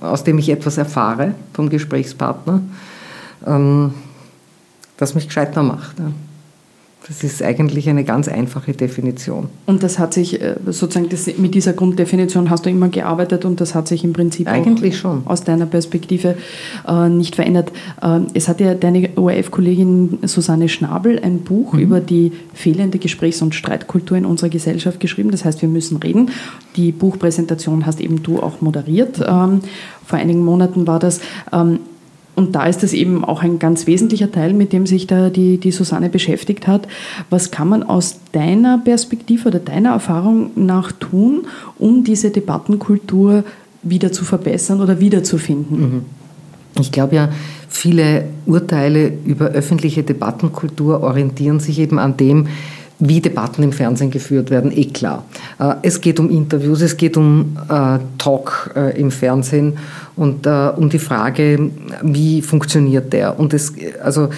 aus 0.00 0.24
dem 0.24 0.38
ich 0.38 0.48
etwas 0.50 0.78
erfahre 0.78 1.34
vom 1.52 1.70
Gesprächspartner, 1.70 2.60
ähm, 3.46 3.94
das 4.96 5.14
mich 5.14 5.26
gescheiter 5.26 5.62
macht. 5.62 5.96
Das 7.08 7.24
ist 7.24 7.42
eigentlich 7.42 7.88
eine 7.88 8.04
ganz 8.04 8.28
einfache 8.28 8.72
Definition. 8.74 9.48
Und 9.66 9.82
das 9.82 9.98
hat 9.98 10.14
sich 10.14 10.40
äh, 10.40 10.54
sozusagen 10.66 11.08
das, 11.08 11.26
mit 11.36 11.54
dieser 11.54 11.72
Grunddefinition 11.72 12.48
hast 12.48 12.64
du 12.64 12.70
immer 12.70 12.88
gearbeitet 12.88 13.44
und 13.44 13.60
das 13.60 13.74
hat 13.74 13.88
sich 13.88 14.04
im 14.04 14.12
Prinzip 14.12 14.46
eigentlich 14.46 14.98
schon 14.98 15.22
aus 15.26 15.42
deiner 15.42 15.66
Perspektive 15.66 16.36
äh, 16.86 17.08
nicht 17.08 17.34
verändert. 17.34 17.72
Äh, 18.00 18.20
es 18.34 18.46
hat 18.46 18.60
ja 18.60 18.74
deine 18.74 19.10
ORF-Kollegin 19.16 20.20
Susanne 20.22 20.68
Schnabel 20.68 21.18
ein 21.22 21.40
Buch 21.40 21.72
mhm. 21.72 21.80
über 21.80 22.00
die 22.00 22.32
fehlende 22.54 22.98
Gesprächs- 22.98 23.42
und 23.42 23.54
Streitkultur 23.54 24.16
in 24.16 24.24
unserer 24.24 24.50
Gesellschaft 24.50 25.00
geschrieben. 25.00 25.32
Das 25.32 25.44
heißt, 25.44 25.60
wir 25.60 25.68
müssen 25.68 25.96
reden. 25.96 26.30
Die 26.76 26.92
Buchpräsentation 26.92 27.84
hast 27.84 28.00
eben 28.00 28.22
du 28.22 28.40
auch 28.40 28.60
moderiert. 28.60 29.18
Ähm, 29.26 29.60
vor 30.06 30.18
einigen 30.18 30.44
Monaten 30.44 30.86
war 30.86 31.00
das. 31.00 31.20
Ähm, 31.52 31.80
und 32.34 32.54
da 32.54 32.64
ist 32.64 32.82
das 32.82 32.92
eben 32.94 33.24
auch 33.24 33.42
ein 33.42 33.58
ganz 33.58 33.86
wesentlicher 33.86 34.32
Teil, 34.32 34.54
mit 34.54 34.72
dem 34.72 34.86
sich 34.86 35.06
da 35.06 35.28
die, 35.28 35.58
die 35.58 35.70
Susanne 35.70 36.08
beschäftigt 36.08 36.66
hat. 36.66 36.88
Was 37.28 37.50
kann 37.50 37.68
man 37.68 37.82
aus 37.82 38.20
deiner 38.32 38.78
Perspektive 38.78 39.48
oder 39.48 39.58
deiner 39.58 39.90
Erfahrung 39.90 40.50
nach 40.56 40.92
tun, 40.92 41.46
um 41.78 42.04
diese 42.04 42.30
Debattenkultur 42.30 43.44
wieder 43.82 44.12
zu 44.12 44.24
verbessern 44.24 44.80
oder 44.80 44.98
wiederzufinden? 44.98 45.80
Mhm. 45.80 46.04
Ich 46.80 46.90
glaube 46.90 47.16
ja, 47.16 47.28
viele 47.68 48.24
Urteile 48.46 49.12
über 49.26 49.48
öffentliche 49.48 50.02
Debattenkultur 50.02 51.02
orientieren 51.02 51.60
sich 51.60 51.78
eben 51.78 51.98
an 51.98 52.16
dem, 52.16 52.46
wie 52.98 53.20
Debatten 53.20 53.62
im 53.62 53.72
Fernsehen 53.72 54.10
geführt 54.10 54.50
werden, 54.50 54.70
eh 54.76 54.86
klar. 54.86 55.24
Äh, 55.58 55.74
es 55.82 56.00
geht 56.00 56.20
um 56.20 56.30
Interviews, 56.30 56.80
es 56.80 56.96
geht 56.96 57.16
um 57.16 57.56
äh, 57.68 57.98
Talk 58.18 58.72
äh, 58.76 58.98
im 58.98 59.10
Fernsehen 59.10 59.78
und 60.14 60.46
um 60.46 60.90
die 60.90 60.98
Frage, 60.98 61.70
wie 62.02 62.42
funktioniert 62.42 63.14
der. 63.14 63.40
Und 63.40 63.54
es, 63.54 63.72
also 64.02 64.28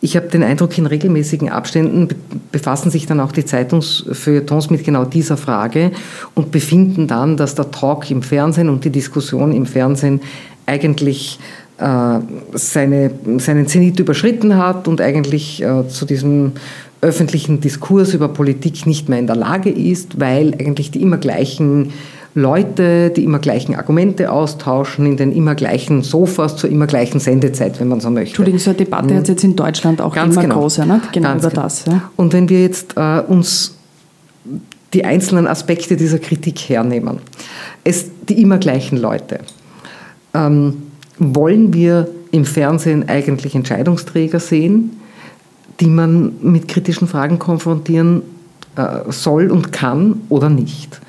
ich 0.00 0.16
habe 0.16 0.28
den 0.28 0.42
Eindruck, 0.42 0.78
in 0.78 0.86
regelmäßigen 0.86 1.50
Abständen 1.50 2.08
befassen 2.50 2.90
sich 2.90 3.04
dann 3.04 3.20
auch 3.20 3.30
die 3.30 3.44
Zeitungsfeuilletons 3.44 4.70
mit 4.70 4.84
genau 4.84 5.04
dieser 5.04 5.36
Frage 5.36 5.92
und 6.34 6.50
befinden 6.50 7.08
dann, 7.08 7.36
dass 7.36 7.54
der 7.54 7.70
Talk 7.70 8.10
im 8.10 8.22
Fernsehen 8.22 8.70
und 8.70 8.86
die 8.86 8.90
Diskussion 8.90 9.52
im 9.52 9.66
Fernsehen 9.66 10.22
eigentlich 10.64 11.38
seine, 12.54 13.10
seinen 13.36 13.66
Zenit 13.66 14.00
überschritten 14.00 14.56
hat 14.56 14.88
und 14.88 15.02
eigentlich 15.02 15.62
zu 15.88 16.06
diesem 16.06 16.52
öffentlichen 17.02 17.60
Diskurs 17.60 18.14
über 18.14 18.28
Politik 18.28 18.86
nicht 18.86 19.08
mehr 19.08 19.18
in 19.18 19.26
der 19.26 19.36
Lage 19.36 19.70
ist, 19.70 20.20
weil 20.20 20.54
eigentlich 20.54 20.92
die 20.92 21.02
immer 21.02 21.18
gleichen 21.18 21.92
Leute, 22.34 23.10
die 23.10 23.24
immer 23.24 23.40
gleichen 23.40 23.74
Argumente 23.74 24.32
austauschen, 24.32 25.04
in 25.04 25.16
den 25.18 25.32
immer 25.32 25.54
gleichen 25.54 26.02
Sofas 26.02 26.56
zur 26.56 26.70
immer 26.70 26.86
gleichen 26.86 27.20
Sendezeit, 27.20 27.78
wenn 27.78 27.88
man 27.88 28.00
so 28.00 28.08
möchte. 28.08 28.28
Entschuldigung, 28.28 28.60
so 28.60 28.70
eine 28.70 28.78
Debatte 28.78 29.14
hat 29.14 29.24
es 29.24 29.28
jetzt 29.28 29.44
in 29.44 29.54
Deutschland 29.54 30.00
auch 30.00 30.14
Ganz 30.14 30.34
immer 30.34 30.42
genau. 30.42 30.60
groß, 30.60 30.78
ja, 30.78 30.86
nicht? 30.86 31.12
genau 31.12 31.28
Ganz 31.28 31.42
über 31.42 31.50
genau. 31.50 31.62
das. 31.62 31.84
Ja. 31.84 32.10
Und 32.16 32.32
wenn 32.32 32.48
wir 32.48 32.62
jetzt 32.62 32.96
äh, 32.96 33.20
uns 33.20 33.76
die 34.94 35.04
einzelnen 35.04 35.46
Aspekte 35.46 35.96
dieser 35.96 36.18
Kritik 36.18 36.58
hernehmen, 36.60 37.18
es 37.84 38.06
die 38.28 38.40
immer 38.40 38.58
gleichen 38.58 38.96
Leute, 38.96 39.40
ähm, 40.32 40.82
wollen 41.18 41.74
wir 41.74 42.08
im 42.30 42.44
Fernsehen 42.46 43.08
eigentlich 43.08 43.54
Entscheidungsträger 43.54 44.40
sehen, 44.40 45.01
die 45.80 45.86
man 45.86 46.32
mit 46.42 46.68
kritischen 46.68 47.08
Fragen 47.08 47.38
konfrontieren 47.38 48.22
äh, 48.76 49.10
soll 49.10 49.50
und 49.50 49.72
kann 49.72 50.22
oder 50.28 50.48
nicht. 50.48 51.00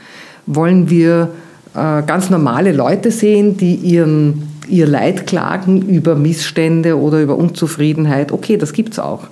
Wollen 0.45 0.89
wir 0.89 1.30
äh, 1.74 2.03
ganz 2.03 2.30
normale 2.30 2.72
Leute 2.72 3.11
sehen, 3.11 3.57
die 3.57 3.76
ihren, 3.76 4.43
ihr 4.68 4.88
Leid 4.88 5.28
klagen 5.28 5.82
über 5.82 6.16
Missstände 6.16 6.97
oder 6.97 7.22
über 7.22 7.38
Unzufriedenheit? 7.38 8.32
Okay, 8.32 8.57
das 8.57 8.74
gibt 8.74 8.93
es 8.93 8.99
auch. 8.99 9.28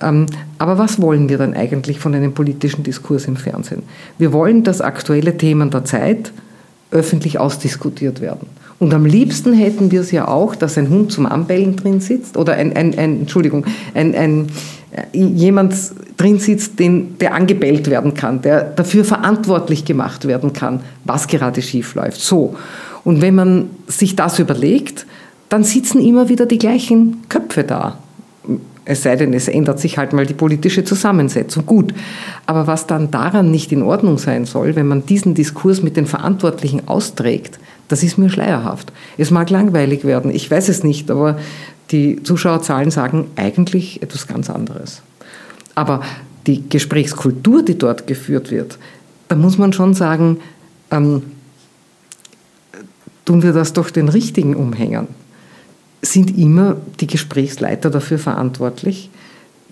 Ähm, 0.00 0.26
aber 0.58 0.78
was 0.78 1.00
wollen 1.00 1.28
wir 1.28 1.38
dann 1.38 1.54
eigentlich 1.54 1.98
von 1.98 2.14
einem 2.14 2.34
politischen 2.34 2.82
Diskurs 2.82 3.26
im 3.26 3.36
Fernsehen? 3.36 3.82
Wir 4.18 4.32
wollen, 4.32 4.64
dass 4.64 4.80
aktuelle 4.80 5.36
Themen 5.36 5.70
der 5.70 5.84
Zeit 5.84 6.32
öffentlich 6.90 7.38
ausdiskutiert 7.38 8.20
werden. 8.20 8.48
Und 8.82 8.92
am 8.94 9.06
liebsten 9.06 9.52
hätten 9.52 9.92
wir 9.92 10.00
es 10.00 10.10
ja 10.10 10.26
auch, 10.26 10.56
dass 10.56 10.76
ein 10.76 10.88
Hund 10.88 11.12
zum 11.12 11.24
Anbellen 11.26 11.76
drin 11.76 12.00
sitzt 12.00 12.36
oder 12.36 12.54
ein, 12.54 12.74
ein, 12.74 12.98
ein 12.98 13.20
Entschuldigung, 13.20 13.64
ein, 13.94 14.12
ein, 14.12 14.48
äh, 14.90 15.16
jemand 15.16 15.76
drin 16.16 16.40
sitzt, 16.40 16.80
den, 16.80 17.16
der 17.18 17.34
angebellt 17.34 17.88
werden 17.88 18.14
kann, 18.14 18.42
der 18.42 18.64
dafür 18.64 19.04
verantwortlich 19.04 19.84
gemacht 19.84 20.26
werden 20.26 20.52
kann, 20.52 20.80
was 21.04 21.28
gerade 21.28 21.62
schief 21.62 21.94
läuft. 21.94 22.20
So. 22.20 22.56
Und 23.04 23.22
wenn 23.22 23.36
man 23.36 23.70
sich 23.86 24.16
das 24.16 24.40
überlegt, 24.40 25.06
dann 25.48 25.62
sitzen 25.62 26.00
immer 26.00 26.28
wieder 26.28 26.46
die 26.46 26.58
gleichen 26.58 27.22
Köpfe 27.28 27.62
da. 27.62 27.98
Es 28.84 29.04
sei 29.04 29.14
denn, 29.14 29.32
es 29.32 29.46
ändert 29.46 29.78
sich 29.78 29.96
halt 29.96 30.12
mal 30.12 30.26
die 30.26 30.34
politische 30.34 30.82
Zusammensetzung. 30.82 31.66
Gut. 31.66 31.94
Aber 32.46 32.66
was 32.66 32.88
dann 32.88 33.12
daran 33.12 33.52
nicht 33.52 33.70
in 33.70 33.84
Ordnung 33.84 34.18
sein 34.18 34.44
soll, 34.44 34.74
wenn 34.74 34.88
man 34.88 35.06
diesen 35.06 35.36
Diskurs 35.36 35.84
mit 35.84 35.96
den 35.96 36.06
Verantwortlichen 36.06 36.88
austrägt, 36.88 37.60
das 37.92 38.02
ist 38.02 38.16
mir 38.16 38.30
schleierhaft. 38.30 38.90
Es 39.18 39.30
mag 39.30 39.50
langweilig 39.50 40.04
werden, 40.04 40.30
ich 40.30 40.50
weiß 40.50 40.70
es 40.70 40.82
nicht, 40.82 41.10
aber 41.10 41.38
die 41.90 42.22
Zuschauerzahlen 42.22 42.90
sagen 42.90 43.26
eigentlich 43.36 44.02
etwas 44.02 44.26
ganz 44.26 44.48
anderes. 44.48 45.02
Aber 45.74 46.00
die 46.46 46.66
Gesprächskultur, 46.66 47.62
die 47.62 47.76
dort 47.76 48.06
geführt 48.06 48.50
wird, 48.50 48.78
da 49.28 49.36
muss 49.36 49.58
man 49.58 49.74
schon 49.74 49.92
sagen, 49.92 50.38
ähm, 50.90 51.22
tun 53.26 53.42
wir 53.42 53.52
das 53.52 53.74
doch 53.74 53.90
den 53.90 54.08
richtigen 54.08 54.56
Umhängern. 54.56 55.08
Sind 56.00 56.36
immer 56.38 56.78
die 56.98 57.06
Gesprächsleiter 57.06 57.90
dafür 57.90 58.18
verantwortlich? 58.18 59.10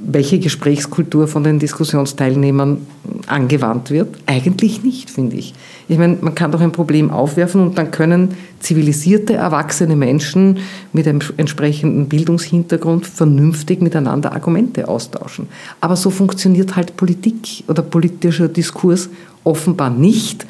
Welche 0.03 0.39
Gesprächskultur 0.39 1.29
von 1.29 1.45
den 1.45 1.59
Diskussionsteilnehmern 1.59 2.87
angewandt 3.27 3.91
wird? 3.91 4.17
Eigentlich 4.27 4.83
nicht, 4.83 5.11
finde 5.11 5.37
ich. 5.37 5.55
Ich 5.89 5.99
meine, 5.99 6.19
man 6.21 6.35
kann 6.35 6.53
doch 6.53 6.61
ein 6.61 6.73
Problem 6.73 7.11
aufwerfen 7.11 7.61
und 7.61 7.79
dann 7.79 7.91
können 7.91 8.35
zivilisierte, 8.61 9.35
erwachsene 9.35 9.97
Menschen 9.97 10.59
mit 10.93 11.07
einem 11.07 11.21
entsprechenden 11.37 12.09
Bildungshintergrund 12.09 13.07
vernünftig 13.07 13.83
miteinander 13.83 14.33
Argumente 14.33 14.89
austauschen. 14.89 15.49
Aber 15.81 15.97
so 15.97 16.11
funktioniert 16.11 16.77
halt 16.77 16.97
Politik 16.97 17.65
oder 17.69 17.83
politischer 17.83 18.49
Diskurs 18.49 19.09
offenbar 19.45 19.91
nicht, 19.91 20.47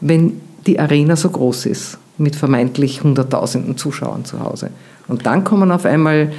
wenn 0.00 0.40
die 0.66 0.78
Arena 0.78 1.16
so 1.16 1.28
groß 1.28 1.66
ist, 1.66 1.98
mit 2.18 2.36
vermeintlich 2.36 3.02
hunderttausenden 3.02 3.76
Zuschauern 3.76 4.24
zu 4.24 4.40
Hause. 4.40 4.70
Und 5.08 5.26
dann 5.26 5.44
kommen 5.44 5.70
auf 5.70 5.84
einmal 5.84 6.32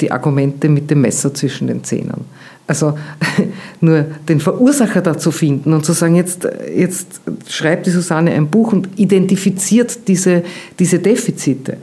die 0.00 0.12
Argumente 0.12 0.68
mit 0.68 0.90
dem 0.90 1.00
Messer 1.00 1.32
zwischen 1.32 1.68
den 1.68 1.82
Zähnen. 1.84 2.26
Also 2.66 2.98
nur 3.80 4.06
den 4.28 4.40
Verursacher 4.40 5.02
dazu 5.02 5.30
finden 5.30 5.72
und 5.72 5.84
zu 5.84 5.92
sagen, 5.92 6.16
jetzt, 6.16 6.48
jetzt 6.74 7.20
schreibt 7.48 7.86
die 7.86 7.90
Susanne 7.90 8.32
ein 8.32 8.48
Buch 8.48 8.72
und 8.72 8.88
identifiziert 8.98 10.08
diese, 10.08 10.42
diese 10.78 10.98
Defizite. 10.98 11.76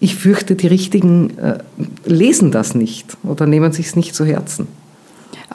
Ich 0.00 0.14
fürchte, 0.16 0.54
die 0.54 0.66
Richtigen 0.66 1.38
äh, 1.38 1.58
lesen 2.04 2.50
das 2.50 2.74
nicht 2.74 3.16
oder 3.22 3.46
nehmen 3.46 3.72
sich 3.72 3.86
es 3.86 3.96
nicht 3.96 4.14
zu 4.14 4.24
Herzen. 4.24 4.68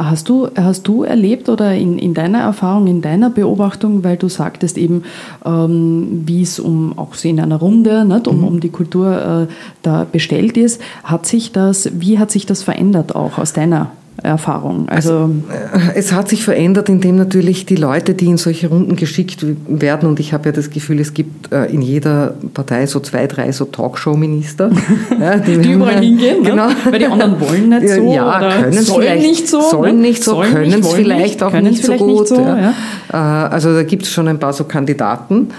Hast 0.02 0.30
du, 0.30 0.47
hast 0.56 0.88
du 0.88 1.04
erlebt 1.04 1.50
oder 1.50 1.76
in, 1.76 2.00
in 2.00 2.14
deiner 2.14 2.39
Erfahrung, 2.39 2.88
in 2.88 3.02
deiner 3.02 3.30
Beobachtung, 3.30 4.02
weil 4.06 4.16
du 4.16 4.30
sagtest 4.30 4.78
eben, 4.78 5.04
ähm, 5.45 6.24
wie 6.26 6.41
es 6.41 6.58
um 6.58 6.97
auch 6.97 7.16
so 7.16 7.28
in 7.28 7.38
einer 7.38 7.58
Runde, 7.58 8.06
nicht, 8.06 8.26
um, 8.26 8.38
mhm. 8.38 8.43
um 8.45 8.60
die 8.62 8.70
Kultur 8.70 9.47
äh, 9.50 9.54
da 9.82 10.06
bestellt 10.10 10.56
ist, 10.56 10.82
hat 11.04 11.26
sich 11.26 11.52
das, 11.52 11.89
wie 12.00 12.18
hat 12.18 12.32
sich 12.32 12.45
das 12.45 12.64
verändert 12.64 13.14
auch 13.14 13.38
aus 13.38 13.52
deiner 13.52 13.91
Erfahrung? 14.24 14.88
Also, 14.89 15.09
also, 15.09 15.34
äh, 15.49 15.97
es 15.97 16.11
hat 16.13 16.30
sich 16.30 16.43
verändert, 16.43 16.89
indem 16.89 17.15
natürlich 17.15 17.65
die 17.65 17.76
Leute, 17.76 18.13
die 18.13 18.26
in 18.26 18.38
solche 18.38 18.67
Runden 18.67 18.95
geschickt 18.95 19.45
werden, 19.67 20.09
und 20.09 20.20
ich 20.20 20.34
habe 20.34 20.49
ja 20.49 20.51
das 20.51 20.70
Gefühl, 20.70 20.99
es 20.99 21.13
gibt 21.13 21.51
äh, 21.51 21.65
in 21.65 21.82
jeder 21.82 22.34
Partei 22.53 22.86
so 22.86 22.99
zwei, 22.99 23.28
drei 23.28 23.51
so 23.51 23.65
Talkshow-Minister, 23.65 24.72
ja, 25.20 25.38
die, 25.38 25.57
die 25.57 25.72
überall 25.72 25.99
hingehen, 26.01 26.41
ne? 26.41 26.49
genau. 26.49 26.67
ne? 26.67 26.76
weil 26.89 26.99
die 26.99 27.05
anderen 27.05 27.39
wollen 27.39 27.70
nicht 27.70 27.89
so, 27.89 28.13
ja, 28.13 28.39
können 28.39 28.78
es 28.78 28.91
vielleicht 28.91 29.26
nicht 29.26 29.47
so, 29.47 29.61
sollen 29.61 30.01
nicht 30.01 30.24
so, 30.24 30.39
können 30.39 30.80
es 30.80 30.93
vielleicht 30.93 31.43
auch 31.43 31.53
nicht 31.53 31.84
so 31.84 31.93
gut. 31.93 32.20
Nicht 32.22 32.28
so, 32.28 32.41
ja. 32.41 32.59
Ja. 32.59 32.74
Äh, 33.11 33.53
also 33.53 33.74
da 33.74 33.84
gibt 33.84 34.03
es 34.03 34.11
schon 34.11 34.28
ein 34.28 34.39
paar 34.39 34.53
so 34.53 34.63
Kandidaten. 34.63 35.49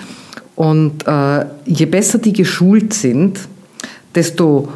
Und 0.56 1.04
je 1.64 1.86
besser 1.86 2.18
die 2.18 2.34
geschult 2.34 2.92
sind, 2.92 3.38
desto 4.14 4.68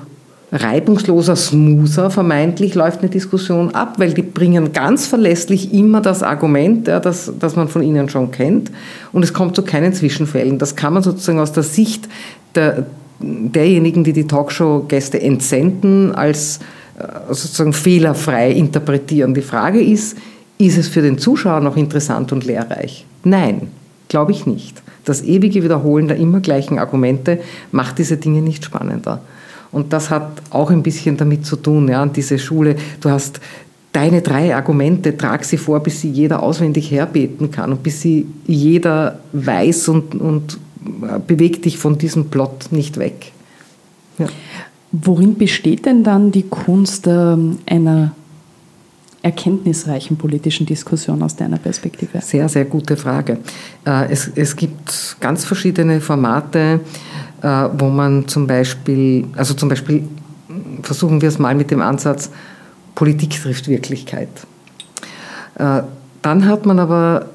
reibungsloser, 0.54 1.34
smoother 1.34 2.10
vermeintlich 2.10 2.74
läuft 2.76 3.00
eine 3.00 3.10
Diskussion 3.10 3.74
ab, 3.74 3.94
weil 3.98 4.14
die 4.14 4.22
bringen 4.22 4.72
ganz 4.72 5.06
verlässlich 5.06 5.74
immer 5.74 6.00
das 6.00 6.22
Argument, 6.22 6.86
ja, 6.86 7.00
das, 7.00 7.32
das 7.40 7.56
man 7.56 7.68
von 7.68 7.82
ihnen 7.82 8.08
schon 8.08 8.30
kennt 8.30 8.70
und 9.12 9.24
es 9.24 9.32
kommt 9.32 9.56
zu 9.56 9.62
keinen 9.62 9.92
Zwischenfällen. 9.92 10.58
Das 10.58 10.76
kann 10.76 10.94
man 10.94 11.02
sozusagen 11.02 11.40
aus 11.40 11.52
der 11.52 11.64
Sicht 11.64 12.08
der, 12.54 12.86
derjenigen, 13.20 14.04
die 14.04 14.12
die 14.12 14.28
Talkshow-Gäste 14.28 15.20
entsenden, 15.20 16.14
als 16.14 16.60
äh, 16.98 17.02
sozusagen 17.28 17.72
fehlerfrei 17.72 18.52
interpretieren. 18.52 19.34
Die 19.34 19.42
Frage 19.42 19.82
ist, 19.82 20.16
ist 20.58 20.78
es 20.78 20.86
für 20.86 21.02
den 21.02 21.18
Zuschauer 21.18 21.60
noch 21.60 21.76
interessant 21.76 22.30
und 22.30 22.44
lehrreich? 22.44 23.04
Nein, 23.24 23.68
glaube 24.08 24.30
ich 24.30 24.46
nicht. 24.46 24.82
Das 25.04 25.22
ewige 25.22 25.64
Wiederholen 25.64 26.06
der 26.06 26.16
immer 26.16 26.38
gleichen 26.38 26.78
Argumente 26.78 27.40
macht 27.72 27.98
diese 27.98 28.18
Dinge 28.18 28.40
nicht 28.40 28.64
spannender. 28.64 29.20
Und 29.74 29.92
das 29.92 30.10
hat 30.10 30.40
auch 30.50 30.70
ein 30.70 30.82
bisschen 30.82 31.16
damit 31.16 31.44
zu 31.44 31.56
tun, 31.56 31.88
ja, 31.88 32.06
diese 32.06 32.38
Schule. 32.38 32.76
Du 33.00 33.10
hast 33.10 33.40
deine 33.92 34.22
drei 34.22 34.54
Argumente, 34.54 35.16
trag 35.16 35.44
sie 35.44 35.56
vor, 35.56 35.80
bis 35.80 36.00
sie 36.00 36.10
jeder 36.10 36.42
auswendig 36.42 36.90
herbeten 36.90 37.50
kann 37.50 37.72
und 37.72 37.82
bis 37.82 38.00
sie 38.00 38.26
jeder 38.46 39.18
weiß 39.32 39.88
und, 39.88 40.14
und 40.14 40.58
äh, 41.02 41.18
bewegt 41.24 41.64
dich 41.64 41.78
von 41.78 41.98
diesem 41.98 42.26
Plot 42.26 42.68
nicht 42.70 42.98
weg. 42.98 43.32
Ja. 44.18 44.26
Worin 44.92 45.36
besteht 45.36 45.86
denn 45.86 46.04
dann 46.04 46.30
die 46.30 46.44
Kunst 46.44 47.06
äh, 47.06 47.36
einer 47.66 48.12
erkenntnisreichen 49.22 50.16
politischen 50.18 50.66
Diskussion 50.66 51.22
aus 51.22 51.34
deiner 51.34 51.56
Perspektive? 51.56 52.20
Sehr, 52.20 52.48
sehr 52.48 52.66
gute 52.66 52.96
Frage. 52.96 53.38
Äh, 53.86 54.12
es, 54.12 54.30
es 54.34 54.54
gibt 54.54 55.16
ganz 55.20 55.44
verschiedene 55.44 56.00
Formate. 56.00 56.80
Äh, 57.44 57.68
wo 57.76 57.90
man 57.90 58.26
zum 58.26 58.46
Beispiel, 58.46 59.26
also 59.36 59.52
zum 59.52 59.68
Beispiel 59.68 60.08
versuchen 60.82 61.20
wir 61.20 61.28
es 61.28 61.38
mal 61.38 61.54
mit 61.54 61.70
dem 61.70 61.82
Ansatz, 61.82 62.30
Politik 62.94 63.38
trifft 63.38 63.68
Wirklichkeit. 63.68 64.30
Äh, 65.58 65.82
dann 66.22 66.48
hat 66.48 66.64
man 66.64 66.78
aber 66.78 67.26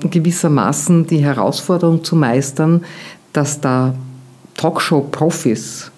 gewissermaßen 0.00 1.06
die 1.08 1.18
Herausforderung 1.18 2.02
zu 2.02 2.16
meistern, 2.16 2.86
dass 3.34 3.60
da 3.60 3.94
Talkshow-Profis 4.54 5.90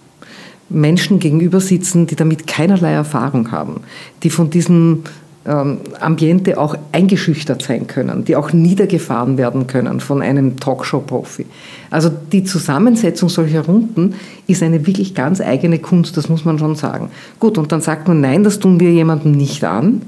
Menschen 0.68 1.20
gegenüber 1.20 1.60
sitzen, 1.60 2.08
die 2.08 2.16
damit 2.16 2.48
keinerlei 2.48 2.90
Erfahrung 2.90 3.52
haben, 3.52 3.82
die 4.24 4.30
von 4.30 4.50
diesem 4.50 5.04
ähm, 5.44 5.80
Ambiente 6.00 6.58
auch 6.58 6.76
eingeschüchtert 6.92 7.62
sein 7.62 7.86
können, 7.86 8.24
die 8.24 8.36
auch 8.36 8.52
niedergefahren 8.52 9.38
werden 9.38 9.66
können 9.66 10.00
von 10.00 10.22
einem 10.22 10.58
Talkshow-Profi. 10.58 11.46
Also 11.90 12.10
die 12.10 12.44
Zusammensetzung 12.44 13.28
solcher 13.28 13.64
Runden 13.64 14.14
ist 14.46 14.62
eine 14.62 14.86
wirklich 14.86 15.14
ganz 15.14 15.40
eigene 15.40 15.78
Kunst, 15.78 16.16
das 16.16 16.28
muss 16.28 16.44
man 16.44 16.58
schon 16.58 16.76
sagen. 16.76 17.10
Gut, 17.40 17.58
und 17.58 17.72
dann 17.72 17.80
sagt 17.80 18.08
man, 18.08 18.20
nein, 18.20 18.44
das 18.44 18.58
tun 18.60 18.78
wir 18.78 18.92
jemandem 18.92 19.32
nicht 19.32 19.64
an, 19.64 20.02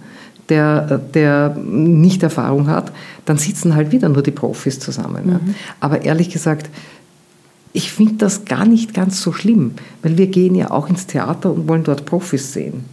der, 0.48 0.98
der 0.98 1.56
nicht 1.56 2.22
Erfahrung 2.22 2.68
hat, 2.68 2.92
dann 3.24 3.38
sitzen 3.38 3.74
halt 3.74 3.92
wieder 3.92 4.08
nur 4.08 4.22
die 4.22 4.30
Profis 4.30 4.78
zusammen. 4.78 5.26
Mhm. 5.26 5.54
Aber 5.80 6.02
ehrlich 6.02 6.30
gesagt, 6.30 6.68
ich 7.72 7.90
finde 7.90 8.14
das 8.18 8.44
gar 8.44 8.66
nicht 8.66 8.94
ganz 8.94 9.20
so 9.20 9.32
schlimm, 9.32 9.72
weil 10.02 10.16
wir 10.16 10.28
gehen 10.28 10.54
ja 10.54 10.70
auch 10.70 10.88
ins 10.88 11.06
Theater 11.06 11.50
und 11.50 11.68
wollen 11.68 11.82
dort 11.82 12.06
Profis 12.06 12.52
sehen. 12.52 12.84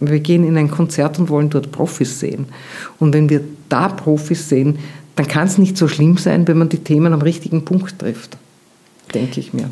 Wir 0.00 0.20
gehen 0.20 0.46
in 0.46 0.56
ein 0.56 0.70
Konzert 0.70 1.18
und 1.18 1.28
wollen 1.28 1.50
dort 1.50 1.70
Profis 1.70 2.20
sehen. 2.20 2.46
Und 2.98 3.12
wenn 3.12 3.28
wir 3.28 3.42
da 3.68 3.88
Profis 3.88 4.48
sehen, 4.48 4.78
dann 5.16 5.28
kann 5.28 5.46
es 5.46 5.58
nicht 5.58 5.76
so 5.76 5.88
schlimm 5.88 6.18
sein, 6.18 6.46
wenn 6.46 6.58
man 6.58 6.68
die 6.68 6.78
Themen 6.78 7.12
am 7.12 7.22
richtigen 7.22 7.64
Punkt 7.64 7.98
trifft, 7.98 8.36
denke 9.14 9.40
ich 9.40 9.52
mir. 9.52 9.70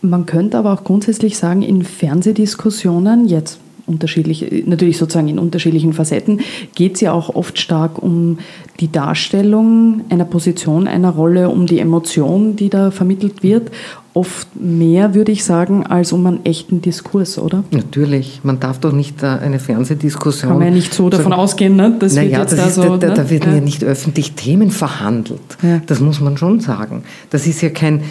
Man 0.00 0.26
könnte 0.26 0.58
aber 0.58 0.72
auch 0.72 0.84
grundsätzlich 0.84 1.38
sagen, 1.38 1.62
in 1.62 1.82
Fernsehdiskussionen, 1.82 3.26
jetzt 3.26 3.58
unterschiedlich, 3.88 4.64
natürlich 4.66 4.98
sozusagen 4.98 5.28
in 5.28 5.38
unterschiedlichen 5.38 5.92
Facetten, 5.92 6.40
geht 6.74 6.96
es 6.96 7.00
ja 7.00 7.12
auch 7.12 7.34
oft 7.34 7.58
stark 7.58 8.00
um 8.00 8.38
die 8.80 8.92
Darstellung 8.92 10.02
einer 10.10 10.26
Position, 10.26 10.86
einer 10.86 11.10
Rolle, 11.10 11.48
um 11.48 11.66
die 11.66 11.80
Emotion, 11.80 12.54
die 12.54 12.68
da 12.68 12.90
vermittelt 12.90 13.42
wird. 13.42 13.70
Oft 14.18 14.48
mehr, 14.56 15.14
würde 15.14 15.30
ich 15.30 15.44
sagen, 15.44 15.86
als 15.86 16.10
um 16.12 16.26
einen 16.26 16.44
echten 16.44 16.82
Diskurs, 16.82 17.38
oder? 17.38 17.62
Natürlich. 17.70 18.40
Man 18.42 18.58
darf 18.58 18.80
doch 18.80 18.90
nicht 18.90 19.22
eine 19.22 19.60
Fernsehdiskussion. 19.60 20.50
Kann 20.50 20.58
man 20.58 20.66
ja 20.66 20.74
nicht 20.74 20.92
so 20.92 21.08
davon 21.08 21.30
sagen, 21.30 21.34
ausgehen, 21.34 21.76
ne? 21.76 21.94
Das 22.00 22.14
naja, 22.14 22.38
wird 22.38 22.50
jetzt 22.50 22.58
das 22.58 22.74
da, 22.74 22.82
so, 22.82 22.96
da, 22.96 23.10
ne? 23.10 23.14
da 23.14 23.30
werden 23.30 23.50
ja. 23.50 23.58
ja 23.58 23.60
nicht 23.60 23.84
öffentlich 23.84 24.32
Themen 24.32 24.72
verhandelt. 24.72 25.56
Ja. 25.62 25.80
Das 25.86 26.00
muss 26.00 26.20
man 26.20 26.36
schon 26.36 26.58
sagen. 26.58 27.04
Das 27.30 27.46
ist 27.46 27.60
ja 27.60 27.70
kein, 27.70 28.02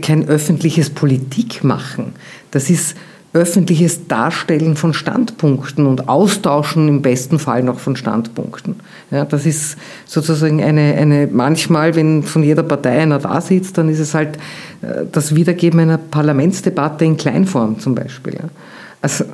kein 0.00 0.28
öffentliches 0.28 0.90
Politikmachen. 0.90 2.12
Das 2.52 2.70
ist 2.70 2.94
öffentliches 3.34 4.08
Darstellen 4.08 4.76
von 4.76 4.92
Standpunkten 4.92 5.86
und 5.86 6.08
Austauschen 6.08 6.88
im 6.88 7.00
besten 7.00 7.38
Fall 7.38 7.62
noch 7.62 7.78
von 7.78 7.96
Standpunkten. 7.96 8.76
Ja, 9.10 9.24
das 9.24 9.46
ist 9.46 9.76
sozusagen 10.06 10.62
eine, 10.62 10.94
eine, 10.94 11.28
manchmal, 11.30 11.94
wenn 11.94 12.22
von 12.22 12.42
jeder 12.42 12.62
Partei 12.62 13.00
einer 13.00 13.18
da 13.18 13.40
sitzt, 13.40 13.78
dann 13.78 13.88
ist 13.88 14.00
es 14.00 14.14
halt 14.14 14.36
äh, 14.82 15.04
das 15.10 15.34
Wiedergeben 15.34 15.80
einer 15.80 15.98
Parlamentsdebatte 15.98 17.04
in 17.04 17.16
Kleinform 17.16 17.78
zum 17.78 17.94
Beispiel. 17.94 18.34
Ja. 18.34 18.48
Also 19.00 19.24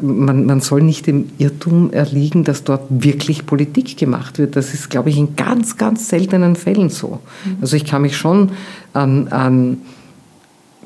man, 0.00 0.46
man 0.46 0.60
soll 0.60 0.82
nicht 0.82 1.06
im 1.06 1.30
Irrtum 1.38 1.92
erliegen, 1.92 2.42
dass 2.42 2.64
dort 2.64 2.82
wirklich 2.88 3.46
Politik 3.46 3.96
gemacht 3.96 4.38
wird. 4.38 4.56
Das 4.56 4.74
ist, 4.74 4.90
glaube 4.90 5.10
ich, 5.10 5.16
in 5.16 5.36
ganz, 5.36 5.76
ganz 5.76 6.08
seltenen 6.08 6.56
Fällen 6.56 6.88
so. 6.88 7.20
Mhm. 7.44 7.58
Also 7.60 7.76
ich 7.76 7.84
kann 7.84 8.02
mich 8.02 8.16
schon 8.16 8.50
an, 8.94 9.28
an 9.28 9.78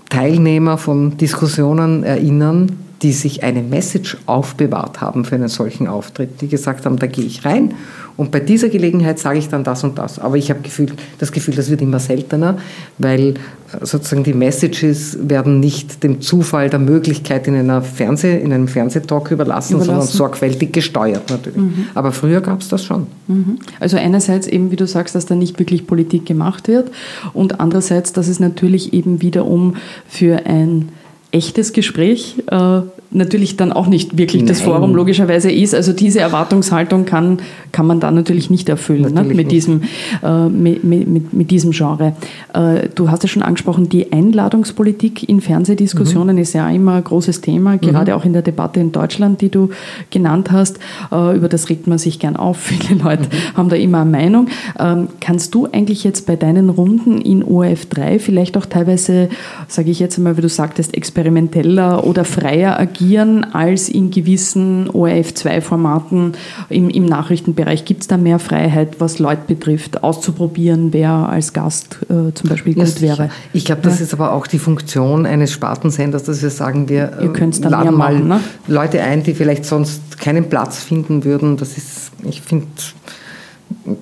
Teilnehmer 0.09 0.79
von 0.79 1.17
Diskussionen 1.17 2.05
erinnern, 2.05 2.77
die 3.03 3.13
sich 3.13 3.43
eine 3.43 3.63
Message 3.63 4.19
aufbewahrt 4.27 5.01
haben 5.01 5.25
für 5.25 5.37
einen 5.37 5.49
solchen 5.49 5.87
Auftritt, 5.87 6.41
die 6.41 6.49
gesagt 6.49 6.85
haben, 6.85 6.99
da 6.99 7.07
gehe 7.07 7.25
ich 7.25 7.45
rein 7.45 7.75
und 8.21 8.33
bei 8.33 8.41
dieser 8.41 8.69
Gelegenheit 8.69 9.19
sage 9.19 9.39
ich 9.39 9.49
dann 9.49 9.65
das 9.65 9.83
und 9.83 9.97
das. 9.97 10.19
Aber 10.19 10.37
ich 10.37 10.51
habe 10.51 10.61
Gefühl, 10.61 10.89
das 11.17 11.33
Gefühl, 11.33 11.55
das 11.55 11.71
wird 11.71 11.81
immer 11.81 11.99
seltener, 11.99 12.59
weil 12.99 13.29
äh, 13.31 13.33
sozusagen 13.81 14.25
die 14.25 14.35
Messages 14.35 15.17
werden 15.23 15.59
nicht 15.59 16.03
dem 16.03 16.21
Zufall 16.21 16.69
der 16.69 16.81
Möglichkeit 16.81 17.49
in, 17.49 17.55
einer 17.55 17.81
Fernseh, 17.81 18.39
in 18.39 18.53
einem 18.53 18.69
Fernsehtalk 18.69 19.31
überlassen, 19.31 19.77
überlassen. 19.77 19.87
sondern 19.87 20.07
sorgfältig 20.07 20.71
gesteuert 20.71 21.31
natürlich. 21.31 21.57
Mhm. 21.57 21.87
Aber 21.95 22.13
früher 22.13 22.43
gab 22.43 22.61
es 22.61 22.69
das 22.69 22.85
schon. 22.85 23.07
Mhm. 23.27 23.59
Also 23.81 23.97
einerseits 23.97 24.47
eben, 24.47 24.71
wie 24.71 24.77
du 24.77 24.87
sagst, 24.87 25.15
dass 25.15 25.25
da 25.25 25.35
nicht 25.35 25.59
wirklich 25.59 25.87
Politik 25.87 26.27
gemacht 26.27 26.69
wird 26.69 26.91
und 27.33 27.59
andererseits, 27.59 28.13
dass 28.13 28.29
es 28.29 28.39
natürlich 28.39 28.93
eben 28.93 29.23
wiederum 29.23 29.77
für 30.07 30.45
ein 30.45 30.91
echtes 31.31 31.73
Gespräch 31.73 32.37
äh, 32.51 32.81
natürlich 33.13 33.57
dann 33.57 33.73
auch 33.73 33.89
nicht 33.89 34.17
wirklich 34.17 34.43
Nein. 34.43 34.49
das 34.49 34.61
Forum 34.61 34.95
logischerweise 34.95 35.51
ist. 35.51 35.75
Also 35.75 35.93
diese 35.93 36.21
Erwartungshaltung 36.21 37.07
kann, 37.07 37.39
kann 37.73 37.87
man 37.87 37.99
da 37.99 38.11
natürlich 38.11 38.51
nicht 38.51 38.69
erfüllen 38.69 39.03
ne, 39.03 39.11
natürlich 39.11 39.37
ne, 39.37 39.43
mit, 39.43 39.53
Diesem, 39.53 39.83
äh, 40.23 40.49
mit, 40.49 40.85
mit, 40.85 41.33
mit, 41.33 41.51
diesem 41.51 41.73
Genre. 41.73 42.15
Äh, 42.55 42.89
du 42.95 43.11
hast 43.11 43.25
ja 43.25 43.29
schon 43.29 43.43
angesprochen, 43.43 43.89
die 43.89 44.13
Einladungspolitik 44.13 45.29
in 45.29 45.41
Fernsehdiskussionen 45.41 46.37
mhm. 46.37 46.43
ist 46.43 46.53
ja 46.53 46.69
immer 46.71 46.95
ein 46.95 47.05
großes 47.05 47.41
Thema, 47.41 47.79
gerade 47.79 48.13
mhm. 48.13 48.19
auch 48.19 48.25
in 48.25 48.33
der 48.33 48.43
Debatte 48.43 48.79
in 48.79 48.93
Deutschland, 48.93 49.41
die 49.41 49.49
du 49.49 49.71
genannt 50.11 50.53
hast. 50.53 50.79
Äh, 51.11 51.37
über 51.37 51.49
das 51.49 51.69
regt 51.69 51.89
man 51.89 51.99
sich 51.99 52.21
gern 52.21 52.37
auf. 52.37 52.59
Viele 52.61 53.03
Leute 53.03 53.25
mhm. 53.25 53.57
haben 53.57 53.69
da 53.71 53.77
immer 53.77 54.03
eine 54.03 54.11
Meinung. 54.11 54.49
Ähm, 54.79 55.09
kannst 55.21 55.55
du 55.55 55.67
eigentlich 55.67 56.05
jetzt 56.05 56.27
bei 56.27 56.37
deinen 56.37 56.71
Runden 56.71 57.21
in 57.21 57.43
ORF 57.43 57.87
3 57.87 58.21
vielleicht 58.21 58.57
auch 58.57 58.67
teilweise, 58.67 59.31
sage 59.67 59.91
ich 59.91 59.99
jetzt 59.99 60.17
einmal, 60.17 60.37
wie 60.37 60.43
du 60.43 60.49
sagtest, 60.49 60.97
experimenteller 60.97 62.07
oder 62.07 62.25
freier 62.25 62.79
agieren? 62.79 63.00
Agieren 63.01 63.45
als 63.55 63.89
in 63.89 64.11
gewissen 64.11 64.89
ORF2-Formaten 64.91 66.35
im, 66.69 66.91
im 66.91 67.07
Nachrichtenbereich? 67.07 67.85
Gibt 67.85 68.03
es 68.03 68.09
da 68.09 68.17
mehr 68.17 68.39
Freiheit, 68.39 69.01
was 69.01 69.19
Leute 69.19 69.43
betrifft, 69.47 70.03
auszuprobieren, 70.03 70.93
wer 70.93 71.11
als 71.11 71.53
Gast 71.53 71.99
äh, 72.05 72.33
zum 72.35 72.49
Beispiel 72.49 72.75
gut 72.75 72.87
ja, 72.87 73.01
wäre? 73.01 73.31
Ich 73.53 73.65
glaube, 73.65 73.83
das 73.83 73.99
ja. 73.99 74.05
ist 74.05 74.13
aber 74.15 74.33
auch 74.33 74.47
die 74.47 74.59
Funktion 74.59 75.27
eines 75.27 75.53
Spartensenders, 75.53 76.25
dass 76.25 76.43
wir 76.43 76.51
sagen, 76.51 76.89
wir 76.89 77.13
äh, 77.19 77.69
laden 77.69 77.95
mal 77.95 78.15
machen, 78.15 78.29
ne? 78.29 78.41
Leute 78.69 79.03
ein, 79.03 79.23
die 79.23 79.35
vielleicht 79.35 79.65
sonst 79.65 80.19
keinen 80.19 80.49
Platz 80.49 80.83
finden 80.83 81.25
würden. 81.25 81.57
Das 81.57 81.77
ist, 81.77 82.13
ich 82.25 82.43
finde, 82.43 82.67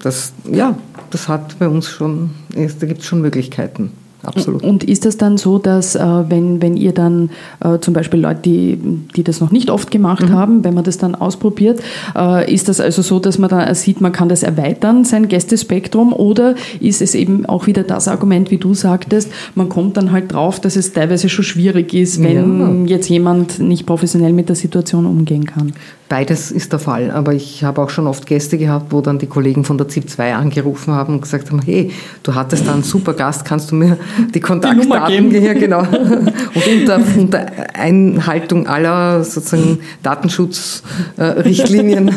das, 0.03 0.33
ja, 0.51 0.77
das 1.11 1.29
hat 1.29 1.59
bei 1.59 1.69
uns 1.69 1.89
schon, 1.89 2.31
da 2.55 2.87
gibt 2.87 3.01
es 3.01 3.07
schon 3.07 3.21
Möglichkeiten. 3.21 3.93
Absolut. 4.37 4.63
Und 4.63 4.85
ist 4.85 5.05
das 5.05 5.17
dann 5.17 5.39
so, 5.39 5.59
dass 5.59 5.95
äh, 5.95 6.01
wenn, 6.01 6.61
wenn 6.63 6.77
ihr 6.77 6.93
dann 6.93 7.31
äh, 7.61 7.79
zum 7.79 7.95
Beispiel 7.95 8.21
Leute, 8.21 8.41
die, 8.43 8.79
die 9.17 9.23
das 9.23 9.41
noch 9.41 9.51
nicht 9.51 9.71
oft 9.71 9.91
gemacht 9.91 10.29
mhm. 10.29 10.33
haben, 10.33 10.65
wenn 10.65 10.75
man 10.75 10.85
das 10.85 10.99
dann 10.99 11.15
ausprobiert, 11.15 11.81
äh, 12.17 12.53
ist 12.53 12.69
das 12.69 12.81
also 12.81 13.03
so, 13.03 13.19
dass 13.19 13.39
man 13.39 13.51
dann 13.51 13.75
sieht, 13.75 14.01
man 14.01 14.13
kann 14.13 14.29
das 14.29 14.43
erweitern, 14.43 15.05
sein 15.05 15.29
Gästespektrum, 15.29 16.13
oder 16.13 16.55
ist 16.81 17.03
es 17.03 17.15
eben 17.15 17.47
auch 17.47 17.67
wieder 17.67 17.83
das 17.83 18.09
Argument, 18.09 18.51
wie 18.51 18.59
du 18.59 18.75
sagtest, 18.75 19.31
man 19.55 19.69
kommt 19.69 19.97
dann 19.97 20.13
halt 20.13 20.33
drauf, 20.33 20.61
dass 20.61 20.77
es 20.77 20.93
teilweise 20.93 21.29
schon 21.29 21.45
schwierig 21.45 21.95
ist, 21.95 22.23
wenn 22.23 22.87
ja. 22.87 22.95
jetzt 22.95 23.09
jemand 23.09 23.59
nicht 23.59 23.87
professionell 23.87 24.33
mit 24.33 24.49
der 24.49 24.57
Situation 24.57 25.07
umgehen 25.07 25.47
kann? 25.47 25.73
Beides 26.09 26.51
ist 26.51 26.73
der 26.73 26.79
Fall, 26.79 27.11
aber 27.11 27.35
ich 27.35 27.65
habe 27.65 27.83
auch 27.83 27.91
schon 27.91 28.07
oft 28.07 28.25
Gäste 28.25 28.57
gehabt, 28.57 28.93
wo 28.93 29.03
dann 29.03 29.19
die 29.19 29.27
Kollegen 29.27 29.65
von 29.65 29.77
der 29.77 29.89
ZIP 29.89 30.09
2 30.09 30.37
angerufen 30.37 30.95
haben 30.95 31.13
und 31.15 31.21
gesagt 31.21 31.51
haben, 31.51 31.61
hey, 31.61 31.91
du 32.23 32.35
hattest 32.35 32.67
da 32.67 32.73
einen 32.73 32.83
super 32.83 33.13
Gast, 33.13 33.45
kannst 33.45 33.71
du 33.71 33.75
mir 33.75 33.99
die 34.35 34.41
Kontaktdaten 34.41 35.29
die 35.29 35.39
hier, 35.39 35.55
genau. 35.61 35.81
Und 35.81 36.67
unter, 36.81 36.99
unter, 37.19 37.47
Einhaltung 37.75 38.67
aller 38.67 39.23
sozusagen 39.23 39.81
Datenschutzrichtlinien. 40.03 42.07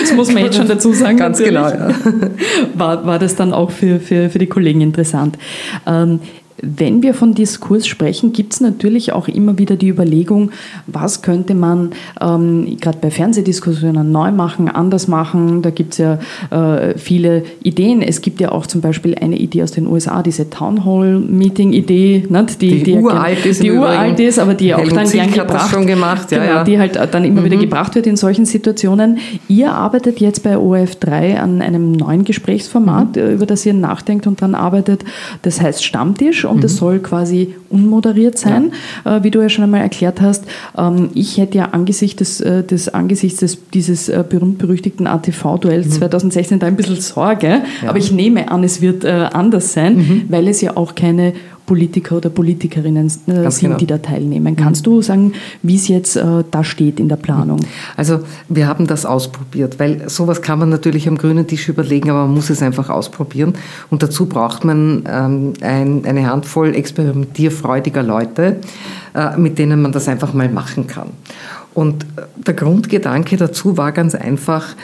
das 0.00 0.14
muss 0.14 0.32
man 0.32 0.44
jetzt 0.44 0.56
schon 0.56 0.68
dazu 0.68 0.94
sagen. 0.94 1.18
Ganz 1.18 1.38
natürlich. 1.38 1.60
genau, 1.60 1.70
ja. 1.70 1.90
War, 2.74 3.06
war 3.06 3.18
das 3.18 3.36
dann 3.36 3.52
auch 3.52 3.70
für, 3.70 4.00
für, 4.00 4.30
für 4.30 4.38
die 4.38 4.46
Kollegen 4.46 4.80
interessant. 4.80 5.36
Ähm, 5.86 6.20
wenn 6.62 7.02
wir 7.02 7.14
von 7.14 7.34
Diskurs 7.34 7.86
sprechen, 7.86 8.32
gibt 8.32 8.54
es 8.54 8.60
natürlich 8.60 9.12
auch 9.12 9.28
immer 9.28 9.58
wieder 9.58 9.76
die 9.76 9.88
Überlegung, 9.88 10.50
was 10.86 11.22
könnte 11.22 11.54
man 11.54 11.90
ähm, 12.20 12.76
gerade 12.80 12.98
bei 13.00 13.10
Fernsehdiskussionen 13.10 14.12
neu 14.12 14.30
machen, 14.30 14.68
anders 14.68 15.08
machen. 15.08 15.62
Da 15.62 15.70
gibt 15.70 15.92
es 15.92 15.98
ja 15.98 16.18
äh, 16.50 16.96
viele 16.96 17.42
Ideen. 17.62 18.02
Es 18.02 18.20
gibt 18.20 18.40
ja 18.40 18.52
auch 18.52 18.66
zum 18.66 18.80
Beispiel 18.80 19.16
eine 19.16 19.36
Idee 19.36 19.62
aus 19.62 19.72
den 19.72 19.86
USA, 19.86 20.22
diese 20.22 20.48
Town 20.48 20.84
Hall 20.84 21.18
Meeting 21.18 21.72
Idee, 21.72 22.24
nicht? 22.28 22.62
die, 22.62 22.70
die, 22.70 22.82
die 22.84 22.98
uralt 22.98 23.44
ist, 23.44 23.62
die 23.62 23.72
uralt 23.72 24.20
ist, 24.20 24.38
aber 24.38 24.54
die 24.54 24.74
auch 24.74 24.86
dann 24.88 25.08
gern 25.08 25.32
gebracht, 25.32 25.70
schon 25.70 25.86
gemacht, 25.86 26.30
ja, 26.30 26.38
genau, 26.38 26.52
ja. 26.52 26.64
die 26.64 26.78
halt 26.78 26.96
dann 27.12 27.24
immer 27.24 27.40
mhm. 27.40 27.46
wieder 27.46 27.56
gebracht 27.56 27.94
wird 27.94 28.06
in 28.06 28.16
solchen 28.16 28.46
Situationen. 28.46 29.18
Ihr 29.48 29.72
arbeitet 29.72 30.20
jetzt 30.20 30.42
bei 30.42 30.56
OF3 30.56 31.36
an 31.36 31.62
einem 31.62 31.92
neuen 31.92 32.24
Gesprächsformat, 32.24 33.16
mhm. 33.16 33.32
über 33.32 33.46
das 33.46 33.66
ihr 33.66 33.74
nachdenkt 33.74 34.26
und 34.26 34.40
dann 34.40 34.54
arbeitet. 34.54 35.04
Das 35.42 35.60
heißt 35.60 35.84
Stammtisch 35.84 36.43
und 36.48 36.58
mhm. 36.58 36.60
das 36.60 36.76
soll 36.76 36.98
quasi 36.98 37.54
unmoderiert 37.70 38.38
sein, 38.38 38.72
ja. 39.04 39.16
äh, 39.16 39.24
wie 39.24 39.30
du 39.30 39.40
ja 39.40 39.48
schon 39.48 39.64
einmal 39.64 39.80
erklärt 39.80 40.20
hast. 40.20 40.44
Ähm, 40.76 41.10
ich 41.14 41.38
hätte 41.38 41.58
ja 41.58 41.66
angesichts 41.72 42.18
des, 42.18 42.40
äh, 42.40 42.62
des 42.62 42.88
angesichts 42.88 43.40
des, 43.40 43.58
dieses 43.72 44.08
äh, 44.08 44.24
berühmt-berüchtigten 44.28 45.06
ATV-Duells 45.06 45.86
mhm. 45.86 45.92
2016 45.92 46.58
da 46.58 46.66
ein 46.66 46.76
bisschen 46.76 47.00
Sorge, 47.00 47.62
ja. 47.82 47.88
aber 47.88 47.98
ich 47.98 48.12
nehme 48.12 48.50
an, 48.50 48.64
es 48.64 48.80
wird 48.80 49.04
äh, 49.04 49.28
anders 49.32 49.72
sein, 49.72 49.96
mhm. 49.96 50.22
weil 50.28 50.48
es 50.48 50.60
ja 50.60 50.76
auch 50.76 50.94
keine 50.94 51.34
Politiker 51.66 52.16
oder 52.16 52.30
Politikerinnen 52.30 53.06
äh, 53.06 53.50
sind, 53.50 53.60
genau. 53.60 53.76
die 53.76 53.86
da 53.86 53.98
teilnehmen. 53.98 54.54
Kannst 54.56 54.86
du 54.86 55.00
sagen, 55.00 55.32
wie 55.62 55.76
es 55.76 55.88
jetzt 55.88 56.16
äh, 56.16 56.44
da 56.50 56.62
steht 56.62 57.00
in 57.00 57.08
der 57.08 57.16
Planung? 57.16 57.60
Also 57.96 58.20
wir 58.48 58.68
haben 58.68 58.86
das 58.86 59.06
ausprobiert, 59.06 59.78
weil 59.78 60.08
sowas 60.08 60.42
kann 60.42 60.58
man 60.58 60.68
natürlich 60.68 61.08
am 61.08 61.16
grünen 61.16 61.46
Tisch 61.46 61.68
überlegen, 61.68 62.10
aber 62.10 62.26
man 62.26 62.34
muss 62.34 62.50
es 62.50 62.60
einfach 62.62 62.90
ausprobieren. 62.90 63.54
Und 63.90 64.02
dazu 64.02 64.26
braucht 64.26 64.64
man 64.64 65.04
ähm, 65.08 65.52
ein, 65.62 66.04
eine 66.04 66.30
Handvoll 66.30 66.74
experimentierfreudiger 66.74 68.02
Leute, 68.02 68.58
äh, 69.14 69.36
mit 69.38 69.58
denen 69.58 69.80
man 69.80 69.92
das 69.92 70.06
einfach 70.08 70.34
mal 70.34 70.50
machen 70.50 70.86
kann. 70.86 71.08
Und 71.72 72.04
äh, 72.04 72.22
der 72.36 72.54
Grundgedanke 72.54 73.36
dazu 73.36 73.76
war 73.76 73.92
ganz 73.92 74.14
einfach, 74.14 74.76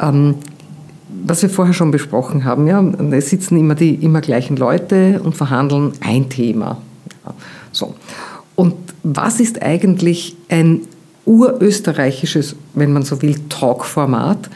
ähm, 0.00 0.36
was 1.26 1.42
wir 1.42 1.48
vorher 1.48 1.74
schon 1.74 1.90
besprochen 1.90 2.44
haben, 2.44 2.66
ja, 2.66 2.84
es 3.12 3.30
sitzen 3.30 3.58
immer 3.58 3.74
die 3.74 3.94
immer 3.94 4.20
gleichen 4.20 4.56
Leute 4.56 5.20
und 5.24 5.34
verhandeln 5.34 5.92
ein 6.00 6.28
Thema. 6.28 6.78
Ja, 7.24 7.34
so. 7.72 7.94
Und 8.54 8.74
was 9.02 9.40
ist 9.40 9.62
eigentlich 9.62 10.36
ein 10.48 10.82
urösterreichisches, 11.24 12.56
wenn 12.74 12.92
man 12.92 13.02
so 13.02 13.22
will, 13.22 13.36
Talk-Format, 13.48 14.50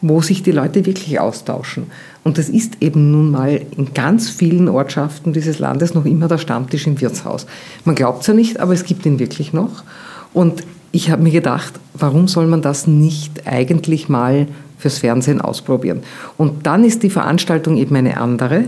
wo 0.00 0.22
sich 0.22 0.42
die 0.42 0.50
Leute 0.50 0.86
wirklich 0.86 1.20
austauschen? 1.20 1.84
Und 2.24 2.38
das 2.38 2.48
ist 2.48 2.78
eben 2.80 3.10
nun 3.10 3.30
mal 3.30 3.60
in 3.76 3.92
ganz 3.92 4.30
vielen 4.30 4.68
Ortschaften 4.68 5.34
dieses 5.34 5.58
Landes 5.58 5.92
noch 5.92 6.06
immer 6.06 6.26
der 6.26 6.38
Stammtisch 6.38 6.86
im 6.86 7.00
Wirtshaus. 7.00 7.46
Man 7.84 7.94
glaubt 7.94 8.22
es 8.22 8.28
ja 8.28 8.34
nicht, 8.34 8.60
aber 8.60 8.72
es 8.72 8.84
gibt 8.84 9.04
ihn 9.04 9.18
wirklich 9.18 9.52
noch. 9.52 9.84
Und 10.32 10.64
ich 10.90 11.10
habe 11.10 11.22
mir 11.22 11.32
gedacht, 11.32 11.74
warum 11.92 12.28
soll 12.28 12.46
man 12.46 12.62
das 12.62 12.86
nicht 12.86 13.46
eigentlich 13.46 14.08
mal 14.08 14.46
fürs 14.84 14.98
Fernsehen 14.98 15.40
ausprobieren. 15.40 16.02
Und 16.36 16.66
dann 16.66 16.84
ist 16.84 17.02
die 17.02 17.08
Veranstaltung 17.08 17.78
eben 17.78 17.96
eine 17.96 18.18
andere. 18.18 18.64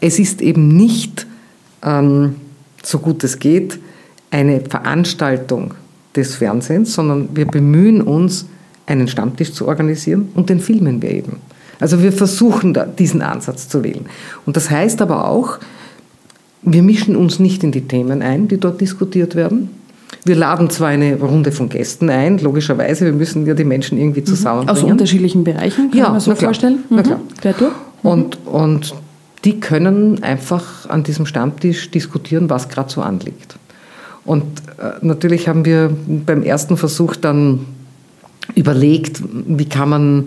Es 0.00 0.18
ist 0.18 0.42
eben 0.42 0.66
nicht, 0.66 1.28
ähm, 1.84 2.34
so 2.82 2.98
gut 2.98 3.22
es 3.22 3.38
geht, 3.38 3.78
eine 4.32 4.60
Veranstaltung 4.62 5.74
des 6.16 6.34
Fernsehens, 6.34 6.92
sondern 6.92 7.28
wir 7.34 7.46
bemühen 7.46 8.02
uns, 8.02 8.46
einen 8.86 9.06
Stammtisch 9.06 9.52
zu 9.52 9.68
organisieren 9.68 10.28
und 10.34 10.50
den 10.50 10.58
filmen 10.58 11.00
wir 11.00 11.12
eben. 11.12 11.36
Also 11.78 12.02
wir 12.02 12.12
versuchen 12.12 12.76
diesen 12.98 13.22
Ansatz 13.22 13.68
zu 13.68 13.84
wählen. 13.84 14.06
Und 14.44 14.56
das 14.56 14.70
heißt 14.70 15.00
aber 15.00 15.28
auch, 15.28 15.58
wir 16.62 16.82
mischen 16.82 17.14
uns 17.14 17.38
nicht 17.38 17.62
in 17.62 17.70
die 17.70 17.86
Themen 17.86 18.22
ein, 18.22 18.48
die 18.48 18.58
dort 18.58 18.80
diskutiert 18.80 19.36
werden, 19.36 19.70
wir 20.24 20.36
laden 20.36 20.70
zwar 20.70 20.88
eine 20.88 21.18
Runde 21.18 21.52
von 21.52 21.68
Gästen 21.68 22.08
ein, 22.08 22.38
logischerweise, 22.38 23.04
wir 23.04 23.12
müssen 23.12 23.46
ja 23.46 23.54
die 23.54 23.64
Menschen 23.64 23.98
irgendwie 23.98 24.20
mhm. 24.20 24.26
zusammenbringen. 24.26 24.84
Aus 24.84 24.90
unterschiedlichen 24.90 25.44
Bereichen, 25.44 25.90
kann 25.90 25.98
ja, 25.98 26.08
man 26.08 26.20
so 26.20 26.34
vorstellen? 26.34 26.84
Mhm. 26.88 26.96
Na 26.96 27.02
klar. 27.02 27.20
Mhm. 28.02 28.08
Und, 28.08 28.46
und 28.46 28.94
die 29.44 29.60
können 29.60 30.22
einfach 30.22 30.88
an 30.88 31.02
diesem 31.02 31.26
Stammtisch 31.26 31.90
diskutieren, 31.90 32.48
was 32.48 32.68
gerade 32.68 32.90
so 32.90 33.02
anliegt. 33.02 33.56
Und 34.24 34.44
äh, 34.78 35.04
natürlich 35.04 35.48
haben 35.48 35.66
wir 35.66 35.90
beim 36.06 36.42
ersten 36.42 36.78
Versuch 36.78 37.16
dann 37.16 37.66
überlegt, 38.54 39.22
wie 39.46 39.66
kann 39.66 39.88
man 39.88 40.26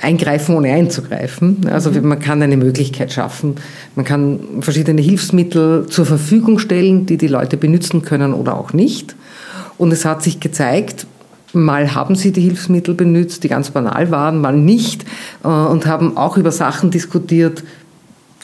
eingreifen, 0.00 0.56
ohne 0.56 0.72
einzugreifen. 0.72 1.68
Also 1.70 1.90
mhm. 1.90 2.08
man 2.08 2.18
kann 2.18 2.42
eine 2.42 2.56
Möglichkeit 2.56 3.12
schaffen. 3.12 3.56
Man 3.94 4.04
kann 4.04 4.40
verschiedene 4.60 5.00
Hilfsmittel 5.00 5.86
zur 5.86 6.06
Verfügung 6.06 6.58
stellen, 6.58 7.06
die 7.06 7.16
die 7.16 7.28
Leute 7.28 7.56
benutzen 7.56 8.02
können 8.02 8.32
oder 8.32 8.56
auch 8.56 8.72
nicht. 8.72 9.14
Und 9.76 9.92
es 9.92 10.04
hat 10.04 10.22
sich 10.22 10.40
gezeigt, 10.40 11.06
mal 11.52 11.94
haben 11.94 12.14
sie 12.14 12.32
die 12.32 12.40
Hilfsmittel 12.40 12.94
benutzt, 12.94 13.44
die 13.44 13.48
ganz 13.48 13.70
banal 13.70 14.10
waren, 14.10 14.40
mal 14.40 14.56
nicht 14.56 15.04
äh, 15.44 15.48
und 15.48 15.86
haben 15.86 16.16
auch 16.16 16.36
über 16.36 16.52
Sachen 16.52 16.90
diskutiert, 16.90 17.62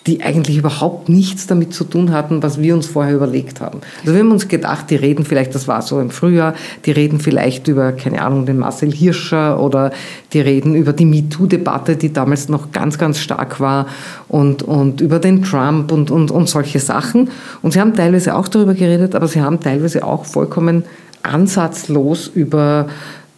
die 0.07 0.23
eigentlich 0.23 0.59
überhaupt 0.59 1.09
nichts 1.09 1.47
damit 1.47 1.73
zu 1.73 1.85
tun 1.85 2.13
hatten, 2.13 2.43
was 2.43 2.61
wir 2.61 2.75
uns 2.75 2.87
vorher 2.87 3.15
überlegt 3.15 3.63
haben. 3.63 3.81
Also 4.01 4.13
wir 4.13 4.21
haben 4.21 4.33
uns 4.33 4.49
gedacht, 4.49 4.91
die 4.91 4.97
reden 4.97 5.25
vielleicht, 5.25 5.55
das 5.55 5.67
war 5.67 5.81
so 5.81 5.99
im 5.99 6.11
Frühjahr, 6.11 6.55
die 6.85 6.91
reden 6.91 7.21
vielleicht 7.21 7.69
über, 7.69 7.93
keine 7.93 8.21
Ahnung, 8.21 8.45
den 8.45 8.59
Marcel 8.59 8.93
Hirscher 8.93 9.59
oder 9.59 9.93
die 10.35 10.41
reden 10.41 10.75
über 10.75 10.93
die 10.93 11.07
MeToo-Debatte, 11.07 11.97
die 11.97 12.13
damals 12.13 12.51
noch 12.51 12.71
ganz, 12.71 12.99
ganz 12.99 13.19
stark 13.19 13.61
war 13.61 13.87
und, 14.29 14.63
und 14.63 15.01
über 15.01 15.19
den 15.19 15.43
Trump 15.43 15.91
und, 15.91 16.11
und, 16.11 16.31
und 16.31 16.49
solche 16.51 16.81
Sachen. 16.81 17.31
Und 17.63 17.73
sie 17.73 17.81
haben 17.81 17.95
teilweise 17.95 18.35
auch 18.35 18.49
darüber 18.49 18.75
geredet, 18.75 19.15
aber 19.15 19.27
sie 19.27 19.41
haben 19.41 19.61
teilweise 19.61 20.05
auch 20.05 20.27
vollkommen 20.27 20.85
ansatzlos 21.23 22.27
über 22.27 22.89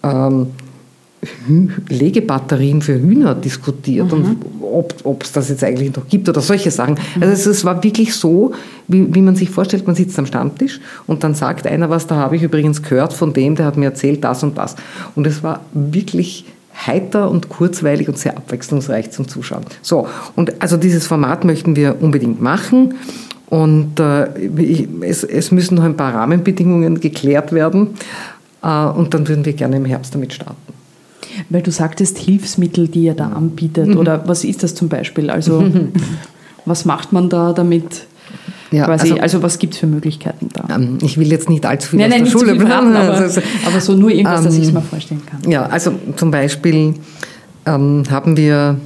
ähm, 0.03 0.49
Legebatterien 1.89 2.83
für 2.83 3.01
Hühner 3.01 3.35
diskutiert 3.35 4.13
mhm. 4.13 4.37
und 4.61 4.95
ob 5.05 5.23
es 5.23 5.33
das 5.33 5.49
jetzt 5.49 5.65
eigentlich 5.65 5.95
noch 5.95 6.09
gibt 6.09 6.29
oder 6.29 6.41
solche 6.41 6.71
Sachen. 6.71 6.99
Mhm. 7.17 7.23
Also 7.23 7.51
es, 7.51 7.65
war 7.65 7.83
wirklich 7.83 8.15
so, 8.15 8.53
wie, 8.89 9.15
wie 9.15 9.23
man 9.23 9.37
sich 9.37 9.51
vorstellt, 9.51 9.87
man 9.87 9.97
sitzt 9.97 10.19
am 10.19 10.27
Stammtisch 10.27 10.81
und 11.07 11.25
dann 11.25 11.35
sagt 11.35 11.67
einer 11.67 11.91
was, 11.91 12.07
da 12.07 12.17
habe 12.17 12.37
ich 12.37 12.43
übrigens 12.43 12.83
gehört 12.83 13.13
von 13.13 13.33
dem, 13.33 13.55
der 13.57 13.67
hat 13.67 13.77
mir 13.77 13.87
erzählt 13.87 14.25
das 14.25 14.43
und 14.43 14.59
das. 14.59 14.77
Und 15.15 15.27
es 15.27 15.43
war 15.43 15.61
wirklich 15.73 16.45
heiter 16.87 17.31
und 17.31 17.49
kurzweilig 17.49 18.09
und 18.09 18.19
sehr 18.19 18.37
abwechslungsreich 18.37 19.11
zum 19.11 19.29
Zuschauen. 19.29 19.65
So, 19.83 20.09
und 20.35 20.61
also 20.61 20.77
dieses 20.77 21.07
Format 21.07 21.45
möchten 21.45 21.77
wir 21.77 21.97
unbedingt 22.01 22.41
machen. 22.41 22.95
Und 23.49 24.01
äh, 24.01 24.37
ich, 24.59 24.89
es, 25.03 25.23
es 25.23 25.53
müssen 25.53 25.77
noch 25.77 25.85
ein 25.85 25.97
paar 25.97 26.15
Rahmenbedingungen 26.15 27.01
geklärt 27.01 27.53
werden. 27.53 27.95
Äh, 28.63 28.87
und 28.87 29.15
dann 29.15 29.29
würden 29.29 29.45
wir 29.45 29.53
gerne 29.53 29.77
im 29.77 29.85
Herbst 29.85 30.15
damit 30.15 30.35
starten. 30.35 30.66
Weil 31.51 31.63
du 31.63 31.71
sagtest 31.71 32.19
Hilfsmittel, 32.19 32.89
die 32.89 33.05
ihr 33.05 33.15
da 33.15 33.29
anbietet, 33.29 33.89
mhm. 33.89 33.99
oder 33.99 34.27
was 34.27 34.45
ist 34.45 34.63
das 34.63 34.75
zum 34.75 34.89
Beispiel? 34.89 35.31
Also 35.31 35.65
was 36.65 36.85
macht 36.85 37.13
man 37.13 37.29
da 37.29 37.53
damit? 37.53 38.07
Ja, 38.73 38.87
Quasi, 38.87 39.13
also, 39.13 39.23
also, 39.23 39.43
was 39.43 39.59
gibt 39.61 39.75
es 39.75 39.81
für 39.81 39.87
Möglichkeiten 39.87 40.49
da? 40.53 40.75
Ähm, 40.75 40.99
ich 41.01 41.19
will 41.19 41.31
jetzt 41.31 41.49
nicht 41.49 41.65
allzu 41.65 41.91
viel 41.91 42.01
nein, 42.01 42.11
aus 42.11 42.19
nein, 42.19 42.25
der 42.25 42.31
Schule 42.31 42.57
verraten, 42.57 42.97
aber, 42.97 43.15
also, 43.15 43.41
aber, 43.65 43.81
so 43.81 43.95
nur 43.95 44.11
irgendwas, 44.11 44.41
ähm, 44.41 44.47
dass 44.47 44.57
ich 44.57 44.65
es 44.65 44.73
mir 44.73 44.83
vorstellen 44.83 45.23
kann. 45.25 45.49
Ja, 45.49 45.67
also 45.67 45.93
zum 46.17 46.33
Beispiel 46.33 46.95
ähm, 47.65 48.03
haben 48.11 48.37
wir 48.37 48.77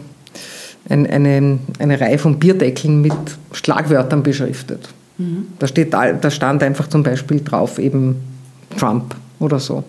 ein, 0.88 1.07
eine, 1.07 1.59
eine 1.78 2.01
Reihe 2.01 2.18
von 2.18 2.38
Bierdeckeln 2.38 3.01
mit 3.01 3.14
Schlagwörtern 3.53 4.22
beschriftet. 4.22 4.88
Mhm. 5.16 5.46
Da, 5.59 5.66
steht, 5.66 5.94
da 5.94 6.30
stand 6.30 6.62
einfach 6.62 6.88
zum 6.88 7.03
Beispiel 7.03 7.40
drauf 7.40 7.78
eben 7.78 8.16
Trump 8.76 9.14
oder 9.38 9.59
so. 9.59 9.84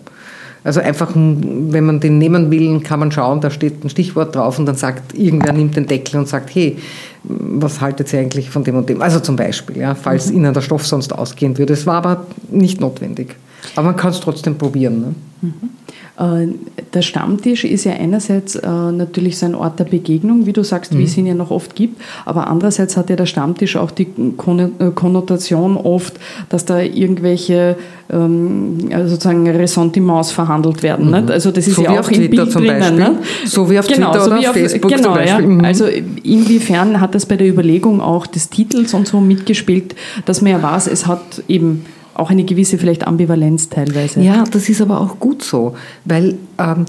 Also 0.64 0.80
einfach, 0.80 1.10
wenn 1.14 1.84
man 1.84 1.98
den 1.98 2.18
nehmen 2.18 2.50
will, 2.50 2.80
kann 2.80 3.00
man 3.00 3.10
schauen, 3.10 3.40
da 3.40 3.50
steht 3.50 3.84
ein 3.84 3.90
Stichwort 3.90 4.34
drauf 4.34 4.58
und 4.58 4.66
dann 4.66 4.76
sagt, 4.76 5.14
irgendwer 5.14 5.52
nimmt 5.52 5.74
den 5.74 5.86
Deckel 5.86 6.20
und 6.20 6.28
sagt, 6.28 6.54
hey, 6.54 6.78
was 7.24 7.80
haltet 7.80 8.12
ihr 8.12 8.20
eigentlich 8.20 8.50
von 8.50 8.62
dem 8.62 8.76
und 8.76 8.88
dem? 8.88 9.02
Also 9.02 9.18
zum 9.18 9.36
Beispiel, 9.36 9.78
ja, 9.78 9.94
falls 9.94 10.30
mhm. 10.30 10.36
Ihnen 10.36 10.54
der 10.54 10.60
Stoff 10.60 10.86
sonst 10.86 11.12
ausgehen 11.12 11.58
würde. 11.58 11.72
Es 11.72 11.86
war 11.86 11.96
aber 11.96 12.26
nicht 12.50 12.80
notwendig. 12.80 13.36
Aber 13.76 13.88
man 13.88 13.96
kann 13.96 14.10
es 14.10 14.20
trotzdem 14.20 14.56
probieren. 14.56 15.00
Ne? 15.00 15.14
Mhm. 15.42 15.70
Äh, 16.18 16.48
der 16.92 17.02
Stammtisch 17.02 17.64
ist 17.64 17.84
ja 17.84 17.92
einerseits 17.92 18.54
äh, 18.54 18.68
natürlich 18.68 19.38
so 19.38 19.46
ein 19.46 19.54
Ort 19.54 19.78
der 19.78 19.84
Begegnung, 19.84 20.46
wie 20.46 20.52
du 20.52 20.62
sagst, 20.62 20.92
mhm. 20.92 20.98
wie 20.98 21.04
es 21.04 21.16
ihn 21.16 21.26
ja 21.26 21.34
noch 21.34 21.50
oft 21.50 21.74
gibt, 21.74 22.00
aber 22.26 22.48
andererseits 22.48 22.96
hat 22.96 23.08
ja 23.08 23.16
der 23.16 23.26
Stammtisch 23.26 23.76
auch 23.76 23.90
die 23.90 24.08
äh, 24.08 24.90
Konnotation 24.94 25.76
oft, 25.76 26.14
dass 26.50 26.66
da 26.66 26.80
irgendwelche 26.80 27.76
ähm, 28.10 28.90
also 28.92 29.08
sozusagen 29.08 29.48
Ressentiments 29.48 30.32
verhandelt 30.32 30.82
werden. 30.82 31.08
Mhm. 31.08 31.28
Also 31.30 31.50
das 31.50 31.66
ist 31.66 31.76
so 31.76 31.82
ja 31.82 31.98
auch 31.98 32.10
im 32.10 32.30
Bild 32.30 32.54
drinnen. 32.54 32.96
Ne? 32.96 33.18
So 33.46 33.70
wie 33.70 33.78
auf 33.78 33.86
genau, 33.86 34.10
Twitter 34.10 34.24
so 34.24 34.30
oder 34.30 34.50
auf 34.50 34.54
Facebook 34.54 34.90
genau, 34.90 35.02
zum 35.02 35.14
Beispiel. 35.14 35.44
Ja. 35.44 35.48
Mhm. 35.48 35.64
Also 35.64 35.86
inwiefern 35.86 37.00
hat 37.00 37.14
das 37.14 37.24
bei 37.24 37.36
der 37.36 37.48
Überlegung 37.48 38.02
auch 38.02 38.26
des 38.26 38.50
Titels 38.50 38.92
und 38.92 39.08
so 39.08 39.20
mitgespielt, 39.20 39.94
dass 40.26 40.42
man 40.42 40.52
ja 40.52 40.62
weiß, 40.62 40.88
es 40.88 41.06
hat 41.06 41.42
eben 41.48 41.86
auch 42.22 42.30
eine 42.30 42.44
gewisse 42.44 42.78
vielleicht 42.78 43.06
Ambivalenz 43.06 43.68
teilweise. 43.68 44.20
Ja, 44.20 44.44
das 44.50 44.68
ist 44.68 44.80
aber 44.80 45.00
auch 45.00 45.18
gut 45.18 45.42
so, 45.42 45.74
weil 46.04 46.36
ähm, 46.58 46.86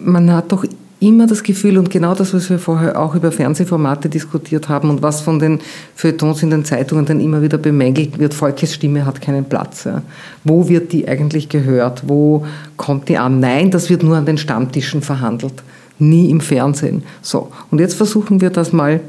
man 0.00 0.30
hat 0.30 0.52
doch 0.52 0.64
immer 1.00 1.26
das 1.26 1.42
Gefühl 1.42 1.78
und 1.78 1.90
genau 1.90 2.14
das, 2.14 2.34
was 2.34 2.50
wir 2.50 2.58
vorher 2.58 3.00
auch 3.00 3.14
über 3.14 3.30
Fernsehformate 3.30 4.08
diskutiert 4.08 4.68
haben 4.68 4.90
und 4.90 5.00
was 5.00 5.20
von 5.20 5.38
den 5.38 5.60
Feuilletons 5.94 6.42
in 6.42 6.50
den 6.50 6.64
Zeitungen 6.64 7.06
dann 7.06 7.20
immer 7.20 7.40
wieder 7.40 7.56
bemängelt 7.56 8.18
wird, 8.18 8.34
Volkesstimme 8.34 9.06
hat 9.06 9.22
keinen 9.22 9.44
Platz. 9.44 9.84
Ja. 9.84 10.02
Wo 10.44 10.68
wird 10.68 10.92
die 10.92 11.08
eigentlich 11.08 11.48
gehört? 11.48 12.08
Wo 12.08 12.44
kommt 12.76 13.08
die 13.08 13.16
an? 13.16 13.40
Nein, 13.40 13.70
das 13.70 13.88
wird 13.90 14.02
nur 14.02 14.16
an 14.16 14.26
den 14.26 14.38
Stammtischen 14.38 15.00
verhandelt, 15.00 15.62
nie 15.98 16.30
im 16.30 16.40
Fernsehen. 16.40 17.04
So, 17.22 17.52
und 17.70 17.80
jetzt 17.80 17.94
versuchen 17.94 18.40
wir 18.40 18.50
das 18.50 18.72
mal 18.72 19.00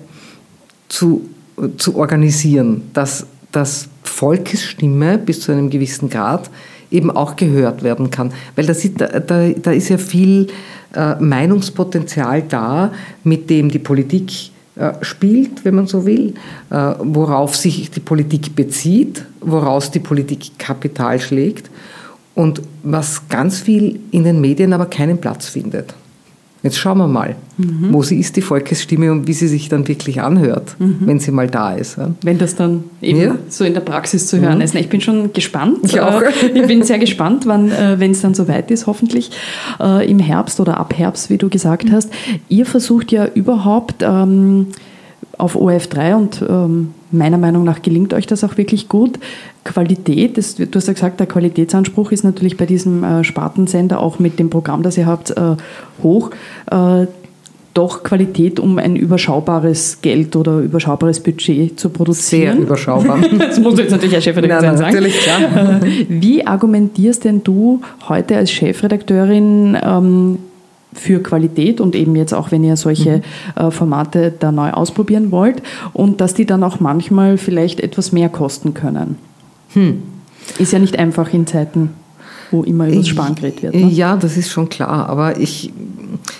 zu, 0.89 1.27
zu 1.77 1.97
organisieren, 1.97 2.83
dass 2.93 3.25
dass 3.51 3.89
Volkesstimme 4.03 5.17
bis 5.17 5.41
zu 5.41 5.51
einem 5.51 5.69
gewissen 5.69 6.09
Grad 6.09 6.49
eben 6.91 7.11
auch 7.11 7.35
gehört 7.35 7.83
werden 7.83 8.09
kann. 8.09 8.33
Weil 8.55 8.65
da, 8.65 8.73
da, 9.19 9.49
da 9.49 9.71
ist 9.71 9.89
ja 9.89 9.97
viel 9.97 10.47
äh, 10.95 11.15
Meinungspotenzial 11.15 12.43
da, 12.43 12.91
mit 13.23 13.49
dem 13.49 13.69
die 13.69 13.79
Politik 13.79 14.51
äh, 14.75 14.93
spielt, 15.01 15.65
wenn 15.65 15.75
man 15.75 15.87
so 15.87 16.05
will, 16.05 16.33
äh, 16.69 16.93
worauf 16.99 17.55
sich 17.55 17.91
die 17.91 17.99
Politik 17.99 18.55
bezieht, 18.55 19.25
woraus 19.41 19.91
die 19.91 19.99
Politik 19.99 20.57
Kapital 20.57 21.19
schlägt 21.19 21.69
und 22.33 22.61
was 22.83 23.27
ganz 23.27 23.59
viel 23.59 23.99
in 24.11 24.23
den 24.23 24.41
Medien 24.41 24.73
aber 24.73 24.85
keinen 24.85 25.19
Platz 25.19 25.49
findet. 25.49 25.93
Jetzt 26.61 26.77
schauen 26.77 26.97
wir 26.97 27.07
mal, 27.07 27.37
mhm. 27.57 27.93
wo 27.93 28.03
sie 28.03 28.19
ist, 28.19 28.35
die 28.35 28.41
Volkesstimme 28.41 29.11
und 29.11 29.27
wie 29.27 29.33
sie 29.33 29.47
sich 29.47 29.69
dann 29.69 29.87
wirklich 29.87 30.21
anhört, 30.21 30.75
mhm. 30.77 30.97
wenn 31.01 31.19
sie 31.19 31.31
mal 31.31 31.47
da 31.47 31.73
ist. 31.73 31.97
Wenn 32.21 32.37
das 32.37 32.55
dann 32.55 32.83
eben 33.01 33.19
ja. 33.19 33.35
so 33.47 33.63
in 33.63 33.73
der 33.73 33.81
Praxis 33.81 34.27
zu 34.27 34.41
hören 34.41 34.55
mhm. 34.55 34.63
ist. 34.63 34.75
Ich 34.75 34.89
bin 34.89 34.99
schon 34.99 35.31
gespannt. 35.31 35.79
Ich 35.83 35.99
auch. 36.01 36.21
Äh, 36.21 36.31
ich 36.53 36.67
bin 36.67 36.83
sehr 36.83 36.99
gespannt, 36.99 37.45
wann, 37.45 37.71
äh, 37.71 37.99
wenn 37.99 38.11
es 38.11 38.21
dann 38.21 38.33
soweit 38.33 38.71
ist, 38.71 38.87
hoffentlich 38.87 39.31
äh, 39.79 40.09
im 40.09 40.19
Herbst 40.19 40.59
oder 40.59 40.77
ab 40.77 40.93
Herbst, 40.97 41.29
wie 41.29 41.37
du 41.37 41.47
gesagt 41.47 41.85
mhm. 41.85 41.93
hast. 41.93 42.11
Ihr 42.49 42.65
versucht 42.65 43.13
ja 43.13 43.25
überhaupt 43.25 44.01
ähm, 44.01 44.67
auf 45.37 45.55
OF3 45.55 46.15
und 46.15 46.45
ähm, 46.47 46.93
meiner 47.11 47.37
Meinung 47.37 47.63
nach 47.63 47.81
gelingt 47.81 48.13
euch 48.13 48.27
das 48.27 48.43
auch 48.43 48.57
wirklich 48.57 48.89
gut. 48.89 49.19
Qualität, 49.63 50.37
das, 50.37 50.55
du 50.55 50.67
hast 50.73 50.87
ja 50.87 50.93
gesagt, 50.93 51.19
der 51.19 51.27
Qualitätsanspruch 51.27 52.11
ist 52.11 52.23
natürlich 52.23 52.57
bei 52.57 52.65
diesem 52.65 53.03
äh, 53.03 53.23
Spartensender 53.23 53.99
auch 53.99 54.19
mit 54.19 54.39
dem 54.39 54.49
Programm, 54.49 54.83
das 54.83 54.97
ihr 54.97 55.05
habt, 55.05 55.31
äh, 55.31 55.55
hoch. 56.03 56.31
Äh, 56.71 57.07
doch 57.73 58.03
Qualität, 58.03 58.59
um 58.59 58.77
ein 58.79 58.95
überschaubares 58.95 59.99
Geld 60.01 60.35
oder 60.35 60.59
überschaubares 60.59 61.21
Budget 61.21 61.79
zu 61.79 61.89
produzieren. 61.89 62.57
Sehr 62.57 62.63
überschaubar. 62.63 63.19
das 63.39 63.59
muss 63.59 63.77
jetzt 63.77 63.91
natürlich 63.91 64.15
als 64.15 64.23
Chefredakteur 64.23 64.77
sagen. 64.77 64.95
Natürlich, 64.95 65.19
klar. 65.19 65.81
Äh, 65.81 66.05
wie 66.09 66.45
argumentierst 66.45 67.23
denn 67.25 67.43
du 67.43 67.81
heute 68.07 68.37
als 68.37 68.51
Chefredakteurin 68.51 69.77
ähm, 69.81 70.39
für 70.93 71.21
Qualität 71.21 71.81
und 71.81 71.95
eben 71.95 72.15
jetzt 72.15 72.33
auch, 72.33 72.51
wenn 72.51 72.63
ihr 72.63 72.75
solche 72.75 73.17
mhm. 73.17 73.67
äh, 73.67 73.71
Formate 73.71 74.33
da 74.37 74.51
neu 74.51 74.71
ausprobieren 74.71 75.31
wollt 75.31 75.61
und 75.93 76.21
dass 76.21 76.33
die 76.33 76.45
dann 76.45 76.63
auch 76.63 76.79
manchmal 76.79 77.37
vielleicht 77.37 77.79
etwas 77.79 78.11
mehr 78.11 78.29
kosten 78.29 78.73
können? 78.73 79.17
Hm. 79.73 80.01
Ist 80.57 80.73
ja 80.73 80.79
nicht 80.79 80.97
einfach 80.97 81.31
in 81.31 81.45
Zeiten, 81.45 81.91
wo 82.51 82.63
immer 82.63 82.87
über 82.87 82.97
das 82.97 83.07
Sparen 83.07 83.35
geredet 83.35 83.61
wird. 83.61 83.75
Ne? 83.75 83.87
Ja, 83.87 84.15
das 84.17 84.37
ist 84.37 84.49
schon 84.49 84.69
klar. 84.69 85.07
Aber 85.07 85.39
ich, 85.39 85.71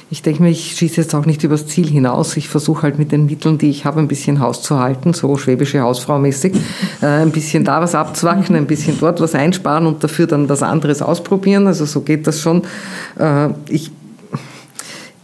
ich 0.10 0.22
denke 0.24 0.42
mir, 0.42 0.50
ich 0.50 0.76
schieße 0.76 1.02
jetzt 1.02 1.14
auch 1.14 1.26
nicht 1.26 1.44
übers 1.44 1.68
Ziel 1.68 1.88
hinaus. 1.88 2.36
Ich 2.38 2.50
versuche 2.50 2.84
halt 2.84 2.98
mit 2.98 3.12
den 3.12 3.28
Mitteln, 3.28 3.58
die 3.58 3.70
ich 3.70 3.86
habe, 3.86 4.00
ein 4.00 4.08
bisschen 4.08 4.40
Haus 4.40 4.64
zu 4.64 4.80
halten, 4.80 5.14
so 5.14 5.38
schwäbische 5.38 5.82
Hausfrau-mäßig. 5.82 6.54
Äh, 7.02 7.22
ein 7.22 7.32
bisschen 7.32 7.64
da 7.64 7.80
was 7.80 7.96
abzwacken, 7.96 8.58
ein 8.58 8.68
bisschen 8.68 8.98
dort 9.00 9.22
was 9.22 9.34
einsparen 9.34 9.86
und 9.86 10.04
dafür 10.04 10.28
dann 10.28 10.50
was 10.50 10.62
anderes 10.62 11.02
ausprobieren. 11.02 11.66
Also 11.66 11.86
so 11.86 12.02
geht 12.02 12.28
das 12.28 12.42
schon. 12.42 12.64
Äh, 13.18 13.50
ich 13.70 13.92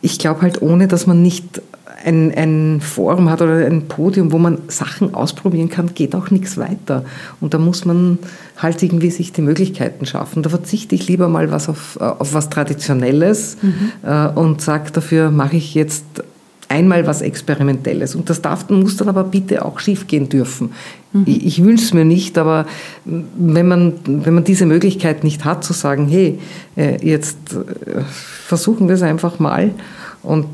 ich 0.06 0.20
glaube 0.20 0.44
halt, 0.44 0.62
ohne 0.62 0.88
dass 0.88 1.08
man 1.08 1.24
nicht 1.24 1.62
ein, 2.06 2.32
ein 2.36 2.82
Forum 2.82 3.32
hat 3.32 3.42
oder 3.42 3.66
ein 3.66 3.88
Podium, 3.88 4.32
wo 4.32 4.38
man 4.38 4.60
Sachen 4.68 5.16
ausprobieren 5.16 5.70
kann, 5.70 5.96
geht 5.96 6.14
auch 6.14 6.30
nichts 6.30 6.58
weiter. 6.58 7.04
Und 7.42 7.56
da 7.56 7.58
muss 7.58 7.86
man 7.86 8.20
halt 8.58 8.84
irgendwie 8.84 9.10
sich 9.10 9.34
die 9.34 9.42
Möglichkeiten 9.42 10.06
schaffen. 10.06 10.44
Da 10.44 10.52
verzichte 10.52 10.94
ich 10.94 11.08
lieber 11.08 11.28
mal 11.28 11.52
was 11.52 11.68
auf, 11.68 12.00
auf 12.00 12.36
was 12.36 12.52
Traditionelles 12.52 13.58
mhm. 13.64 13.92
äh, 14.04 14.28
und 14.28 14.62
sage, 14.62 14.92
dafür 14.92 15.32
mache 15.32 15.56
ich 15.58 15.74
jetzt 15.74 16.06
einmal 16.70 17.06
was 17.08 17.22
Experimentelles. 17.22 18.16
Und 18.16 18.30
das 18.30 18.42
darf, 18.42 18.70
muss 18.70 18.98
dann 18.98 19.10
aber 19.10 19.24
bitte 19.24 19.66
auch 19.66 19.80
schiefgehen 19.80 20.30
dürfen. 20.30 20.72
Mhm. 21.14 21.24
Ich, 21.26 21.46
ich 21.46 21.64
wünsche 21.64 21.86
es 21.86 21.94
mir 21.94 22.06
nicht, 22.06 22.38
aber 22.38 22.66
wenn 23.06 23.68
man, 23.68 23.94
wenn 24.06 24.34
man 24.34 24.44
diese 24.44 24.66
Möglichkeit 24.66 25.24
nicht 25.24 25.46
hat, 25.46 25.64
zu 25.64 25.74
sagen, 25.74 26.08
hey, 26.08 26.40
äh, 26.76 26.98
jetzt 27.06 27.54
äh, 27.54 28.02
versuchen 28.02 28.88
wir 28.88 28.96
es 28.96 29.02
einfach 29.02 29.40
mal 29.40 29.72
und 30.24 30.48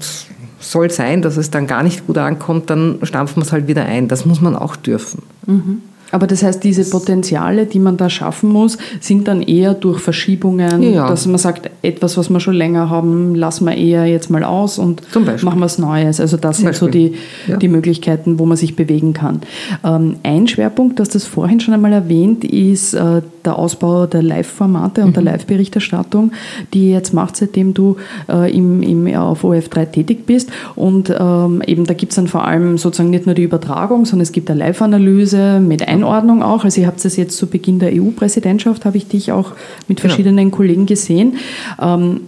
soll 0.60 0.92
sein, 0.92 1.22
dass 1.22 1.38
es 1.38 1.50
dann 1.50 1.66
gar 1.66 1.84
nicht 1.84 2.06
gut 2.06 2.18
ankommt, 2.18 2.70
dann 2.70 3.00
stampfen 3.04 3.38
wir 3.38 3.46
es 3.46 3.52
halt 3.52 3.68
wieder 3.68 3.86
ein. 3.86 4.08
Das 4.08 4.26
muss 4.26 4.42
man 4.42 4.56
auch 4.56 4.76
dürfen. 4.76 5.24
Mhm. 5.48 5.82
Aber 6.12 6.28
das 6.28 6.44
heißt, 6.44 6.64
diese 6.64 6.90
Potenziale, 6.90 7.66
die 7.66 7.80
man 7.80 7.98
da 7.98 8.10
schaffen 8.10 8.50
muss, 8.50 8.78
sind 9.00 9.28
dann 9.28 9.42
eher 9.42 9.74
durch 9.74 10.00
Verschiebungen, 10.00 10.84
ja. 10.84 11.08
dass 11.08 11.26
man 11.26 11.38
sagt, 11.38 11.70
etwas, 11.82 12.18
was 12.18 12.30
wir 12.30 12.40
schon 12.40 12.54
länger 12.54 12.90
haben, 12.90 13.36
lassen 13.36 13.66
wir 13.66 13.76
eher 13.76 14.06
jetzt 14.06 14.30
mal 14.30 14.44
aus 14.44 14.78
und 14.78 15.02
machen 15.16 15.60
wir 15.60 15.62
was 15.62 15.78
Neues. 15.78 16.20
Also 16.20 16.38
das 16.38 16.58
Zum 16.58 16.66
sind 16.66 16.82
Beispiel. 16.82 16.88
so 16.88 16.92
die, 16.92 17.52
ja. 17.52 17.58
die 17.58 17.68
Möglichkeiten, 17.68 18.40
wo 18.40 18.46
man 18.46 18.58
sich 18.58 18.76
bewegen 18.76 19.14
kann. 19.14 19.42
Ähm, 19.84 20.18
ein 20.24 20.48
Schwerpunkt, 20.48 21.00
du 21.00 21.02
hast 21.02 21.16
das 21.16 21.26
vorhin 21.26 21.60
schon 21.60 21.74
einmal 21.74 21.94
erwähnt, 21.94 22.44
ist 22.44 22.94
äh, 22.94 23.22
der 23.46 23.58
Ausbau 23.58 24.06
der 24.06 24.22
Live-Formate 24.22 25.02
und 25.02 25.10
mhm. 25.10 25.14
der 25.14 25.24
Live-Berichterstattung, 25.24 26.32
die 26.74 26.88
ihr 26.88 26.94
jetzt 26.94 27.14
macht, 27.14 27.36
seitdem 27.36 27.74
du 27.74 27.98
äh, 28.30 28.56
im, 28.56 28.84
im, 28.84 29.16
auf 29.16 29.44
OF3 29.44 29.92
tätig 29.92 30.26
bist. 30.26 30.52
Und 30.76 31.14
ähm, 31.18 31.62
eben 31.66 31.86
da 31.86 31.94
gibt 31.94 32.12
es 32.12 32.16
dann 32.18 32.28
vor 32.28 32.46
allem 32.46 32.78
sozusagen 32.78 33.10
nicht 33.10 33.26
nur 33.26 33.36
die 33.36 33.44
Übertragung, 33.44 34.06
sondern 34.06 34.24
es 34.24 34.32
gibt 34.32 34.50
eine 34.50 34.60
Live-Analyse 34.60 35.60
mit 35.60 35.88
Einordnung 36.02 36.44
auch. 36.44 36.64
Also 36.64 36.82
ihr 36.82 36.88
habt 36.88 37.04
es 37.04 37.16
jetzt 37.16 37.38
zu 37.38 37.48
Beginn 37.48 37.80
der 37.80 37.92
EU-Präsidentschaft, 37.94 38.86
habe 38.86 38.98
ich 38.98 39.08
dich 39.08 39.32
auch 39.32 39.52
mit 39.88 39.98
genau. 39.98 40.10
verschiedenen 40.10 40.46
genau. 40.46 40.58
Kollegen 40.58 40.86
gesehen. 40.86 41.38
Ähm, 41.82 42.22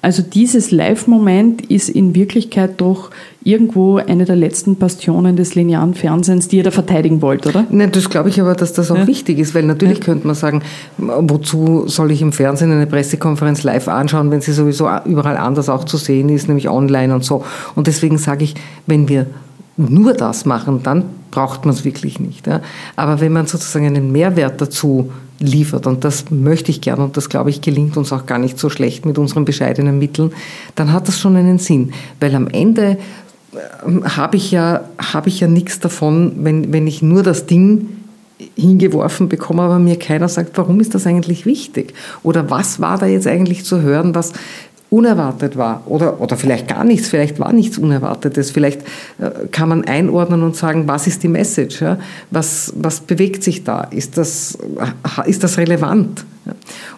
also 0.00 0.22
dieses 0.22 0.70
Live-Moment 0.70 1.66
ist 1.66 1.88
in 1.88 2.14
Wirklichkeit 2.14 2.80
doch 2.80 3.10
irgendwo 3.42 3.96
eine 3.96 4.26
der 4.26 4.36
letzten 4.36 4.76
Bastionen 4.76 5.34
des 5.34 5.56
linearen 5.56 5.94
Fernsehens, 5.94 6.46
die 6.46 6.58
ihr 6.58 6.62
da 6.62 6.70
verteidigen 6.70 7.20
wollt, 7.20 7.48
oder? 7.48 7.66
Nein, 7.70 7.90
das 7.90 8.08
glaube 8.08 8.28
ich 8.28 8.40
aber, 8.40 8.54
dass 8.54 8.72
das 8.72 8.92
auch 8.92 8.96
ja. 8.96 9.06
wichtig 9.08 9.40
ist, 9.40 9.56
weil 9.56 9.64
natürlich 9.64 9.98
ja. 9.98 10.04
könnte 10.04 10.26
man 10.26 10.36
sagen, 10.36 10.62
wozu 10.98 11.88
soll 11.88 12.12
ich 12.12 12.22
im 12.22 12.32
Fernsehen 12.32 12.70
eine 12.70 12.86
Pressekonferenz 12.86 13.64
live 13.64 13.88
anschauen, 13.88 14.30
wenn 14.30 14.40
sie 14.40 14.52
sowieso 14.52 14.88
überall 15.04 15.36
anders 15.36 15.68
auch 15.68 15.82
zu 15.82 15.96
sehen 15.96 16.28
ist, 16.28 16.46
nämlich 16.46 16.68
online 16.68 17.12
und 17.12 17.24
so. 17.24 17.44
Und 17.74 17.88
deswegen 17.88 18.18
sage 18.18 18.44
ich, 18.44 18.54
wenn 18.86 19.08
wir 19.08 19.26
nur 19.78 20.12
das 20.12 20.44
machen, 20.44 20.82
dann 20.82 21.04
braucht 21.30 21.64
man 21.64 21.74
es 21.74 21.84
wirklich 21.84 22.20
nicht. 22.20 22.46
Ja. 22.46 22.60
Aber 22.96 23.20
wenn 23.20 23.32
man 23.32 23.46
sozusagen 23.46 23.86
einen 23.86 24.12
Mehrwert 24.12 24.60
dazu 24.60 25.10
liefert, 25.38 25.86
und 25.86 26.04
das 26.04 26.30
möchte 26.30 26.70
ich 26.70 26.80
gerne, 26.80 27.04
und 27.04 27.16
das 27.16 27.28
glaube 27.28 27.50
ich 27.50 27.60
gelingt 27.60 27.96
uns 27.96 28.12
auch 28.12 28.26
gar 28.26 28.38
nicht 28.38 28.58
so 28.58 28.70
schlecht 28.70 29.06
mit 29.06 29.18
unseren 29.18 29.44
bescheidenen 29.44 29.98
Mitteln, 29.98 30.32
dann 30.74 30.92
hat 30.92 31.08
das 31.08 31.18
schon 31.20 31.36
einen 31.36 31.58
Sinn. 31.58 31.92
Weil 32.18 32.34
am 32.34 32.48
Ende 32.48 32.98
ähm, 33.86 34.04
habe 34.16 34.36
ich 34.36 34.50
ja, 34.50 34.82
habe 34.98 35.28
ich 35.28 35.40
ja 35.40 35.48
nichts 35.48 35.78
davon, 35.78 36.32
wenn, 36.38 36.72
wenn 36.72 36.86
ich 36.86 37.02
nur 37.02 37.22
das 37.22 37.46
Ding 37.46 37.88
hingeworfen 38.56 39.28
bekomme, 39.28 39.62
aber 39.62 39.78
mir 39.78 39.98
keiner 39.98 40.28
sagt, 40.28 40.56
warum 40.58 40.80
ist 40.80 40.94
das 40.94 41.06
eigentlich 41.06 41.44
wichtig? 41.44 41.94
Oder 42.22 42.50
was 42.50 42.80
war 42.80 42.98
da 42.98 43.06
jetzt 43.06 43.26
eigentlich 43.26 43.64
zu 43.64 43.82
hören, 43.82 44.14
was 44.14 44.32
unerwartet 44.90 45.56
war 45.56 45.82
oder, 45.86 46.20
oder 46.20 46.36
vielleicht 46.36 46.68
gar 46.68 46.84
nichts, 46.84 47.08
vielleicht 47.08 47.38
war 47.38 47.52
nichts 47.52 47.76
Unerwartetes, 47.76 48.50
vielleicht 48.50 48.82
äh, 49.18 49.46
kann 49.52 49.68
man 49.68 49.84
einordnen 49.84 50.42
und 50.42 50.56
sagen, 50.56 50.88
was 50.88 51.06
ist 51.06 51.22
die 51.22 51.28
Message, 51.28 51.82
ja? 51.82 51.98
was, 52.30 52.72
was 52.76 53.00
bewegt 53.00 53.42
sich 53.42 53.64
da, 53.64 53.82
ist 53.82 54.16
das, 54.16 54.56
ist 55.26 55.44
das 55.44 55.58
relevant? 55.58 56.24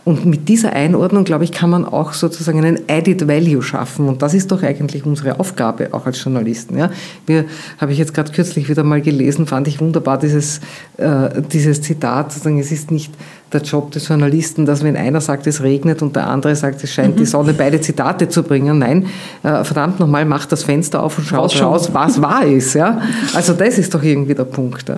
Und 0.04 0.26
mit 0.26 0.48
dieser 0.48 0.72
Einordnung, 0.72 1.24
glaube 1.24 1.44
ich, 1.44 1.52
kann 1.52 1.70
man 1.70 1.84
auch 1.84 2.12
sozusagen 2.12 2.64
einen 2.64 2.78
Added 2.88 3.26
Value 3.26 3.62
schaffen. 3.62 4.08
Und 4.08 4.22
das 4.22 4.34
ist 4.34 4.50
doch 4.52 4.62
eigentlich 4.62 5.04
unsere 5.04 5.40
Aufgabe, 5.40 5.88
auch 5.92 6.06
als 6.06 6.22
Journalisten. 6.22 6.78
Ja? 6.78 6.90
Wir, 7.26 7.46
habe 7.78 7.92
ich 7.92 7.98
jetzt 7.98 8.14
gerade 8.14 8.32
kürzlich 8.32 8.68
wieder 8.68 8.84
mal 8.84 9.00
gelesen, 9.00 9.46
fand 9.46 9.68
ich 9.68 9.80
wunderbar, 9.80 10.18
dieses, 10.18 10.60
äh, 10.96 11.42
dieses 11.52 11.82
Zitat, 11.82 12.32
sozusagen, 12.32 12.58
es 12.58 12.72
ist 12.72 12.90
nicht 12.90 13.12
der 13.52 13.62
Job 13.62 13.90
des 13.90 14.08
Journalisten, 14.08 14.64
dass 14.64 14.82
wenn 14.84 14.96
einer 14.96 15.20
sagt, 15.20 15.46
es 15.46 15.62
regnet 15.62 16.02
und 16.02 16.14
der 16.14 16.28
andere 16.28 16.54
sagt, 16.54 16.82
es 16.84 16.92
scheint 16.92 17.16
mhm. 17.16 17.18
die 17.18 17.26
Sonne, 17.26 17.52
beide 17.52 17.80
Zitate 17.80 18.28
zu 18.28 18.42
bringen. 18.42 18.78
Nein, 18.78 19.06
äh, 19.42 19.64
verdammt 19.64 19.98
nochmal, 19.98 20.24
macht 20.24 20.52
das 20.52 20.62
Fenster 20.62 21.02
auf 21.02 21.18
und 21.18 21.26
schaut 21.26 21.60
raus, 21.60 21.90
was 21.92 22.22
wahr 22.22 22.44
ist. 22.44 22.74
Ja? 22.74 23.02
Also 23.34 23.52
das 23.54 23.78
ist 23.78 23.94
doch 23.94 24.02
irgendwie 24.02 24.34
der 24.34 24.44
Punkt. 24.44 24.88
Ja? 24.88 24.96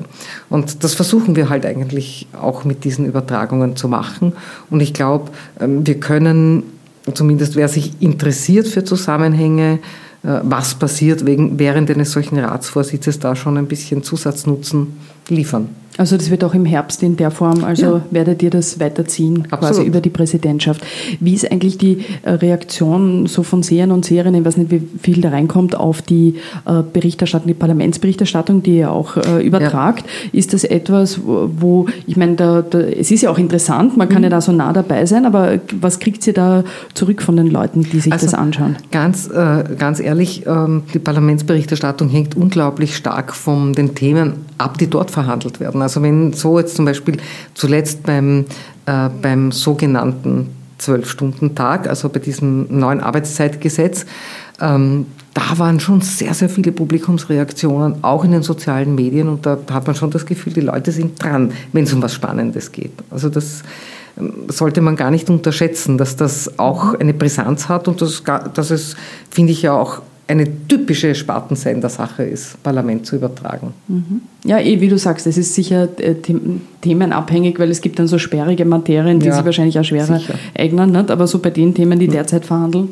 Und 0.50 0.84
das 0.84 0.94
versuchen 0.94 1.34
wir 1.36 1.48
halt 1.48 1.64
eigentlich 1.64 2.26
auch 2.38 2.64
mit 2.64 2.84
diesen 2.84 3.06
Übertragungen 3.06 3.76
zu 3.76 3.88
machen. 3.88 4.32
Und 4.70 4.80
ich 4.80 4.92
glaube, 4.92 5.30
ähm, 5.58 5.86
wir 5.86 5.98
können, 5.98 6.64
zumindest 7.14 7.56
wer 7.56 7.68
sich 7.68 7.92
interessiert 8.00 8.68
für 8.68 8.84
Zusammenhänge, 8.84 9.78
äh, 10.24 10.40
was 10.42 10.74
passiert 10.74 11.24
während 11.24 11.90
eines 11.90 12.12
solchen 12.12 12.38
Ratsvorsitzes, 12.38 13.18
da 13.18 13.34
schon 13.34 13.56
ein 13.56 13.66
bisschen 13.66 14.02
Zusatznutzen 14.02 14.98
liefern. 15.28 15.81
Also 15.98 16.16
das 16.16 16.30
wird 16.30 16.42
auch 16.42 16.54
im 16.54 16.64
Herbst 16.64 17.02
in 17.02 17.16
der 17.16 17.30
Form, 17.30 17.64
also 17.64 17.96
ja. 17.96 18.02
werdet 18.10 18.42
ihr 18.42 18.48
das 18.48 18.80
weiterziehen, 18.80 19.46
Absolut. 19.50 19.60
quasi 19.60 19.82
über 19.82 20.00
die 20.00 20.08
Präsidentschaft. 20.08 20.82
Wie 21.20 21.34
ist 21.34 21.50
eigentlich 21.50 21.76
die 21.76 22.04
äh, 22.22 22.30
Reaktion 22.30 23.26
so 23.26 23.42
von 23.42 23.62
Sehern 23.62 23.90
und 23.90 24.06
Seherinnen, 24.06 24.40
ich 24.40 24.46
weiß 24.46 24.56
nicht, 24.56 24.70
wie 24.70 24.82
viel 25.02 25.20
da 25.20 25.28
reinkommt, 25.28 25.74
auf 25.74 26.00
die 26.00 26.36
äh, 26.64 26.82
Berichterstattung, 26.90 27.48
die 27.48 27.54
Parlamentsberichterstattung, 27.54 28.62
die 28.62 28.78
ihr 28.78 28.90
auch 28.90 29.18
äh, 29.18 29.46
übertragt? 29.46 30.06
Ja. 30.06 30.38
Ist 30.38 30.54
das 30.54 30.64
etwas, 30.64 31.20
wo, 31.24 31.86
ich 32.06 32.16
meine, 32.16 32.36
da, 32.36 32.62
da, 32.62 32.80
es 32.80 33.10
ist 33.10 33.22
ja 33.22 33.30
auch 33.30 33.38
interessant, 33.38 33.96
man 33.98 34.08
kann 34.08 34.18
mhm. 34.18 34.24
ja 34.24 34.30
da 34.30 34.40
so 34.40 34.52
nah 34.52 34.72
dabei 34.72 35.04
sein, 35.04 35.26
aber 35.26 35.58
was 35.78 35.98
kriegt 35.98 36.26
ihr 36.26 36.32
da 36.32 36.64
zurück 36.94 37.20
von 37.20 37.36
den 37.36 37.48
Leuten, 37.48 37.82
die 37.82 38.00
sich 38.00 38.12
also 38.12 38.26
das 38.26 38.34
anschauen? 38.34 38.76
Ganz, 38.90 39.28
ganz 39.78 40.00
ehrlich, 40.00 40.46
ähm, 40.46 40.82
die 40.94 40.98
Parlamentsberichterstattung 40.98 42.08
hängt 42.08 42.36
unglaublich 42.36 42.96
stark 42.96 43.34
von 43.34 43.74
den 43.74 43.94
Themen 43.94 44.46
ab, 44.58 44.78
die 44.78 44.88
dort 44.88 45.10
verhandelt 45.10 45.60
werden. 45.60 45.81
Also 45.82 46.02
wenn 46.02 46.32
so 46.32 46.58
jetzt 46.58 46.76
zum 46.76 46.84
Beispiel 46.84 47.18
zuletzt 47.54 48.02
beim, 48.04 48.46
äh, 48.86 49.08
beim 49.20 49.52
sogenannten 49.52 50.50
Zwölf-Stunden-Tag, 50.78 51.88
also 51.88 52.08
bei 52.08 52.18
diesem 52.18 52.66
neuen 52.78 53.00
Arbeitszeitgesetz, 53.00 54.06
ähm, 54.60 55.06
da 55.34 55.58
waren 55.58 55.80
schon 55.80 56.00
sehr, 56.02 56.34
sehr 56.34 56.48
viele 56.48 56.72
Publikumsreaktionen, 56.72 58.04
auch 58.04 58.24
in 58.24 58.32
den 58.32 58.42
sozialen 58.42 58.94
Medien. 58.94 59.28
Und 59.28 59.46
da 59.46 59.58
hat 59.70 59.86
man 59.86 59.96
schon 59.96 60.10
das 60.10 60.26
Gefühl, 60.26 60.52
die 60.52 60.60
Leute 60.60 60.92
sind 60.92 61.22
dran, 61.22 61.52
wenn 61.72 61.84
es 61.84 61.92
um 61.92 62.02
was 62.02 62.14
Spannendes 62.14 62.70
geht. 62.70 62.92
Also 63.10 63.28
das 63.28 63.62
ähm, 64.18 64.34
sollte 64.48 64.80
man 64.80 64.96
gar 64.96 65.10
nicht 65.10 65.30
unterschätzen, 65.30 65.96
dass 65.96 66.16
das 66.16 66.58
auch 66.58 66.94
eine 66.94 67.14
Brisanz 67.14 67.68
hat 67.68 67.88
und 67.88 68.02
dass, 68.02 68.22
dass 68.54 68.70
es, 68.70 68.96
finde 69.30 69.52
ich 69.52 69.62
ja 69.62 69.72
auch 69.72 70.02
eine 70.28 70.46
typische 70.68 71.14
Spartensender-Sache 71.14 72.22
ist, 72.22 72.62
Parlament 72.62 73.06
zu 73.06 73.16
übertragen. 73.16 73.74
Mhm. 73.88 74.22
Ja, 74.44 74.58
eh, 74.58 74.80
wie 74.80 74.88
du 74.88 74.96
sagst, 74.96 75.26
es 75.26 75.36
ist 75.36 75.54
sicher 75.54 75.88
äh, 75.98 76.14
themenabhängig, 76.80 77.58
weil 77.58 77.70
es 77.70 77.80
gibt 77.80 77.98
dann 77.98 78.06
so 78.06 78.18
sperrige 78.18 78.64
Materien, 78.64 79.18
die 79.18 79.26
ja, 79.26 79.34
sich 79.34 79.44
wahrscheinlich 79.44 79.78
auch 79.78 79.84
schwerer 79.84 80.18
sicher. 80.18 80.34
eignen. 80.56 80.92
Nicht? 80.92 81.10
Aber 81.10 81.26
so 81.26 81.38
bei 81.40 81.50
den 81.50 81.74
Themen, 81.74 81.98
die 81.98 82.08
derzeit 82.08 82.44
verhandeln, 82.46 82.90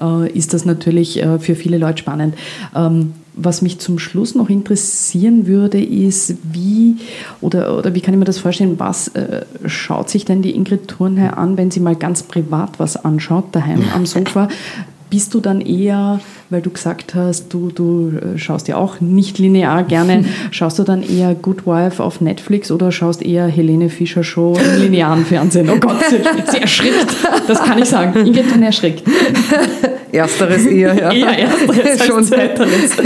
äh, 0.00 0.30
ist 0.32 0.54
das 0.54 0.64
natürlich 0.64 1.22
äh, 1.22 1.38
für 1.38 1.54
viele 1.54 1.78
Leute 1.78 1.98
spannend. 1.98 2.34
Ähm, 2.74 3.12
was 3.34 3.62
mich 3.62 3.78
zum 3.78 3.98
Schluss 3.98 4.34
noch 4.34 4.50
interessieren 4.50 5.46
würde, 5.46 5.82
ist, 5.82 6.34
wie 6.42 6.96
oder, 7.40 7.78
oder 7.78 7.94
wie 7.94 8.00
kann 8.00 8.12
ich 8.12 8.18
mir 8.18 8.26
das 8.26 8.38
vorstellen, 8.38 8.78
was 8.78 9.08
äh, 9.08 9.46
schaut 9.66 10.10
sich 10.10 10.24
denn 10.24 10.42
die 10.42 10.54
Ingrid 10.54 10.88
Thurnherr 10.88 11.38
an, 11.38 11.56
wenn 11.56 11.70
sie 11.70 11.80
mal 11.80 11.96
ganz 11.96 12.22
privat 12.22 12.78
was 12.78 13.02
anschaut, 13.02 13.46
daheim 13.52 13.84
am 13.94 14.04
Sofa? 14.04 14.48
Bist 15.12 15.34
du 15.34 15.40
dann 15.40 15.60
eher, 15.60 16.20
weil 16.48 16.62
du 16.62 16.70
gesagt 16.70 17.14
hast, 17.14 17.52
du, 17.52 17.70
du 17.70 18.12
äh, 18.16 18.38
schaust 18.38 18.66
ja 18.66 18.78
auch 18.78 19.02
nicht 19.02 19.38
linear 19.38 19.82
gerne, 19.82 20.24
schaust 20.50 20.78
du 20.78 20.84
dann 20.84 21.02
eher 21.02 21.34
Good 21.34 21.66
Wife 21.66 22.02
auf 22.02 22.22
Netflix 22.22 22.70
oder 22.70 22.90
schaust 22.90 23.20
eher 23.20 23.46
Helene 23.46 23.90
Fischer 23.90 24.24
Show 24.24 24.56
im 24.56 24.80
linearen 24.80 25.26
Fernsehen? 25.26 25.68
Oh 25.68 25.76
Gott, 25.76 25.98
sie 26.50 26.56
erschrickt. 26.56 27.14
Das 27.46 27.62
kann 27.62 27.78
ich 27.78 27.90
sagen. 27.90 28.24
Ingrid 28.24 28.50
dann 28.50 28.62
erschrickt. 28.62 29.02
Ersteres 30.12 30.66
eher, 30.66 30.94
ja. 30.94 31.10
Eher 31.12 31.38
ersteres 31.38 32.04
schon. 32.06 32.24
zweiteres. 32.24 32.90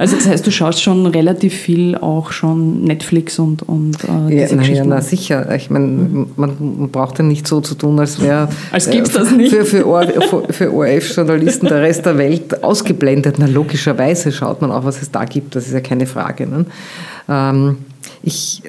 Also 0.00 0.14
das 0.14 0.28
heißt, 0.28 0.46
du 0.46 0.52
schaust 0.52 0.80
schon 0.80 1.06
relativ 1.06 1.52
viel 1.52 1.96
auch 1.96 2.30
schon 2.30 2.84
Netflix 2.84 3.40
und, 3.40 3.64
und 3.64 3.96
äh, 4.04 4.28
diese 4.28 4.54
ja, 4.54 4.56
Geschichten. 4.60 4.88
Na, 4.90 5.00
sicher. 5.00 5.52
Ich 5.56 5.70
meine, 5.70 6.28
man, 6.36 6.56
man 6.78 6.88
braucht 6.90 7.18
ja 7.18 7.24
nicht 7.24 7.48
so 7.48 7.60
zu 7.60 7.74
tun, 7.74 7.98
als 7.98 8.22
wäre 8.22 8.48
als 8.70 8.88
gibt's 8.88 9.10
das 9.10 9.32
nicht. 9.32 9.52
für, 9.52 9.64
für, 9.64 9.82
für, 9.82 10.52
für 10.52 10.72
ORF-Journalisten 10.72 11.66
der 11.66 11.82
Rest 11.82 12.06
der 12.06 12.16
Welt 12.16 12.62
ausgeblendet. 12.62 13.40
Na, 13.40 13.46
logischerweise 13.46 14.30
schaut 14.30 14.62
man 14.62 14.70
auch, 14.70 14.84
was 14.84 15.02
es 15.02 15.10
da 15.10 15.24
gibt. 15.24 15.56
Das 15.56 15.66
ist 15.66 15.72
ja 15.72 15.80
keine 15.80 16.06
Frage. 16.06 16.46
Ne? 16.46 16.66
Ähm, 17.28 17.78
ich 18.22 18.62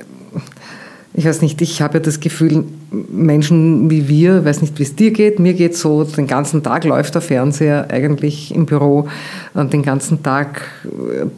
ich 1.13 1.25
weiß 1.25 1.41
nicht, 1.41 1.59
ich 1.61 1.81
habe 1.81 1.95
ja 1.97 1.99
das 2.03 2.19
Gefühl, 2.19 2.65
Menschen 2.91 3.89
wie 3.89 4.07
wir, 4.07 4.45
weiß 4.45 4.61
nicht, 4.61 4.77
wie 4.77 4.83
es 4.83 4.95
dir 4.95 5.11
geht, 5.11 5.39
mir 5.39 5.53
geht 5.53 5.75
so, 5.75 6.03
den 6.03 6.27
ganzen 6.27 6.61
Tag 6.61 6.83
läuft 6.83 7.15
der 7.15 7.21
Fernseher 7.21 7.87
eigentlich 7.89 8.53
im 8.53 8.67
Büro 8.67 9.07
und 9.55 9.73
den 9.73 9.81
ganzen 9.81 10.21
Tag 10.21 10.61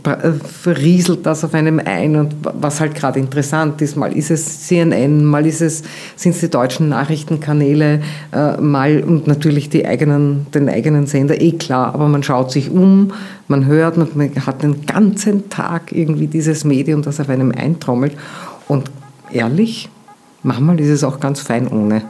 äh, 0.05 0.69
rieselt 0.69 1.25
das 1.25 1.45
auf 1.45 1.53
einem 1.53 1.79
ein 1.83 2.17
und 2.17 2.35
was 2.41 2.81
halt 2.81 2.95
gerade 2.95 3.19
interessant 3.19 3.81
ist, 3.81 3.95
mal 3.95 4.15
ist 4.15 4.29
es 4.29 4.67
CNN, 4.67 5.23
mal 5.23 5.45
ist 5.45 5.61
es, 5.61 5.83
sind 6.17 6.35
es 6.35 6.41
die 6.41 6.49
deutschen 6.49 6.89
Nachrichtenkanäle, 6.89 8.01
äh, 8.33 8.57
mal 8.57 9.01
und 9.01 9.25
natürlich 9.25 9.69
die 9.69 9.85
eigenen, 9.85 10.47
den 10.53 10.67
eigenen 10.67 11.07
Sender, 11.07 11.39
eh 11.39 11.53
klar, 11.53 11.95
aber 11.95 12.09
man 12.09 12.23
schaut 12.23 12.51
sich 12.51 12.69
um, 12.69 13.13
man 13.47 13.65
hört, 13.65 13.97
man 13.97 14.35
hat 14.45 14.63
den 14.63 14.85
ganzen 14.85 15.49
Tag 15.49 15.93
irgendwie 15.93 16.27
dieses 16.27 16.65
Medium, 16.65 17.01
das 17.03 17.21
auf 17.21 17.29
einem 17.29 17.51
eintrommelt 17.51 18.13
und 18.67 18.91
ehrlich, 19.33 19.89
manchmal 20.43 20.79
ist 20.79 20.89
es 20.89 21.03
auch 21.03 21.19
ganz 21.19 21.41
fein 21.41 21.67
ohne. 21.67 22.03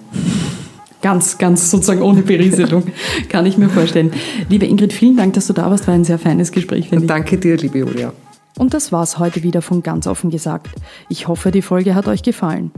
Ganz, 1.02 1.38
ganz 1.38 1.72
sozusagen 1.72 2.02
ohne 2.02 2.22
Berieselung, 2.22 2.84
kann 3.30 3.46
ich 3.46 3.58
mir 3.58 3.70
vorstellen. 3.70 4.12
Liebe 4.50 4.68
Ingrid, 4.68 4.94
vielen 4.94 5.18
Dank, 5.18 5.34
dass 5.34 5.48
du 5.48 5.54
da 5.54 5.70
warst. 5.72 5.88
War 5.88 5.96
ein 5.96 6.04
sehr 6.04 6.20
feines 6.20 6.52
Gespräch, 6.52 6.90
finde 6.90 7.06
ich. 7.06 7.08
Danke 7.08 7.38
dir, 7.38 7.58
liebe 7.58 7.80
Julia. 7.80 8.14
Und 8.60 8.74
das 8.74 8.92
war's 8.92 9.18
heute 9.18 9.44
wieder 9.44 9.62
von 9.62 9.82
ganz 9.82 10.06
offen 10.06 10.30
gesagt. 10.30 10.70
Ich 11.10 11.28
hoffe, 11.28 11.52
die 11.52 11.62
Folge 11.62 11.96
hat 11.96 12.08
euch 12.08 12.22
gefallen. 12.22 12.72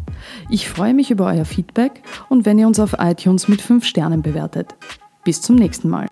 Ich 0.50 0.70
freue 0.70 0.94
mich 0.94 1.12
über 1.12 1.26
euer 1.26 1.46
Feedback 1.46 2.02
und 2.30 2.46
wenn 2.46 2.60
ihr 2.60 2.68
uns 2.68 2.80
auf 2.80 2.96
iTunes 3.00 3.48
mit 3.48 3.62
5 3.62 3.84
Sternen 3.84 4.22
bewertet. 4.22 4.76
Bis 5.26 5.41
zum 5.41 5.56
nächsten 5.56 5.89
Mal. 5.89 6.08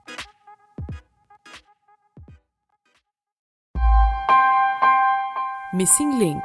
Missing 5.74 6.20
Link 6.20 6.44